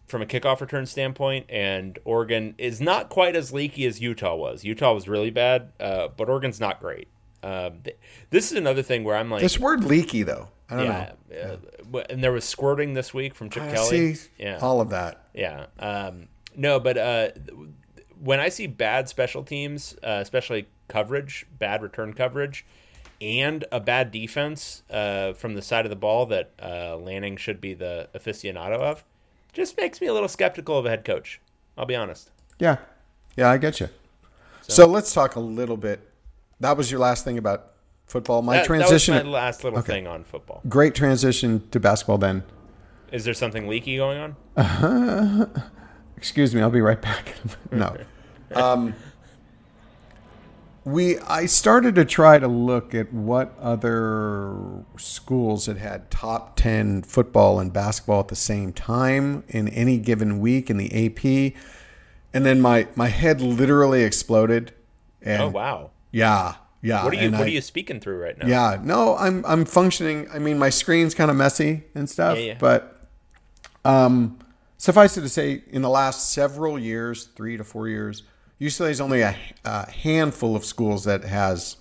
from 0.09 0.21
a 0.23 0.27
kickoff 0.27 0.61
return 0.61 0.85
standpoint. 0.87 1.47
And 1.49 1.99
Oregon 2.05 2.55
is 2.59 2.81
not 2.81 3.09
quite 3.09 3.37
as 3.37 3.53
leaky 3.53 3.87
as 3.87 4.01
Utah 4.01 4.35
was. 4.35 4.65
Utah 4.65 4.93
was 4.93 5.09
really 5.09 5.31
bad, 5.31 5.73
uh, 5.79 6.09
but 6.17 6.29
Oregon's 6.29 6.59
not 6.61 6.81
great. 6.81 7.07
Um, 7.43 7.83
th- 7.85 7.97
this 8.31 8.51
is 8.51 8.59
another 8.59 8.83
thing 8.83 9.05
where 9.05 9.15
I'm 9.17 9.31
like, 9.31 9.43
This 9.43 9.61
word 9.61 9.85
leaky 9.85 10.25
though, 10.25 10.49
I 10.69 10.75
don't 10.77 10.85
yeah, 10.87 11.13
know. 11.31 11.59
uh, 11.95 12.03
and 12.11 12.23
there 12.23 12.33
was 12.33 12.45
squirting 12.45 12.95
this 12.95 13.15
week 13.15 13.37
from 13.37 13.49
Chip 13.49 13.63
I 13.63 13.75
Kelly. 13.75 14.15
see 14.15 14.29
yeah, 14.39 14.59
all 14.61 14.81
of 14.81 14.91
that. 14.91 15.25
yeah. 15.35 15.67
Um, 15.79 16.27
no, 16.57 16.81
but 16.81 16.99
uh, 16.99 17.29
when 18.21 18.41
I 18.41 18.49
see 18.49 18.67
bad 18.67 19.09
special 19.09 19.43
teams, 19.45 19.95
uh, 20.03 20.19
especially 20.21 20.67
coverage, 20.89 21.47
bad 21.59 21.83
return 21.83 22.13
coverage, 22.15 22.65
and 23.21 23.65
a 23.73 23.81
bad 23.81 24.11
defense 24.11 24.83
uh, 24.91 25.33
from 25.33 25.55
the 25.55 25.63
side 25.63 25.85
of 25.85 25.91
the 25.91 25.97
ball 25.97 26.27
that 26.27 26.53
uh, 26.63 26.97
Lanning 26.97 27.37
should 27.37 27.61
be 27.61 27.75
the 27.75 28.09
aficionado 28.15 28.79
of, 28.79 29.05
just 29.53 29.77
makes 29.77 30.01
me 30.01 30.07
a 30.07 30.13
little 30.13 30.29
skeptical 30.29 30.79
of 30.79 30.87
a 30.87 30.91
head 30.91 31.05
coach. 31.05 31.41
I'll 31.77 31.87
be 31.87 31.97
honest. 31.97 32.31
Yeah, 32.59 32.77
yeah, 33.37 33.51
I 33.51 33.59
get 33.59 33.81
you. 33.81 33.89
So, 34.63 34.87
let's 34.87 35.15
talk 35.15 35.35
a 35.37 35.41
little 35.41 35.79
bit. 35.79 36.01
That 36.61 36.77
was 36.77 36.91
your 36.91 37.01
last 37.01 37.25
thing 37.25 37.39
about 37.39 37.73
football. 38.07 38.43
My 38.43 38.59
That, 38.59 38.67
transition, 38.67 39.15
That 39.15 39.25
was 39.25 39.33
my 39.33 39.39
last 39.39 39.65
little 39.65 39.81
thing 39.81 40.07
on 40.07 40.25
football. 40.25 40.61
great 40.69 40.95
transition 40.95 41.67
to 41.71 41.81
basketball. 41.81 42.19
Then, 42.19 42.43
Is 43.11 43.25
there 43.25 43.33
something 43.35 43.67
leaky 43.67 43.97
going 43.97 44.37
on? 44.57 45.63
excuse 46.19 46.53
me, 46.53 46.61
I'll 46.61 46.69
be 46.71 46.81
right 46.81 47.01
back. 47.01 47.35
no, 47.71 47.97
um, 48.53 48.95
we 50.85 51.19
I 51.21 51.47
started 51.47 51.95
to 51.95 52.05
try 52.05 52.39
to 52.39 52.49
look 52.49 52.93
at 52.95 53.13
what 53.13 53.55
other 53.61 54.85
schools 54.97 55.67
had 55.67 55.79
had 55.79 56.11
top 56.11 56.57
ten 56.57 57.03
football 57.03 57.61
and 57.61 57.73
basketball 57.73 58.21
at 58.21 58.29
the 58.29 58.37
same 58.37 58.73
time 58.73 59.45
in 59.49 59.69
any 59.69 59.99
given 59.99 60.41
week 60.41 60.71
in 60.71 60.77
the 60.77 60.89
AP, 61.07 61.55
and 62.35 62.45
then 62.45 62.61
my 62.61 62.89
my 62.97 63.09
head 63.09 63.41
literally 63.41 64.03
exploded. 64.03 64.73
And 65.23 65.43
Oh 65.43 65.49
wow. 65.49 65.91
Yeah, 66.11 66.55
yeah. 66.83 67.05
What 67.05 67.13
are 67.13 67.17
you 67.17 67.31
What 67.31 67.41
I- 67.41 67.45
are 67.45 67.49
you 67.49 67.61
speaking 67.61 68.01
through 68.01 68.19
right 68.21 68.37
now? 68.39 68.47
Yeah, 68.47 68.81
no, 68.83 69.17
I'm 69.17 69.45
I'm 69.47 69.65
functioning. 69.67 70.27
I 70.33 70.39
mean, 70.41 70.59
my 70.59 70.71
screen's 70.71 71.15
kind 71.15 71.31
of 71.31 71.37
messy 71.37 71.85
and 71.95 72.09
stuff, 72.11 72.39
Yeah, 72.39 72.45
yeah. 72.45 72.57
but 72.59 73.03
um, 73.85 74.39
suffice 74.79 75.19
it 75.19 75.21
to 75.23 75.29
say, 75.29 75.63
in 75.71 75.83
the 75.83 75.91
last 75.91 76.31
several 76.31 76.79
years, 76.79 77.25
three 77.25 77.57
to 77.57 77.65
four 77.65 77.89
years, 77.89 78.23
UCLA 78.61 78.91
is 78.91 79.01
only 79.01 79.21
a, 79.21 79.37
a 79.65 79.91
handful 79.91 80.57
of 80.57 80.65
schools 80.65 81.05
that 81.05 81.25
has 81.25 81.77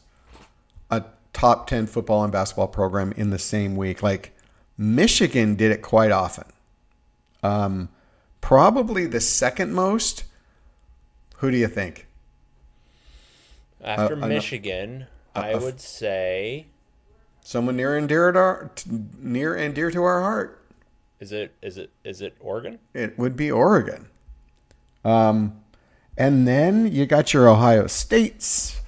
a 0.92 1.04
top 1.34 1.68
ten 1.68 1.88
football 1.88 2.24
and 2.24 2.32
basketball 2.32 2.68
program 2.68 3.14
in 3.14 3.30
the 3.30 3.40
same 3.40 3.76
week. 3.76 4.04
Like 4.04 4.36
Michigan 4.78 5.56
did 5.56 5.72
it 5.72 5.82
quite 5.82 6.12
often. 6.12 6.46
Um, 7.42 7.90
probably 8.42 9.06
the 9.06 9.22
second 9.22 9.74
most. 9.74 10.26
Who 11.38 11.52
do 11.52 11.58
you 11.58 11.68
think? 11.68 12.08
After 13.82 14.14
Uh, 14.22 14.28
Michigan, 14.28 15.06
I 15.36 15.54
uh, 15.54 15.60
would 15.60 15.80
say 15.80 16.66
Someone 17.48 17.78
near 17.78 17.96
and 17.96 18.10
dear 18.10 18.34
to 18.34 18.40
our, 18.40 18.72
near 19.18 19.56
and 19.56 19.74
dear 19.74 19.90
to 19.90 20.04
our 20.04 20.20
heart. 20.22 20.57
Is 21.20 21.32
it 21.32 21.54
is 21.62 21.78
it 21.78 21.92
is 22.04 22.22
it 22.22 22.36
Oregon? 22.40 22.80
It 22.94 23.18
would 23.18 23.36
be 23.36 23.52
Oregon. 23.52 24.08
Um, 25.04 25.62
and 26.18 26.48
then 26.48 26.92
you 26.92 27.06
got 27.06 27.34
your 27.34 27.48
Ohio 27.48 27.88
States, 27.88 28.82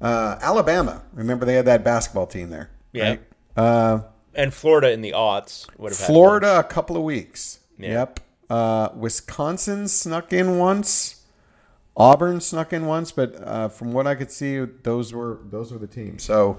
uh, 0.00 0.36
Alabama. 0.40 1.02
Remember 1.12 1.44
they 1.44 1.54
had 1.54 1.66
that 1.66 1.84
basketball 1.84 2.26
team 2.26 2.50
there. 2.50 2.70
Yeah. 2.92 3.08
right? 3.10 3.20
Uh, 3.56 4.00
And 4.34 4.54
Florida 4.54 4.90
in 4.92 5.02
the 5.02 5.12
aughts 5.12 5.66
would 5.78 5.92
have 5.92 5.98
had 5.98 6.06
Florida, 6.06 6.58
a 6.58 6.64
couple 6.64 6.96
of 6.96 7.02
weeks. 7.02 7.58
Yeah. 7.78 7.90
Yep. 7.90 8.20
Uh, 8.48 8.88
Wisconsin 8.94 9.88
snuck 9.88 10.32
in 10.32 10.58
once. 10.58 11.22
Auburn 11.96 12.40
snuck 12.40 12.72
in 12.72 12.86
once, 12.86 13.10
but 13.10 13.34
uh, 13.44 13.68
from 13.68 13.92
what 13.92 14.06
I 14.06 14.14
could 14.14 14.30
see, 14.30 14.58
those 14.60 15.12
were 15.12 15.40
those 15.50 15.72
were 15.72 15.78
the 15.78 15.88
teams. 15.88 16.22
So 16.22 16.58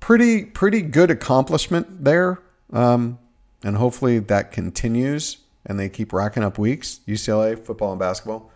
pretty 0.00 0.44
pretty 0.44 0.82
good 0.82 1.12
accomplishment 1.12 2.04
there, 2.04 2.40
um, 2.72 3.20
and 3.66 3.78
hopefully 3.78 4.20
that 4.20 4.52
continues 4.52 5.38
and 5.66 5.76
they 5.76 5.88
keep 5.88 6.12
racking 6.12 6.44
up 6.44 6.56
weeks. 6.56 7.00
UCLA 7.08 7.58
football 7.58 7.90
and 7.90 7.98
basketball. 7.98 8.52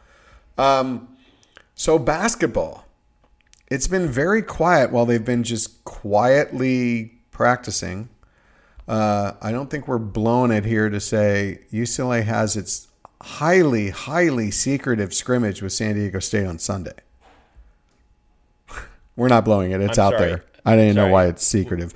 Um, 0.56 1.16
so 1.74 1.98
basketball, 1.98 2.86
it's 3.68 3.88
been 3.88 4.06
very 4.06 4.40
quiet 4.40 4.92
while 4.92 5.06
they've 5.06 5.24
been 5.24 5.42
just 5.42 5.84
quietly 5.84 7.18
practicing. 7.32 8.08
Uh, 8.86 9.32
I 9.42 9.50
don't 9.50 9.68
think 9.68 9.88
we're 9.88 9.98
blowing 9.98 10.52
it 10.52 10.64
here 10.64 10.88
to 10.88 11.00
say 11.00 11.62
UCLA 11.72 12.22
has 12.22 12.56
its 12.56 12.86
highly, 13.20 13.90
highly 13.90 14.52
secretive 14.52 15.12
scrimmage 15.12 15.61
with 15.61 15.72
San 15.72 15.96
Diego 15.96 16.20
State 16.20 16.46
on 16.46 16.61
Sunday. 16.61 16.94
we're 19.16 19.26
not 19.26 19.44
blowing 19.44 19.72
it. 19.72 19.80
It's 19.80 19.98
I'm 19.98 20.06
out 20.06 20.18
sorry. 20.18 20.28
there. 20.28 20.44
I 20.64 20.76
didn't 20.76 20.90
even 20.90 20.96
know 20.96 21.08
why 21.08 21.26
it's 21.26 21.44
secretive. 21.44 21.94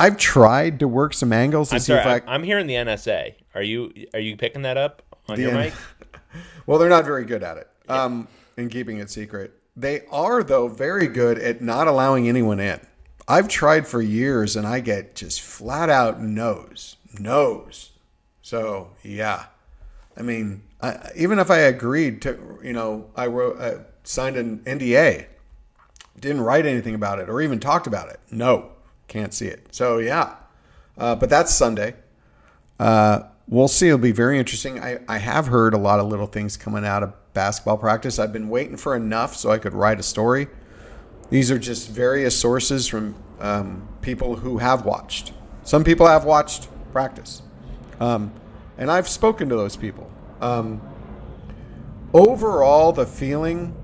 I've 0.00 0.16
tried 0.16 0.80
to 0.80 0.88
work 0.88 1.14
some 1.14 1.32
angles 1.32 1.68
to 1.68 1.76
I'm 1.76 1.80
see 1.80 1.86
sorry. 1.92 2.00
if 2.00 2.06
I. 2.06 2.14
I'm, 2.16 2.22
I'm 2.28 2.42
hearing 2.42 2.66
the 2.66 2.74
NSA. 2.74 3.34
Are 3.54 3.62
you 3.62 3.92
are 4.14 4.20
you 4.20 4.36
picking 4.36 4.62
that 4.62 4.76
up 4.76 5.02
on 5.28 5.36
The 5.36 5.42
your 5.42 5.50
N- 5.52 5.56
mic? 5.58 5.74
well, 6.66 6.78
they're 6.78 6.88
not 6.88 7.04
very 7.04 7.24
good 7.24 7.42
at 7.42 7.58
it 7.58 7.68
um, 7.88 8.26
in 8.56 8.68
keeping 8.68 8.98
it 8.98 9.10
secret. 9.10 9.54
They 9.76 10.02
are, 10.10 10.42
though, 10.42 10.68
very 10.68 11.06
good 11.06 11.38
at 11.38 11.60
not 11.62 11.86
allowing 11.86 12.28
anyone 12.28 12.60
in. 12.60 12.80
I've 13.28 13.46
tried 13.46 13.86
for 13.86 14.02
years 14.02 14.56
and 14.56 14.66
I 14.66 14.80
get 14.80 15.14
just 15.14 15.40
flat 15.40 15.88
out 15.88 16.20
no's, 16.20 16.96
no's. 17.18 17.90
So, 18.42 18.90
yeah. 19.04 19.46
I 20.16 20.22
mean, 20.22 20.62
I, 20.82 21.10
even 21.14 21.38
if 21.38 21.50
I 21.50 21.58
agreed 21.58 22.20
to, 22.22 22.58
you 22.62 22.72
know, 22.72 23.10
I 23.14 23.28
wrote, 23.28 23.60
I 23.60 23.84
signed 24.02 24.36
an 24.36 24.58
NDA, 24.60 25.26
didn't 26.18 26.40
write 26.40 26.66
anything 26.66 26.94
about 26.94 27.20
it 27.20 27.28
or 27.30 27.40
even 27.40 27.60
talked 27.60 27.86
about 27.86 28.08
it. 28.08 28.18
No, 28.30 28.72
can't 29.10 29.34
see 29.34 29.46
it. 29.46 29.74
So, 29.74 29.98
yeah. 29.98 30.36
Uh, 30.96 31.14
but 31.14 31.28
that's 31.28 31.52
Sunday. 31.52 31.96
Uh, 32.78 33.24
we'll 33.48 33.68
see. 33.68 33.88
It'll 33.88 33.98
be 33.98 34.12
very 34.12 34.38
interesting. 34.38 34.80
I, 34.80 35.00
I 35.08 35.18
have 35.18 35.48
heard 35.48 35.74
a 35.74 35.78
lot 35.78 36.00
of 36.00 36.06
little 36.06 36.26
things 36.26 36.56
coming 36.56 36.86
out 36.86 37.02
of 37.02 37.12
basketball 37.34 37.76
practice. 37.76 38.18
I've 38.18 38.32
been 38.32 38.48
waiting 38.48 38.76
for 38.76 38.96
enough 38.96 39.36
so 39.36 39.50
I 39.50 39.58
could 39.58 39.74
write 39.74 40.00
a 40.00 40.02
story. 40.02 40.48
These 41.28 41.50
are 41.50 41.58
just 41.58 41.90
various 41.90 42.38
sources 42.38 42.86
from 42.86 43.14
um, 43.40 43.88
people 44.00 44.36
who 44.36 44.58
have 44.58 44.84
watched. 44.84 45.32
Some 45.64 45.84
people 45.84 46.06
have 46.06 46.24
watched 46.24 46.68
practice. 46.92 47.42
Um, 48.00 48.32
and 48.78 48.90
I've 48.90 49.08
spoken 49.08 49.48
to 49.50 49.56
those 49.56 49.76
people. 49.76 50.10
Um, 50.40 50.80
overall, 52.14 52.92
the 52.92 53.06
feeling, 53.06 53.74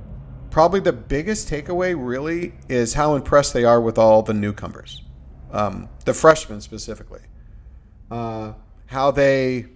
probably 0.50 0.80
the 0.80 0.92
biggest 0.92 1.48
takeaway 1.48 1.94
really 1.96 2.54
is 2.68 2.94
how 2.94 3.14
impressed 3.14 3.52
they 3.52 3.64
are 3.64 3.80
with 3.80 3.98
all 3.98 4.22
the 4.22 4.34
newcomers, 4.34 5.02
um, 5.56 5.88
the 6.04 6.12
freshmen 6.12 6.60
specifically. 6.60 7.22
Uh, 8.10 8.52
how 8.86 9.10
they 9.10 9.66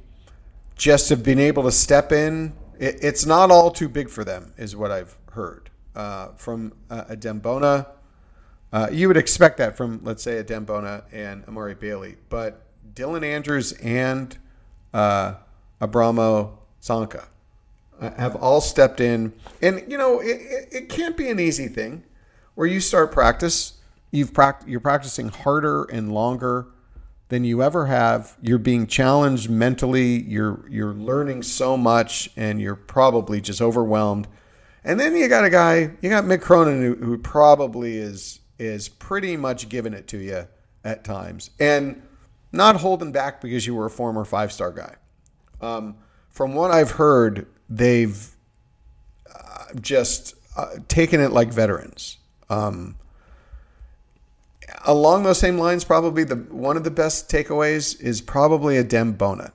just 0.77 1.09
have 1.09 1.23
been 1.23 1.39
able 1.39 1.63
to 1.65 1.73
step 1.73 2.13
in. 2.13 2.53
It, 2.79 2.99
it's 3.03 3.27
not 3.27 3.51
all 3.51 3.71
too 3.71 3.89
big 3.89 4.09
for 4.09 4.25
them, 4.25 4.53
is 4.57 4.77
what 4.77 4.91
I've 4.91 5.17
heard 5.33 5.71
uh, 5.97 6.29
from 6.37 6.73
uh, 6.91 7.05
Adem 7.05 7.43
Bona. 7.43 7.87
Uh, 8.73 8.89
you 8.93 9.09
would 9.09 9.17
expect 9.17 9.59
that 9.59 9.77
from, 9.77 10.01
let's 10.05 10.23
say, 10.23 10.43
Adem 10.43 10.65
Bona 10.65 11.05
and 11.13 11.45
Amari 11.47 11.75
Bailey, 11.75 12.17
but 12.29 12.63
Dylan 12.95 13.25
Andrews 13.25 13.73
and 13.73 14.39
uh, 14.95 15.35
Abramo 15.81 16.59
Canka 16.83 17.25
uh, 18.01 18.11
have 18.17 18.37
all 18.37 18.61
stepped 18.61 19.01
in, 19.01 19.33
and 19.61 19.85
you 19.89 19.99
know 19.99 20.21
it, 20.21 20.41
it, 20.41 20.69
it 20.73 20.89
can't 20.89 21.17
be 21.17 21.29
an 21.31 21.41
easy 21.41 21.69
thing 21.69 22.05
where 22.55 22.67
you 22.67 22.81
start 22.81 23.13
practice. 23.13 23.80
You've 24.11 24.33
pract- 24.33 24.67
you're 24.67 24.81
practicing 24.81 25.29
harder 25.29 25.85
and 25.85 26.13
longer 26.13 26.67
than 27.29 27.45
you 27.45 27.63
ever 27.63 27.87
have. 27.87 28.37
You're 28.43 28.59
being 28.59 28.87
challenged 28.87 29.49
mentally. 29.49 30.23
You're 30.23 30.69
you're 30.69 30.93
learning 30.93 31.45
so 31.45 31.77
much, 31.77 32.31
and 32.37 32.61
you're 32.61 32.77
probably 32.77 33.41
just 33.41 33.63
overwhelmed. 33.63 34.29
And 34.85 34.99
then 34.99 35.15
you 35.15 35.29
got 35.29 35.45
a 35.45 35.51
guy, 35.51 35.93
you 36.01 36.09
got 36.09 36.25
Mick 36.25 36.41
Cronin, 36.41 36.83
who, 36.83 36.95
who 36.97 37.19
probably 37.19 37.97
is 37.97 38.41
is 38.59 38.89
pretty 38.89 39.37
much 39.37 39.69
giving 39.69 39.95
it 39.95 40.07
to 40.09 40.19
you 40.19 40.49
at 40.85 41.05
times, 41.05 41.51
and 41.59 42.03
not 42.53 42.77
holding 42.77 43.13
back 43.13 43.41
because 43.41 43.67
you 43.67 43.75
were 43.75 43.87
a 43.87 43.91
former 43.91 44.25
five 44.25 44.53
star 44.53 44.73
guy. 44.73 44.97
Um, 45.61 45.97
from 46.29 46.55
what 46.55 46.71
I've 46.71 46.93
heard, 46.93 47.47
they've 47.69 48.35
uh, 49.33 49.67
just 49.81 50.35
uh, 50.57 50.77
taken 50.89 51.21
it 51.21 51.33
like 51.33 51.53
veterans. 51.53 52.19
Um, 52.49 52.97
along 54.87 55.23
those 55.23 55.39
same 55.39 55.59
lines, 55.59 55.85
probably 55.85 56.25
the 56.25 56.37
one 56.37 56.77
of 56.77 56.85
the 56.85 56.91
best 56.91 57.31
takeaways 57.31 58.01
is 58.01 58.21
probably 58.21 58.77
Adem 58.77 59.17
Bona. 59.17 59.53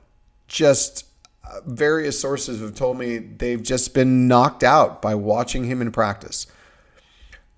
Just 0.47 1.05
uh, 1.43 1.61
various 1.65 2.19
sources 2.19 2.61
have 2.61 2.75
told 2.75 2.97
me 2.97 3.17
they've 3.17 3.63
just 3.63 3.93
been 3.93 4.27
knocked 4.27 4.63
out 4.63 5.01
by 5.01 5.15
watching 5.15 5.65
him 5.65 5.81
in 5.81 5.91
practice. 5.91 6.47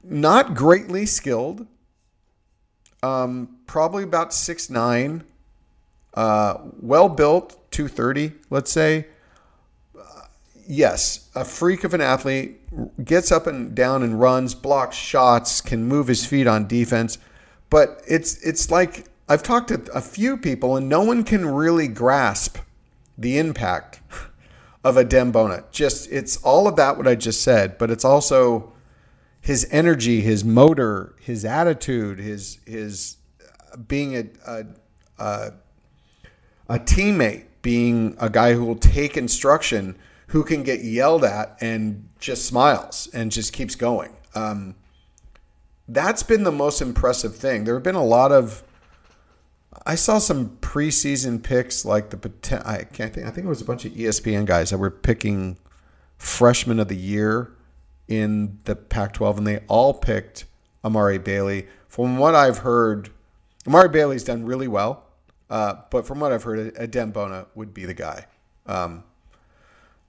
Not 0.03 0.55
greatly 0.55 1.05
skilled. 1.05 1.67
Um, 3.03 3.57
probably 3.67 4.03
about 4.03 4.33
six 4.33 4.69
nine. 4.69 5.23
Uh, 6.13 6.57
well 6.79 7.09
built, 7.09 7.71
two 7.71 7.87
thirty, 7.87 8.33
let's 8.49 8.71
say. 8.71 9.07
Uh, 9.97 10.21
yes, 10.67 11.29
a 11.35 11.45
freak 11.45 11.83
of 11.83 11.93
an 11.93 12.01
athlete, 12.01 12.59
gets 13.05 13.31
up 13.31 13.45
and 13.45 13.75
down 13.75 14.01
and 14.01 14.19
runs, 14.19 14.55
blocks 14.55 14.95
shots, 14.95 15.61
can 15.61 15.83
move 15.83 16.07
his 16.07 16.25
feet 16.25 16.47
on 16.47 16.67
defense 16.67 17.19
but 17.69 18.01
it's 18.07 18.41
it's 18.43 18.71
like 18.71 19.07
I've 19.29 19.43
talked 19.43 19.69
to 19.69 19.91
a 19.93 20.01
few 20.01 20.37
people 20.37 20.77
and 20.77 20.87
no 20.87 21.03
one 21.03 21.23
can 21.23 21.45
really 21.45 21.87
grasp 21.87 22.57
the 23.17 23.37
impact 23.37 24.01
of 24.83 24.95
a 24.95 25.03
Dem 25.03 25.31
Dembona. 25.31 25.69
Just 25.71 26.11
it's 26.11 26.37
all 26.37 26.67
of 26.67 26.75
that 26.77 26.97
what 26.97 27.07
I 27.07 27.15
just 27.15 27.41
said, 27.41 27.77
but 27.77 27.91
it's 27.91 28.05
also 28.05 28.71
his 29.41 29.67
energy, 29.71 30.21
his 30.21 30.43
motor, 30.43 31.15
his 31.19 31.43
attitude, 31.43 32.19
his 32.19 32.59
his 32.65 33.17
being 33.87 34.15
a 34.15 34.25
a, 34.45 34.65
a, 35.19 35.53
a 36.69 36.79
teammate, 36.79 37.45
being 37.61 38.15
a 38.19 38.29
guy 38.29 38.53
who 38.53 38.63
will 38.63 38.75
take 38.75 39.17
instruction, 39.17 39.97
who 40.27 40.43
can 40.43 40.63
get 40.63 40.83
yelled 40.83 41.23
at 41.23 41.57
and 41.59 42.07
just 42.19 42.45
smiles 42.45 43.09
and 43.13 43.31
just 43.31 43.51
keeps 43.53 43.75
going. 43.75 44.15
Um, 44.35 44.75
that's 45.87 46.23
been 46.23 46.43
the 46.43 46.51
most 46.51 46.81
impressive 46.81 47.35
thing. 47.35 47.63
There 47.63 47.73
have 47.73 47.83
been 47.83 47.95
a 47.95 48.03
lot 48.03 48.31
of. 48.31 48.63
I 49.85 49.95
saw 49.95 50.17
some 50.17 50.57
preseason 50.57 51.41
picks 51.41 51.85
like 51.85 52.09
the 52.09 52.61
I 52.65 52.83
can't 52.83 53.13
think. 53.13 53.27
I 53.27 53.31
think 53.31 53.45
it 53.45 53.49
was 53.49 53.61
a 53.61 53.65
bunch 53.65 53.85
of 53.85 53.93
ESPN 53.93 54.45
guys 54.45 54.71
that 54.71 54.77
were 54.77 54.91
picking 54.91 55.57
freshman 56.17 56.79
of 56.79 56.87
the 56.87 56.95
year 56.95 57.51
in 58.07 58.59
the 58.65 58.75
Pac-12, 58.75 59.37
and 59.37 59.47
they 59.47 59.59
all 59.67 59.93
picked 59.93 60.45
Amari 60.83 61.17
Bailey. 61.17 61.67
From 61.87 62.17
what 62.17 62.35
I've 62.35 62.59
heard, 62.59 63.09
Amari 63.67 63.89
Bailey's 63.89 64.23
done 64.23 64.45
really 64.45 64.67
well, 64.67 65.05
uh, 65.49 65.75
but 65.89 66.07
from 66.07 66.19
what 66.19 66.31
I've 66.31 66.43
heard, 66.43 66.73
Adem 66.75 67.13
Bona 67.13 67.47
would 67.55 67.73
be 67.73 67.85
the 67.85 67.93
guy. 67.93 68.25
Um, 68.65 69.03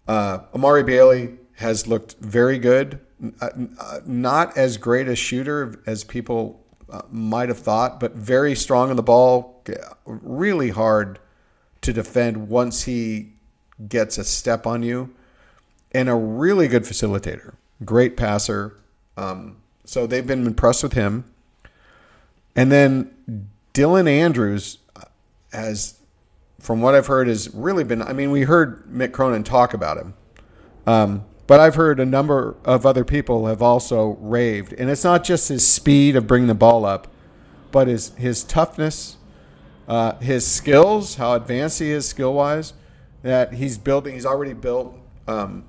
uh, 0.06 0.40
Amari 0.54 0.82
Bailey 0.82 1.36
has 1.58 1.86
looked 1.88 2.16
very 2.20 2.58
good. 2.58 3.00
Uh, 3.40 3.48
uh, 3.80 4.00
not 4.06 4.56
as 4.56 4.76
great 4.76 5.08
a 5.08 5.16
shooter 5.16 5.82
as 5.86 6.04
people 6.04 6.64
uh, 6.88 7.02
might 7.10 7.48
have 7.48 7.58
thought, 7.58 7.98
but 7.98 8.14
very 8.14 8.54
strong 8.54 8.90
on 8.90 8.96
the 8.96 9.02
ball. 9.02 9.64
Really 10.06 10.70
hard 10.70 11.18
to 11.80 11.92
defend 11.92 12.48
once 12.48 12.84
he 12.84 13.32
gets 13.88 14.18
a 14.18 14.24
step 14.24 14.66
on 14.66 14.82
you, 14.82 15.14
and 15.92 16.08
a 16.08 16.14
really 16.14 16.68
good 16.68 16.84
facilitator. 16.84 17.54
Great 17.84 18.16
passer. 18.16 18.76
Um, 19.16 19.56
so 19.84 20.06
they've 20.06 20.26
been 20.26 20.46
impressed 20.46 20.82
with 20.82 20.92
him. 20.92 21.24
And 22.54 22.70
then 22.70 23.14
Dylan 23.74 24.08
Andrews 24.08 24.78
has, 25.52 25.98
from 26.60 26.82
what 26.82 26.94
I've 26.94 27.06
heard, 27.06 27.26
has 27.26 27.52
really 27.52 27.84
been. 27.84 28.02
I 28.02 28.12
mean, 28.12 28.30
we 28.30 28.42
heard 28.42 28.84
Mick 28.86 29.12
Cronin 29.12 29.44
talk 29.44 29.74
about 29.74 29.96
him. 29.96 30.14
Um, 30.86 31.24
but 31.48 31.60
I've 31.60 31.76
heard 31.76 31.98
a 31.98 32.04
number 32.04 32.56
of 32.62 32.84
other 32.84 33.06
people 33.06 33.46
have 33.46 33.62
also 33.62 34.18
raved. 34.20 34.74
And 34.74 34.90
it's 34.90 35.02
not 35.02 35.24
just 35.24 35.48
his 35.48 35.66
speed 35.66 36.14
of 36.14 36.26
bringing 36.26 36.46
the 36.46 36.54
ball 36.54 36.84
up, 36.84 37.08
but 37.72 37.88
his, 37.88 38.10
his 38.16 38.44
toughness, 38.44 39.16
uh, 39.88 40.16
his 40.18 40.46
skills, 40.46 41.14
how 41.14 41.32
advanced 41.32 41.78
he 41.78 41.90
is 41.90 42.06
skill 42.06 42.34
wise, 42.34 42.74
that 43.22 43.54
he's 43.54 43.78
building, 43.78 44.12
he's 44.12 44.26
already 44.26 44.52
built 44.52 44.94
um, 45.26 45.64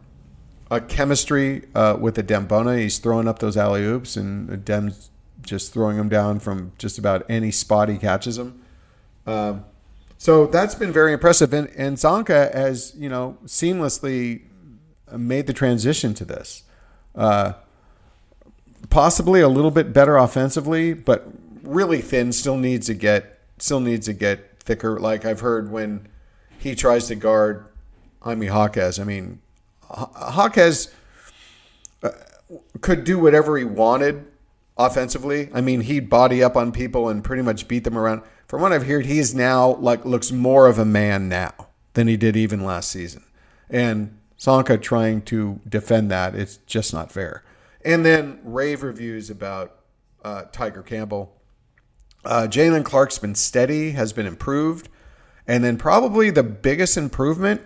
a 0.69 0.81
chemistry 0.81 1.63
uh, 1.73 1.95
with 1.97 2.15
the 2.15 2.23
Dembona. 2.23 2.77
He's 2.77 2.99
throwing 2.99 3.29
up 3.29 3.39
those 3.39 3.55
alley 3.55 3.83
oops, 3.83 4.17
and 4.17 4.65
Dem's 4.65 5.09
just 5.43 5.71
throwing 5.71 5.95
them 5.95 6.09
down 6.09 6.41
from 6.41 6.73
just 6.77 6.97
about 6.97 7.25
any 7.29 7.51
spot 7.51 7.87
he 7.87 7.97
catches 7.97 8.35
them. 8.35 8.61
Um, 9.25 9.63
so 10.17 10.45
that's 10.45 10.75
been 10.75 10.91
very 10.91 11.13
impressive. 11.13 11.53
And, 11.53 11.69
and 11.77 11.95
Canka 11.95 12.53
has, 12.53 12.93
you 12.97 13.07
know, 13.07 13.37
seamlessly 13.45 14.41
made 15.17 15.47
the 15.47 15.53
transition 15.53 16.13
to 16.15 16.25
this. 16.25 16.63
Uh, 17.15 17.53
possibly 18.89 19.41
a 19.41 19.49
little 19.49 19.71
bit 19.71 19.93
better 19.93 20.17
offensively, 20.17 20.93
but 20.93 21.27
really 21.63 22.01
thin. 22.01 22.31
Still 22.31 22.57
needs 22.57 22.87
to 22.87 22.93
get 22.93 23.39
still 23.57 23.79
needs 23.79 24.05
to 24.07 24.13
get 24.13 24.59
thicker. 24.59 24.99
Like 24.99 25.25
I've 25.25 25.41
heard 25.41 25.71
when 25.71 26.07
he 26.57 26.75
tries 26.75 27.07
to 27.07 27.15
guard 27.15 27.65
Jaime 28.21 28.47
Jaquez. 28.47 28.99
I 28.99 29.03
mean, 29.03 29.41
Jaquez 30.35 30.93
uh, 32.03 32.11
could 32.81 33.03
do 33.03 33.19
whatever 33.19 33.57
he 33.57 33.63
wanted 33.63 34.25
offensively. 34.77 35.49
I 35.53 35.61
mean, 35.61 35.81
he'd 35.81 36.09
body 36.09 36.43
up 36.43 36.55
on 36.55 36.71
people 36.71 37.09
and 37.09 37.23
pretty 37.23 37.43
much 37.43 37.67
beat 37.67 37.83
them 37.83 37.97
around. 37.97 38.21
From 38.47 38.61
what 38.61 38.73
I've 38.73 38.87
heard, 38.87 39.05
he 39.05 39.19
is 39.19 39.35
now 39.35 39.75
like 39.75 40.05
looks 40.05 40.31
more 40.31 40.67
of 40.67 40.79
a 40.79 40.85
man 40.85 41.29
now 41.29 41.53
than 41.93 42.07
he 42.07 42.17
did 42.17 42.35
even 42.35 42.63
last 42.63 42.89
season. 42.89 43.23
And 43.69 44.18
Canka 44.39 44.81
trying 44.81 45.21
to 45.23 45.59
defend 45.67 46.09
that. 46.11 46.35
It's 46.35 46.57
just 46.65 46.93
not 46.93 47.11
fair. 47.11 47.43
And 47.83 48.05
then 48.05 48.39
rave 48.43 48.83
reviews 48.83 49.29
about 49.29 49.75
uh, 50.23 50.43
Tiger 50.51 50.81
Campbell. 50.81 51.35
Uh, 52.25 52.47
Jaylen 52.49 52.83
Clark's 52.83 53.17
been 53.19 53.35
steady, 53.35 53.91
has 53.91 54.13
been 54.13 54.25
improved. 54.25 54.89
And 55.47 55.63
then 55.63 55.77
probably 55.77 56.29
the 56.29 56.43
biggest 56.43 56.97
improvement 56.97 57.61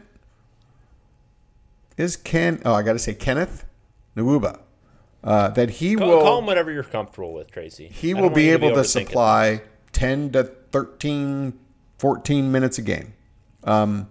is 1.97 2.15
Ken. 2.15 2.61
Oh, 2.65 2.73
I 2.73 2.81
got 2.83 2.93
to 2.93 2.99
say 2.99 3.13
Kenneth 3.13 3.65
Nwuba. 4.15 4.59
Uh, 5.23 5.47
that 5.49 5.69
he 5.69 5.95
Call, 5.95 6.07
will 6.09 6.21
call 6.21 6.39
him 6.39 6.45
whatever 6.45 6.69
you're 6.69 6.83
comfortable 6.83 7.33
with, 7.33 7.49
Tracy. 7.49 7.87
he 7.87 8.13
will 8.13 8.29
be 8.29 8.49
able 8.49 8.71
to 8.71 8.81
overthinking 8.81 8.85
supply 9.07 9.61
10 9.93 10.31
to 10.31 10.43
13 10.43 11.57
14 11.97 12.51
minutes 12.51 12.77
a 12.77 12.81
game 12.81 13.13
um, 13.63 14.09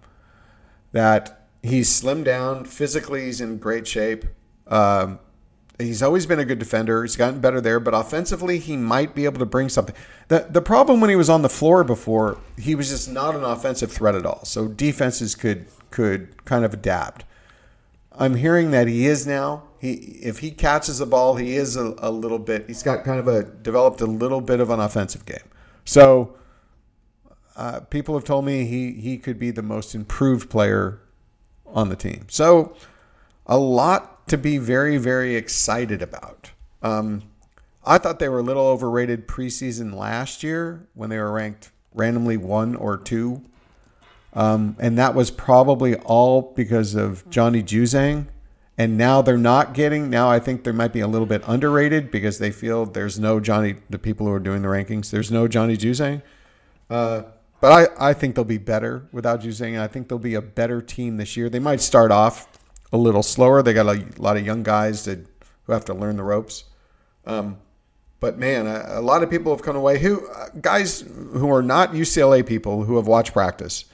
that 0.93 1.42
he's 1.63 1.89
slimmed 1.89 2.25
down 2.25 2.65
physically 2.65 3.27
he's 3.27 3.41
in 3.41 3.59
great 3.59 3.87
shape 3.87 4.25
um, 4.67 5.19
he's 5.79 6.03
always 6.03 6.27
been 6.27 6.39
a 6.39 6.45
good 6.45 6.59
defender 6.59 7.03
he's 7.03 7.17
gotten 7.17 7.41
better 7.41 7.61
there 7.61 7.81
but 7.81 7.95
offensively 7.95 8.59
he 8.59 8.77
might 8.77 9.15
be 9.15 9.25
able 9.25 9.39
to 9.39 9.47
bring 9.47 9.69
something 9.69 9.95
the, 10.29 10.47
the 10.51 10.63
problem 10.63 11.01
when 11.01 11.11
he 11.11 11.17
was 11.17 11.31
on 11.31 11.43
the 11.43 11.49
floor 11.49 11.85
before 11.85 12.39
he 12.59 12.75
was 12.75 12.91
just 12.91 13.11
not 13.11 13.35
an 13.35 13.45
offensive 13.45 13.91
threat 13.91 14.15
at 14.15 14.27
all 14.27 14.45
so 14.45 14.69
defenses 14.69 15.35
could 15.35 15.67
could 15.91 16.45
kind 16.45 16.65
of 16.65 16.73
adapt 16.73 17.25
I'm 18.15 18.35
hearing 18.35 18.71
that 18.73 18.89
he 18.89 19.07
is 19.07 19.27
now. 19.27 19.65
He 19.79 19.93
if 20.23 20.39
he 20.41 20.51
catches 20.51 20.99
the 20.99 21.07
ball, 21.07 21.37
he 21.37 21.57
is 21.57 21.77
a, 21.77 21.95
a 21.99 22.11
little 22.11 22.39
bit. 22.39 22.67
He's 22.67 22.83
got 22.83 23.05
kind 23.05 23.19
of 23.19 23.27
a 23.29 23.43
developed 23.43 24.01
a 24.01 24.07
little 24.07 24.41
bit 24.41 24.61
of 24.61 24.71
an 24.71 24.81
offensive 24.81 25.25
game. 25.27 25.49
So 25.85 26.37
uh, 27.57 27.81
people 27.81 28.15
have 28.15 28.25
told 28.25 28.45
me 28.45 28.65
he 28.65 28.93
he 28.93 29.19
could 29.19 29.39
be 29.39 29.51
the 29.51 29.63
most 29.63 29.95
improved 29.95 30.51
player 30.51 31.01
on 31.73 31.89
the 31.89 31.97
team. 31.97 32.27
So 32.29 32.77
a 33.47 33.59
lot 33.59 34.29
to 34.29 34.39
be 34.39 34.59
very 34.59 34.99
very 34.99 35.35
excited 35.37 36.03
about. 36.03 36.53
Um, 36.83 37.23
I 37.85 37.99
thought 37.99 38.19
they 38.19 38.29
were 38.29 38.39
a 38.39 38.45
little 38.45 38.67
overrated 38.67 39.27
preseason 39.27 39.95
last 39.95 40.43
year 40.43 40.87
when 40.95 41.11
they 41.11 41.19
were 41.19 41.33
ranked 41.33 41.73
randomly 41.93 42.37
one 42.37 42.77
or 42.77 42.97
two 42.97 43.43
um, 44.35 44.77
and 44.79 44.97
that 44.99 45.15
was 45.15 45.31
probably 45.31 45.97
all 45.97 46.53
because 46.57 46.95
of 46.95 47.29
Johnny 47.31 47.63
Juzang. 47.63 48.27
And 48.79 48.97
now 48.97 49.21
they're 49.21 49.37
not 49.37 49.75
getting. 49.75 50.09
Now 50.09 50.31
I 50.31 50.39
think 50.39 50.65
they 50.65 50.73
might 50.73 50.95
be 50.95 51.01
a 51.01 51.07
little 51.07 51.27
bit 51.27 51.43
underrated 51.47 52.11
because 52.11 52.39
they 52.39 52.51
feel 52.51 52.87
there's 52.87 53.19
no 53.19 53.39
Johnny. 53.39 53.77
The 53.91 53.99
people 53.99 54.27
who 54.27 54.33
are 54.33 54.41
doing 54.41 54.63
the 54.63 54.69
rankings, 54.69 55.11
there's 55.11 55.31
no 55.31 55.47
Johnny 55.47 55.77
Juzang. 55.77 56.23
Uh, 56.89 57.25
but 57.63 57.93
I, 58.01 58.11
I 58.11 58.13
think 58.13 58.35
they'll 58.35 58.45
be 58.45 58.59
better 58.59 59.09
without 59.13 59.41
Juzang. 59.41 59.81
I 59.81 59.87
think 59.87 60.09
they'll 60.09 60.19
be 60.19 60.35
a 60.35 60.43
better 60.43 60.83
team 60.83 61.17
this 61.17 61.37
year. 61.37 61.49
They 61.49 61.61
might 61.61 61.81
start 61.81 62.11
off 62.11 62.49
a 62.93 62.97
little 62.97 63.23
slower. 63.23 63.63
They 63.63 63.73
got 63.73 63.87
a 63.87 64.05
lot 64.19 64.37
of 64.37 64.45
young 64.45 64.65
guys 64.65 65.05
that 65.05 65.25
who 65.63 65.73
have 65.73 65.85
to 65.85 65.95
learn 65.95 66.17
the 66.17 66.25
ropes. 66.25 66.65
Um, 67.25 67.59
but 68.19 68.37
man, 68.37 68.67
a, 68.67 68.99
a, 68.99 69.01
lot 69.01 69.23
of 69.23 69.31
people 69.31 69.55
have 69.55 69.63
come 69.63 69.77
away 69.77 70.01
who 70.01 70.29
uh, 70.29 70.49
guys 70.61 71.03
who 71.03 71.49
are 71.53 71.63
not 71.63 71.93
UCLA 71.93 72.45
people 72.45 72.83
who 72.83 72.97
have 72.97 73.07
watched 73.07 73.33
practice 73.33 73.85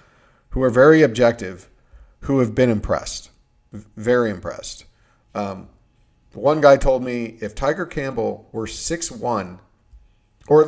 who 0.51 0.63
are 0.63 0.71
very 0.71 1.03
objective, 1.03 1.69
who 2.21 2.39
have 2.39 2.55
been 2.55 2.71
impressed, 2.71 3.31
very 3.71 4.31
impressed. 4.31 4.87
Um, 5.35 5.69
one 6.33 6.63
guy 6.63 6.79
told 6.79 7.05
me 7.05 7.37
if 7.43 7.55
Tiger 7.55 7.85
Campbell 7.85 8.49
were 8.51 8.67
six 8.67 9.11
one, 9.11 9.59
or 10.47 10.67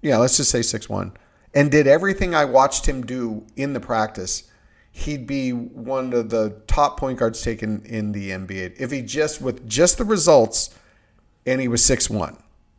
yeah, 0.00 0.16
let's 0.16 0.38
just 0.38 0.50
say 0.50 0.62
six 0.62 0.88
one, 0.88 1.12
and 1.54 1.70
did 1.70 1.86
everything 1.86 2.34
I 2.34 2.44
watched 2.44 2.86
him 2.86 3.02
do 3.04 3.44
in 3.56 3.72
the 3.72 3.80
practice, 3.80 4.44
he'd 4.92 5.26
be 5.26 5.52
one 5.52 6.12
of 6.12 6.30
the 6.30 6.60
top 6.66 6.98
point 6.98 7.18
guards 7.18 7.42
taken 7.42 7.82
in 7.84 8.12
the 8.12 8.30
NBA. 8.30 8.76
If 8.78 8.90
he 8.90 9.02
just 9.02 9.40
with 9.40 9.68
just 9.68 9.98
the 9.98 10.04
results, 10.04 10.76
and 11.46 11.60
he 11.60 11.68
was 11.68 11.84
six 11.84 12.10
one, 12.10 12.36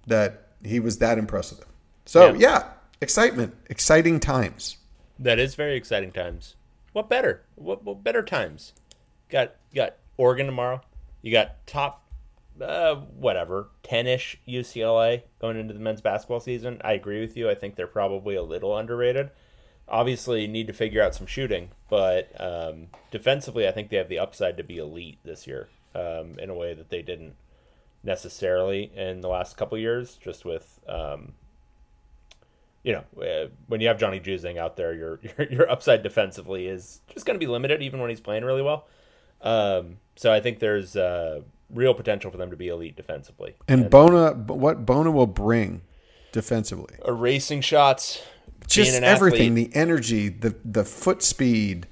that 0.08 0.48
he 0.64 0.80
was 0.80 1.00
that 1.00 1.18
impressive. 1.18 1.66
So 2.06 2.34
yeah, 2.34 2.40
yeah 2.40 2.64
excitement, 3.02 3.56
exciting 3.70 4.20
times. 4.20 4.78
That 5.20 5.40
is 5.40 5.56
very 5.56 5.76
exciting 5.76 6.12
times. 6.12 6.56
What 6.94 7.10
better? 7.10 7.42
What, 7.56 7.84
what 7.84 8.04
better 8.04 8.24
times? 8.24 8.74
Got 9.30 9.56
got 9.74 9.96
Oregon 10.18 10.46
tomorrow. 10.46 10.82
You 11.22 11.32
got 11.32 11.66
top, 11.68 12.01
uh, 12.62 12.96
whatever, 12.96 13.70
ten-ish 13.84 14.40
UCLA 14.48 15.24
going 15.40 15.58
into 15.58 15.74
the 15.74 15.80
men's 15.80 16.02
basketball 16.02 16.40
season. 16.40 16.82
I 16.84 16.94
agree 16.94 17.22
with 17.22 17.36
you. 17.36 17.50
I 17.50 17.56
think 17.56 17.76
they're 17.76 17.88
probably 17.88 18.36
a 18.36 18.44
little 18.44 18.78
underrated. 18.78 19.32
Obviously, 19.88 20.48
need 20.48 20.68
to 20.68 20.74
figure 20.74 21.04
out 21.04 21.16
some 21.16 21.28
shooting, 21.28 21.70
but 21.90 22.32
um, 22.40 22.88
defensively, 23.12 23.68
I 23.68 23.72
think 23.72 23.90
they 23.90 23.98
have 23.98 24.10
the 24.10 24.20
upside 24.20 24.58
to 24.58 24.64
be 24.64 24.78
elite 24.78 25.20
this 25.24 25.48
year 25.48 25.70
um, 25.96 26.40
in 26.40 26.50
a 26.50 26.56
way 26.56 26.74
that 26.74 26.90
they 26.90 27.02
didn't 27.02 27.36
necessarily 28.04 28.92
in 28.96 29.22
the 29.22 29.28
last 29.28 29.58
couple 29.58 29.78
years. 29.78 30.18
Just 30.24 30.46
with 30.46 30.80
um, 30.88 31.34
you 32.84 32.94
know, 32.94 33.22
uh, 33.22 33.48
when 33.68 33.82
you 33.82 33.88
have 33.88 34.00
Johnny 34.00 34.20
Juzang 34.20 34.58
out 34.58 34.76
there, 34.76 34.94
your, 34.94 35.20
your 35.38 35.48
your 35.52 35.70
upside 35.70 36.04
defensively 36.04 36.68
is 36.68 37.02
just 37.14 37.26
going 37.26 37.40
to 37.40 37.46
be 37.46 37.52
limited, 37.52 37.82
even 37.82 38.00
when 38.00 38.10
he's 38.10 38.22
playing 38.22 38.44
really 38.44 38.62
well. 38.62 38.88
Um, 39.42 39.98
so 40.16 40.32
I 40.32 40.40
think 40.40 40.60
there's 40.60 40.96
uh, 40.96 41.42
real 41.74 41.94
potential 41.94 42.32
for 42.32 42.38
them 42.38 42.50
to 42.50 42.58
be 42.58 42.68
elite 42.68 42.96
defensively. 42.96 43.56
And, 43.68 43.82
and 43.82 43.90
Bona, 43.90 44.32
what 44.34 44.86
Bona 44.86 45.12
will 45.12 45.28
bring 45.28 45.82
defensively, 46.32 46.96
erasing 47.06 47.62
shots, 47.62 48.22
just 48.68 49.02
everything, 49.02 49.52
athlete. 49.52 49.72
the 49.72 49.80
energy, 49.80 50.30
the 50.30 50.56
the 50.64 50.84
foot 50.84 51.22
speed, 51.22 51.88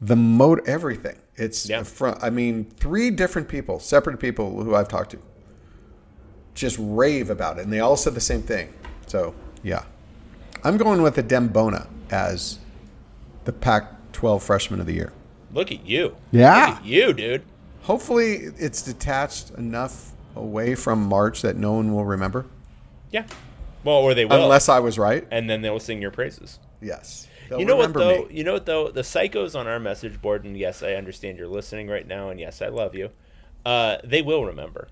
the 0.00 0.16
mode, 0.16 0.66
everything. 0.66 1.18
It's 1.36 1.68
yeah. 1.68 1.82
front. 1.82 2.22
I 2.22 2.30
mean, 2.30 2.64
three 2.64 3.10
different 3.10 3.48
people, 3.48 3.80
separate 3.80 4.20
people 4.20 4.62
who 4.62 4.74
I've 4.74 4.88
talked 4.88 5.12
to, 5.12 5.18
just 6.54 6.76
rave 6.78 7.30
about 7.30 7.58
it, 7.58 7.64
and 7.64 7.72
they 7.72 7.80
all 7.80 7.96
said 7.96 8.14
the 8.14 8.20
same 8.20 8.42
thing. 8.42 8.72
So 9.06 9.34
yeah. 9.62 9.84
I'm 10.64 10.76
going 10.76 11.02
with 11.02 11.16
Adem 11.16 11.52
Bona 11.52 11.88
as 12.10 12.58
the 13.44 13.52
Pac-12 13.52 14.42
Freshman 14.42 14.78
of 14.78 14.86
the 14.86 14.92
Year. 14.92 15.12
Look 15.52 15.72
at 15.72 15.84
you. 15.84 16.16
Yeah. 16.30 16.66
Look 16.66 16.76
at 16.76 16.84
you, 16.84 17.12
dude. 17.12 17.42
Hopefully, 17.82 18.50
it's 18.58 18.82
detached 18.82 19.50
enough 19.50 20.12
away 20.36 20.74
from 20.74 21.04
March 21.04 21.42
that 21.42 21.56
no 21.56 21.72
one 21.72 21.92
will 21.92 22.04
remember. 22.04 22.46
Yeah. 23.10 23.26
Well, 23.84 23.96
or 23.96 24.14
they 24.14 24.24
will. 24.24 24.42
Unless 24.42 24.68
I 24.68 24.80
was 24.80 24.98
right. 24.98 25.26
And 25.30 25.50
then 25.50 25.62
they'll 25.62 25.80
sing 25.80 26.00
your 26.00 26.10
praises. 26.10 26.58
Yes. 26.80 27.28
you 27.50 27.64
know 27.64 27.76
what 27.76 27.92
though? 27.92 28.26
Me. 28.26 28.26
You 28.30 28.44
know 28.44 28.54
what 28.54 28.66
though? 28.66 28.90
The 28.90 29.02
psychos 29.02 29.58
on 29.58 29.66
our 29.66 29.80
message 29.80 30.20
board, 30.22 30.44
and 30.44 30.56
yes, 30.56 30.82
I 30.82 30.94
understand 30.94 31.38
you're 31.38 31.48
listening 31.48 31.88
right 31.88 32.06
now, 32.06 32.30
and 32.30 32.38
yes, 32.38 32.62
I 32.62 32.68
love 32.68 32.94
you. 32.94 33.10
Uh, 33.64 33.98
they 34.04 34.22
will 34.22 34.44
remember. 34.44 34.88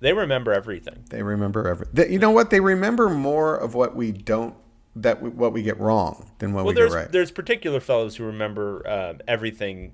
They 0.00 0.12
remember 0.12 0.52
everything. 0.52 1.04
They 1.10 1.22
remember 1.22 1.66
everything. 1.66 2.12
You 2.12 2.18
know 2.18 2.30
what? 2.30 2.50
They 2.50 2.60
remember 2.60 3.08
more 3.08 3.56
of 3.56 3.74
what 3.74 3.96
we 3.96 4.12
don't 4.12 4.54
that 4.96 5.22
we, 5.22 5.30
what 5.30 5.52
we 5.52 5.62
get 5.62 5.78
wrong 5.78 6.30
than 6.38 6.52
what 6.52 6.64
well, 6.64 6.74
we 6.74 6.80
get 6.80 6.92
right. 6.92 7.10
There's 7.10 7.30
particular 7.30 7.80
fellows 7.80 8.16
who 8.16 8.24
remember 8.24 8.88
um, 8.88 9.20
everything 9.26 9.92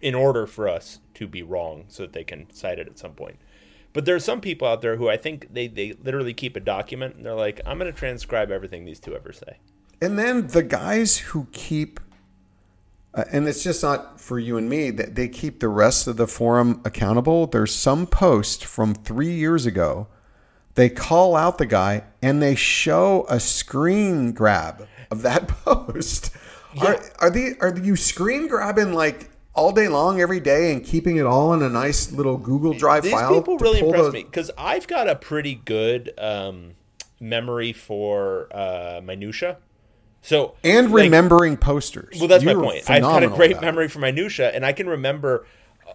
in 0.00 0.14
order 0.14 0.46
for 0.46 0.68
us 0.68 1.00
to 1.14 1.26
be 1.26 1.42
wrong, 1.42 1.84
so 1.88 2.04
that 2.04 2.12
they 2.12 2.24
can 2.24 2.52
cite 2.52 2.78
it 2.78 2.86
at 2.86 2.98
some 2.98 3.12
point. 3.12 3.38
But 3.92 4.04
there 4.04 4.16
are 4.16 4.20
some 4.20 4.40
people 4.40 4.66
out 4.66 4.82
there 4.82 4.96
who 4.96 5.08
I 5.08 5.16
think 5.16 5.54
they, 5.54 5.68
they 5.68 5.92
literally 5.92 6.34
keep 6.34 6.56
a 6.56 6.60
document 6.60 7.14
and 7.14 7.24
they're 7.24 7.34
like, 7.34 7.60
I'm 7.64 7.78
going 7.78 7.90
to 7.90 7.96
transcribe 7.96 8.50
everything 8.50 8.84
these 8.84 8.98
two 8.98 9.14
ever 9.14 9.32
say. 9.32 9.58
And 10.02 10.18
then 10.18 10.48
the 10.48 10.64
guys 10.64 11.18
who 11.18 11.46
keep, 11.52 12.00
uh, 13.14 13.22
and 13.30 13.46
it's 13.46 13.62
just 13.62 13.84
not 13.84 14.20
for 14.20 14.40
you 14.40 14.56
and 14.56 14.68
me, 14.68 14.90
that 14.90 15.14
they 15.14 15.28
keep 15.28 15.60
the 15.60 15.68
rest 15.68 16.08
of 16.08 16.16
the 16.16 16.26
forum 16.26 16.82
accountable. 16.84 17.46
There's 17.46 17.72
some 17.72 18.08
post 18.08 18.64
from 18.64 18.94
three 18.94 19.32
years 19.32 19.64
ago 19.64 20.08
they 20.74 20.88
call 20.88 21.36
out 21.36 21.58
the 21.58 21.66
guy 21.66 22.04
and 22.20 22.42
they 22.42 22.54
show 22.54 23.26
a 23.28 23.38
screen 23.38 24.32
grab 24.32 24.88
of 25.10 25.22
that 25.22 25.48
post. 25.64 26.30
Yeah. 26.74 26.84
Are 26.84 27.00
are 27.20 27.30
the 27.30 27.56
are 27.60 27.78
you 27.78 27.96
screen 27.96 28.48
grabbing 28.48 28.92
like 28.92 29.30
all 29.54 29.72
day 29.72 29.88
long 29.88 30.20
every 30.20 30.40
day 30.40 30.72
and 30.72 30.84
keeping 30.84 31.16
it 31.16 31.26
all 31.26 31.54
in 31.54 31.62
a 31.62 31.68
nice 31.68 32.12
little 32.12 32.36
Google 32.36 32.74
Drive 32.74 33.04
These 33.04 33.12
file? 33.12 33.30
These 33.30 33.38
people 33.40 33.58
really 33.58 33.80
impress 33.80 34.12
me 34.12 34.24
because 34.24 34.50
I've 34.58 34.86
got 34.86 35.08
a 35.08 35.16
pretty 35.16 35.54
good 35.54 36.12
um, 36.18 36.72
memory 37.20 37.72
for 37.72 38.48
uh, 38.52 39.00
minutia. 39.02 39.58
So 40.22 40.54
and 40.64 40.90
like, 40.90 41.04
remembering 41.04 41.56
posters. 41.56 42.18
Well, 42.18 42.28
that's 42.28 42.42
You're 42.42 42.56
my 42.56 42.64
point. 42.64 42.90
I've 42.90 43.02
got 43.02 43.22
a 43.22 43.28
great 43.28 43.60
memory 43.60 43.88
for 43.88 43.98
minutia, 43.98 44.50
and 44.50 44.64
I 44.64 44.72
can 44.72 44.88
remember 44.88 45.46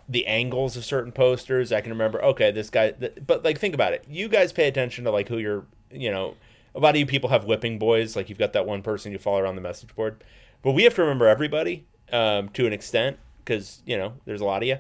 the 0.08 0.28
angles 0.28 0.78
of 0.78 0.86
certain 0.86 1.12
posters. 1.12 1.72
I 1.72 1.82
can 1.82 1.92
remember, 1.92 2.24
okay, 2.24 2.52
this 2.52 2.70
guy, 2.70 2.92
th- 2.92 3.18
but 3.26 3.44
like, 3.44 3.58
think 3.58 3.74
about 3.74 3.94
it. 3.94 4.06
You 4.08 4.28
guys 4.28 4.54
pay 4.54 4.68
attention 4.68 5.04
to 5.06 5.12
like 5.12 5.28
who 5.28 5.40
you're, 5.40 5.66
you 5.92 6.12
know, 6.12 6.36
a 6.76 6.80
lot 6.80 6.92
of 6.92 7.00
you 7.00 7.08
people 7.08 7.30
have 7.30 7.46
whipping 7.46 7.80
boys. 7.80 8.16
Like, 8.16 8.30
you've 8.30 8.38
got 8.38 8.54
that 8.54 8.68
one 8.68 8.84
person 8.84 9.12
you 9.12 9.18
follow 9.18 9.40
around 9.40 9.56
the 9.56 9.62
message 9.62 9.96
board, 9.96 10.24
but 10.62 10.74
we 10.74 10.84
have 10.84 10.94
to 10.96 11.02
remember 11.02 11.28
everybody 11.28 11.88
um, 12.12 12.50
to 12.50 12.68
an 12.68 12.74
extent 12.74 13.18
because, 13.50 13.82
you 13.86 13.98
know, 13.98 14.14
there's 14.26 14.42
a 14.42 14.46
lot 14.46 14.62
of 14.62 14.68
you. 14.68 14.78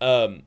Um, 0.00 0.42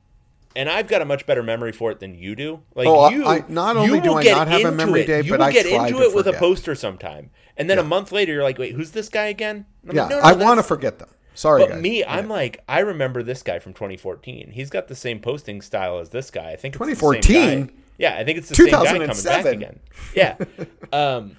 and 0.56 0.70
I've 0.70 0.88
got 0.88 1.02
a 1.02 1.06
much 1.06 1.26
better 1.26 1.42
memory 1.42 1.72
for 1.72 1.90
it 1.92 2.00
than 2.00 2.14
you 2.14 2.36
do. 2.36 2.62
Like 2.76 2.88
oh, 2.88 3.10
you, 3.10 3.26
I, 3.26 3.44
not 3.48 3.76
only 3.76 4.00
do 4.00 4.14
I 4.14 4.24
not 4.24 4.48
have 4.48 4.66
a 4.66 4.72
memory 4.72 5.02
it, 5.02 5.08
day, 5.08 5.22
you 5.22 5.32
but 5.32 5.40
will 5.40 5.48
I 5.48 5.52
get 5.52 5.66
into 5.66 6.02
it 6.04 6.14
with 6.14 6.26
forget. 6.26 6.36
a 6.36 6.40
poster 6.40 6.76
sometime, 6.76 7.32
and 7.58 7.68
then 7.68 7.78
yeah. 7.78 7.84
a 7.84 7.88
month 7.88 8.12
later, 8.12 8.34
you're 8.34 8.44
like, 8.44 8.60
"Wait, 8.60 8.76
who's 8.76 8.92
this 8.92 9.10
guy 9.10 9.26
again?" 9.26 9.66
yeah, 9.84 10.04
like, 10.04 10.10
no, 10.12 10.20
no, 10.20 10.24
I 10.24 10.34
want 10.34 10.60
to 10.60 10.64
forget 10.64 11.00
them. 11.00 11.10
Sorry, 11.34 11.64
but 11.64 11.70
guys. 11.70 11.82
me, 11.82 12.06
I'm 12.06 12.30
like, 12.30 12.64
I 12.70 12.82
remember 12.82 13.24
this 13.24 13.42
guy 13.42 13.58
from 13.58 13.74
2014. 13.74 14.52
He's 14.52 14.70
got 14.70 14.88
the 14.88 14.96
same 14.96 15.20
posting 15.20 15.60
style 15.62 15.98
as 15.98 16.10
this 16.10 16.30
guy. 16.30 16.52
I 16.52 16.56
think 16.56 16.76
2014. 16.76 17.72
Yeah, 17.98 18.16
I 18.16 18.24
think 18.24 18.38
it's 18.38 18.50
the 18.50 18.56
same 18.56 18.70
guy 18.70 18.86
coming 18.86 19.24
back 19.24 19.46
again. 19.46 19.80
Yeah. 20.16 20.38
um, 20.94 21.38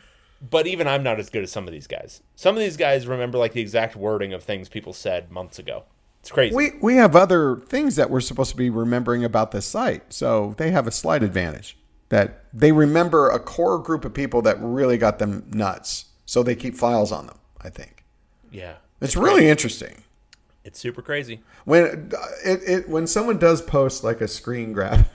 but 0.51 0.67
even 0.67 0.87
I'm 0.87 1.03
not 1.03 1.19
as 1.19 1.31
good 1.31 1.43
as 1.43 1.53
some 1.53 1.67
of 1.67 1.73
these 1.73 1.87
guys. 1.87 2.23
Some 2.35 2.55
of 2.55 2.61
these 2.61 2.77
guys 2.77 3.07
remember 3.07 3.39
like 3.39 3.53
the 3.53 3.61
exact 3.61 3.97
wording 3.97 4.33
of 4.33 4.43
things 4.43 4.69
people 4.69 4.93
said 4.93 5.31
months 5.31 5.59
ago. 5.59 5.85
It's 6.25 6.31
crazy. 6.31 6.57
We 6.57 6.71
we 6.81 6.97
have 6.97 7.15
other 7.15 7.57
things 7.57 7.97
that 7.97 8.09
we're 8.09 8.23
supposed 8.23 8.51
to 8.53 8.57
be 8.57 8.71
remembering 8.71 9.27
about 9.27 9.51
this 9.51 9.67
site, 9.67 10.11
so 10.11 10.55
they 10.57 10.71
have 10.71 10.87
a 10.87 10.91
slight 10.91 11.23
advantage 11.23 11.77
that 12.09 12.47
they 12.51 12.73
remember 12.73 13.29
a 13.29 13.39
core 13.39 13.79
group 13.79 14.07
of 14.07 14.15
people 14.15 14.41
that 14.41 14.57
really 14.59 14.97
got 14.97 15.19
them 15.19 15.45
nuts, 15.51 16.07
so 16.25 16.43
they 16.43 16.55
keep 16.55 16.77
files 16.77 17.13
on 17.13 17.27
them. 17.27 17.37
I 17.61 17.69
think 17.69 18.07
yeah. 18.51 18.77
it's 19.03 19.17
really 19.17 19.51
interesting 19.51 20.03
It's 20.65 20.79
super 20.79 21.03
crazy. 21.03 21.43
when 21.67 22.11
uh, 22.19 22.27
it, 22.43 22.61
it 22.67 22.89
when 22.89 23.07
someone 23.07 23.37
does 23.37 23.61
post 23.61 24.03
like 24.03 24.23
a 24.23 24.29
screen 24.29 24.73
grab 24.73 25.07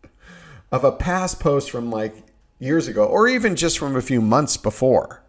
of 0.72 0.82
a 0.82 0.92
past 0.92 1.40
post 1.40 1.70
from 1.70 1.90
like 1.90 2.24
years 2.58 2.88
ago, 2.88 3.04
or 3.04 3.28
even 3.28 3.54
just 3.54 3.78
from 3.78 3.96
a 3.96 4.00
few 4.00 4.22
months 4.22 4.56
before. 4.56 5.22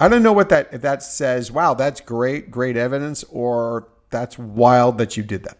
I 0.00 0.08
don't 0.08 0.24
know 0.24 0.32
what 0.32 0.48
that 0.48 0.70
if 0.72 0.82
that 0.82 1.04
says. 1.04 1.52
Wow, 1.52 1.74
that's 1.74 2.00
great, 2.00 2.50
great 2.50 2.76
evidence, 2.76 3.22
or 3.30 3.86
that's 4.10 4.38
wild 4.38 4.98
that 4.98 5.16
you 5.16 5.22
did 5.22 5.44
that. 5.44 5.56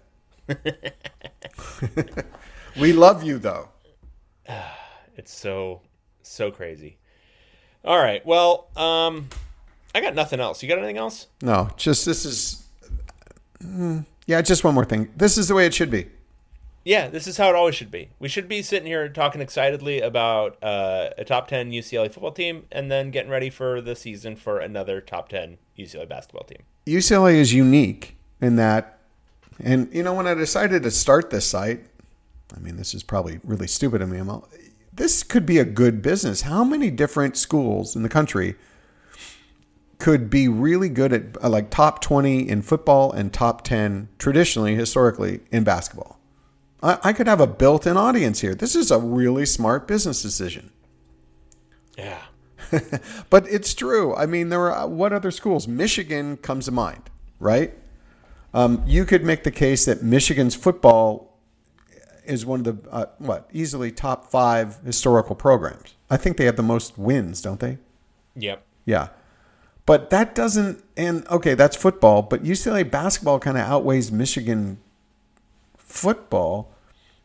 we 2.78 2.92
love 2.92 3.22
you 3.22 3.38
though. 3.38 3.68
It's 5.16 5.34
so 5.34 5.82
so 6.22 6.50
crazy. 6.50 6.96
All 7.84 7.98
right. 7.98 8.24
Well, 8.24 8.68
um 8.74 9.28
I 9.94 10.00
got 10.00 10.14
nothing 10.14 10.40
else. 10.40 10.62
You 10.62 10.68
got 10.68 10.78
anything 10.78 10.96
else? 10.96 11.26
No, 11.42 11.68
just 11.76 12.06
this 12.06 12.24
is. 12.24 12.64
mm, 13.62 14.06
Yeah, 14.26 14.40
just 14.40 14.64
one 14.64 14.72
more 14.74 14.84
thing. 14.86 15.10
This 15.14 15.36
is 15.36 15.48
the 15.48 15.54
way 15.54 15.66
it 15.66 15.74
should 15.74 15.90
be. 15.90 16.06
Yeah, 16.84 17.08
this 17.08 17.26
is 17.26 17.36
how 17.36 17.50
it 17.50 17.54
always 17.54 17.74
should 17.74 17.90
be. 17.90 18.08
We 18.18 18.28
should 18.28 18.48
be 18.48 18.62
sitting 18.62 18.86
here 18.86 19.10
talking 19.10 19.42
excitedly 19.42 20.00
about 20.00 20.56
uh, 20.62 21.10
a 21.18 21.24
top 21.24 21.48
10 21.48 21.70
UCLA 21.70 22.10
football 22.10 22.32
team 22.32 22.64
and 22.72 22.90
then 22.90 23.10
getting 23.10 23.30
ready 23.30 23.50
for 23.50 23.82
the 23.82 23.94
season 23.94 24.36
for 24.36 24.58
another 24.58 25.02
top 25.02 25.28
10 25.28 25.58
UCLA 25.78 26.08
basketball 26.08 26.44
team. 26.44 26.62
UCLA 26.86 27.34
is 27.34 27.52
unique 27.52 28.16
in 28.40 28.56
that, 28.56 28.98
and 29.62 29.88
you 29.92 30.02
know, 30.02 30.14
when 30.14 30.26
I 30.26 30.34
decided 30.34 30.82
to 30.82 30.90
start 30.90 31.30
this 31.30 31.46
site, 31.46 31.84
I 32.56 32.60
mean, 32.60 32.76
this 32.76 32.94
is 32.94 33.02
probably 33.02 33.40
really 33.44 33.66
stupid 33.66 34.02
of 34.02 34.08
me. 34.08 34.18
I'm 34.18 34.28
all, 34.28 34.48
this 34.92 35.22
could 35.22 35.46
be 35.46 35.58
a 35.58 35.64
good 35.64 36.02
business. 36.02 36.42
How 36.42 36.64
many 36.64 36.90
different 36.90 37.36
schools 37.36 37.94
in 37.94 38.02
the 38.02 38.08
country 38.08 38.56
could 39.98 40.30
be 40.30 40.48
really 40.48 40.88
good 40.88 41.12
at 41.12 41.42
uh, 41.42 41.48
like 41.48 41.70
top 41.70 42.00
20 42.00 42.48
in 42.48 42.62
football 42.62 43.12
and 43.12 43.32
top 43.32 43.62
10 43.62 44.08
traditionally, 44.18 44.74
historically, 44.74 45.40
in 45.50 45.64
basketball? 45.64 46.18
I, 46.82 46.98
I 47.04 47.12
could 47.12 47.26
have 47.26 47.40
a 47.40 47.46
built 47.46 47.86
in 47.86 47.96
audience 47.96 48.40
here. 48.40 48.54
This 48.54 48.74
is 48.74 48.90
a 48.90 48.98
really 48.98 49.46
smart 49.46 49.86
business 49.86 50.22
decision. 50.22 50.70
Yeah. 51.96 52.22
But 53.30 53.48
it's 53.48 53.74
true. 53.74 54.14
I 54.14 54.26
mean, 54.26 54.48
there 54.48 54.70
are 54.70 54.88
what 54.88 55.12
other 55.12 55.30
schools? 55.30 55.66
Michigan 55.66 56.36
comes 56.36 56.66
to 56.66 56.72
mind, 56.72 57.10
right? 57.38 57.74
Um, 58.52 58.82
you 58.86 59.04
could 59.04 59.24
make 59.24 59.44
the 59.44 59.50
case 59.50 59.84
that 59.84 60.02
Michigan's 60.02 60.54
football 60.54 61.38
is 62.24 62.44
one 62.44 62.66
of 62.66 62.82
the 62.82 62.90
uh, 62.90 63.06
what 63.18 63.48
easily 63.52 63.90
top 63.90 64.30
five 64.30 64.78
historical 64.84 65.34
programs. 65.34 65.94
I 66.08 66.16
think 66.16 66.36
they 66.36 66.44
have 66.44 66.56
the 66.56 66.62
most 66.62 66.98
wins, 66.98 67.40
don't 67.42 67.60
they? 67.60 67.78
Yep. 68.36 68.62
Yeah. 68.84 69.08
But 69.86 70.10
that 70.10 70.34
doesn't, 70.34 70.84
and 70.96 71.26
okay, 71.28 71.54
that's 71.54 71.76
football, 71.76 72.22
but 72.22 72.44
UCLA 72.44 72.88
basketball 72.88 73.40
kind 73.40 73.56
of 73.56 73.66
outweighs 73.66 74.12
Michigan 74.12 74.78
football. 75.76 76.72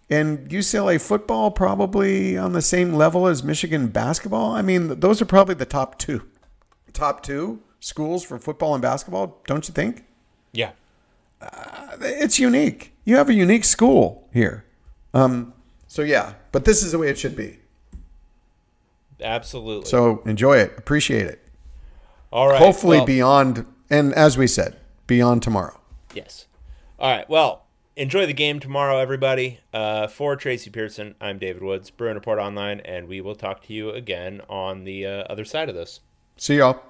And 0.09 0.49
UCLA 0.49 1.01
football 1.01 1.49
probably 1.49 2.37
on 2.37 2.53
the 2.53 2.61
same 2.61 2.93
level 2.93 3.27
as 3.27 3.43
Michigan 3.43 3.87
basketball. 3.87 4.51
I 4.51 4.61
mean, 4.61 4.99
those 4.99 5.21
are 5.21 5.25
probably 5.25 5.55
the 5.55 5.65
top 5.65 5.97
two. 5.97 6.23
Top 6.93 7.23
two 7.23 7.61
schools 7.79 8.23
for 8.23 8.39
football 8.39 8.73
and 8.73 8.81
basketball, 8.81 9.41
don't 9.45 9.67
you 9.67 9.73
think? 9.73 10.05
Yeah. 10.51 10.71
It's 12.01 12.39
unique. 12.39 12.93
You 13.03 13.17
have 13.17 13.29
a 13.29 13.33
unique 13.33 13.65
school 13.65 14.27
here. 14.33 14.65
Um, 15.13 15.53
so, 15.87 16.01
yeah, 16.01 16.33
but 16.51 16.65
this 16.65 16.83
is 16.83 16.91
the 16.91 16.97
way 16.97 17.09
it 17.09 17.17
should 17.17 17.35
be. 17.35 17.59
Absolutely. 19.21 19.89
So, 19.89 20.21
enjoy 20.25 20.57
it, 20.57 20.73
appreciate 20.77 21.27
it. 21.27 21.41
All 22.31 22.49
right. 22.49 22.57
Hopefully, 22.57 22.97
well, 22.97 23.05
beyond, 23.05 23.65
and 23.89 24.13
as 24.13 24.37
we 24.37 24.47
said, 24.47 24.75
beyond 25.07 25.41
tomorrow. 25.41 25.79
Yes. 26.13 26.47
All 26.99 27.09
right. 27.09 27.29
Well, 27.29 27.65
enjoy 27.95 28.25
the 28.25 28.33
game 28.33 28.59
tomorrow, 28.59 28.97
everybody. 28.97 29.59
Uh, 29.73 30.07
for 30.07 30.35
Tracy 30.35 30.69
Pearson, 30.69 31.15
I'm 31.21 31.37
David 31.37 31.63
Woods, 31.63 31.89
Bruin 31.89 32.15
Report 32.15 32.39
Online, 32.39 32.81
and 32.81 33.07
we 33.07 33.21
will 33.21 33.35
talk 33.35 33.63
to 33.63 33.73
you 33.73 33.91
again 33.91 34.41
on 34.49 34.83
the 34.83 35.05
uh, 35.05 35.23
other 35.29 35.45
side 35.45 35.69
of 35.69 35.75
this. 35.75 36.01
See 36.37 36.57
y'all. 36.57 36.81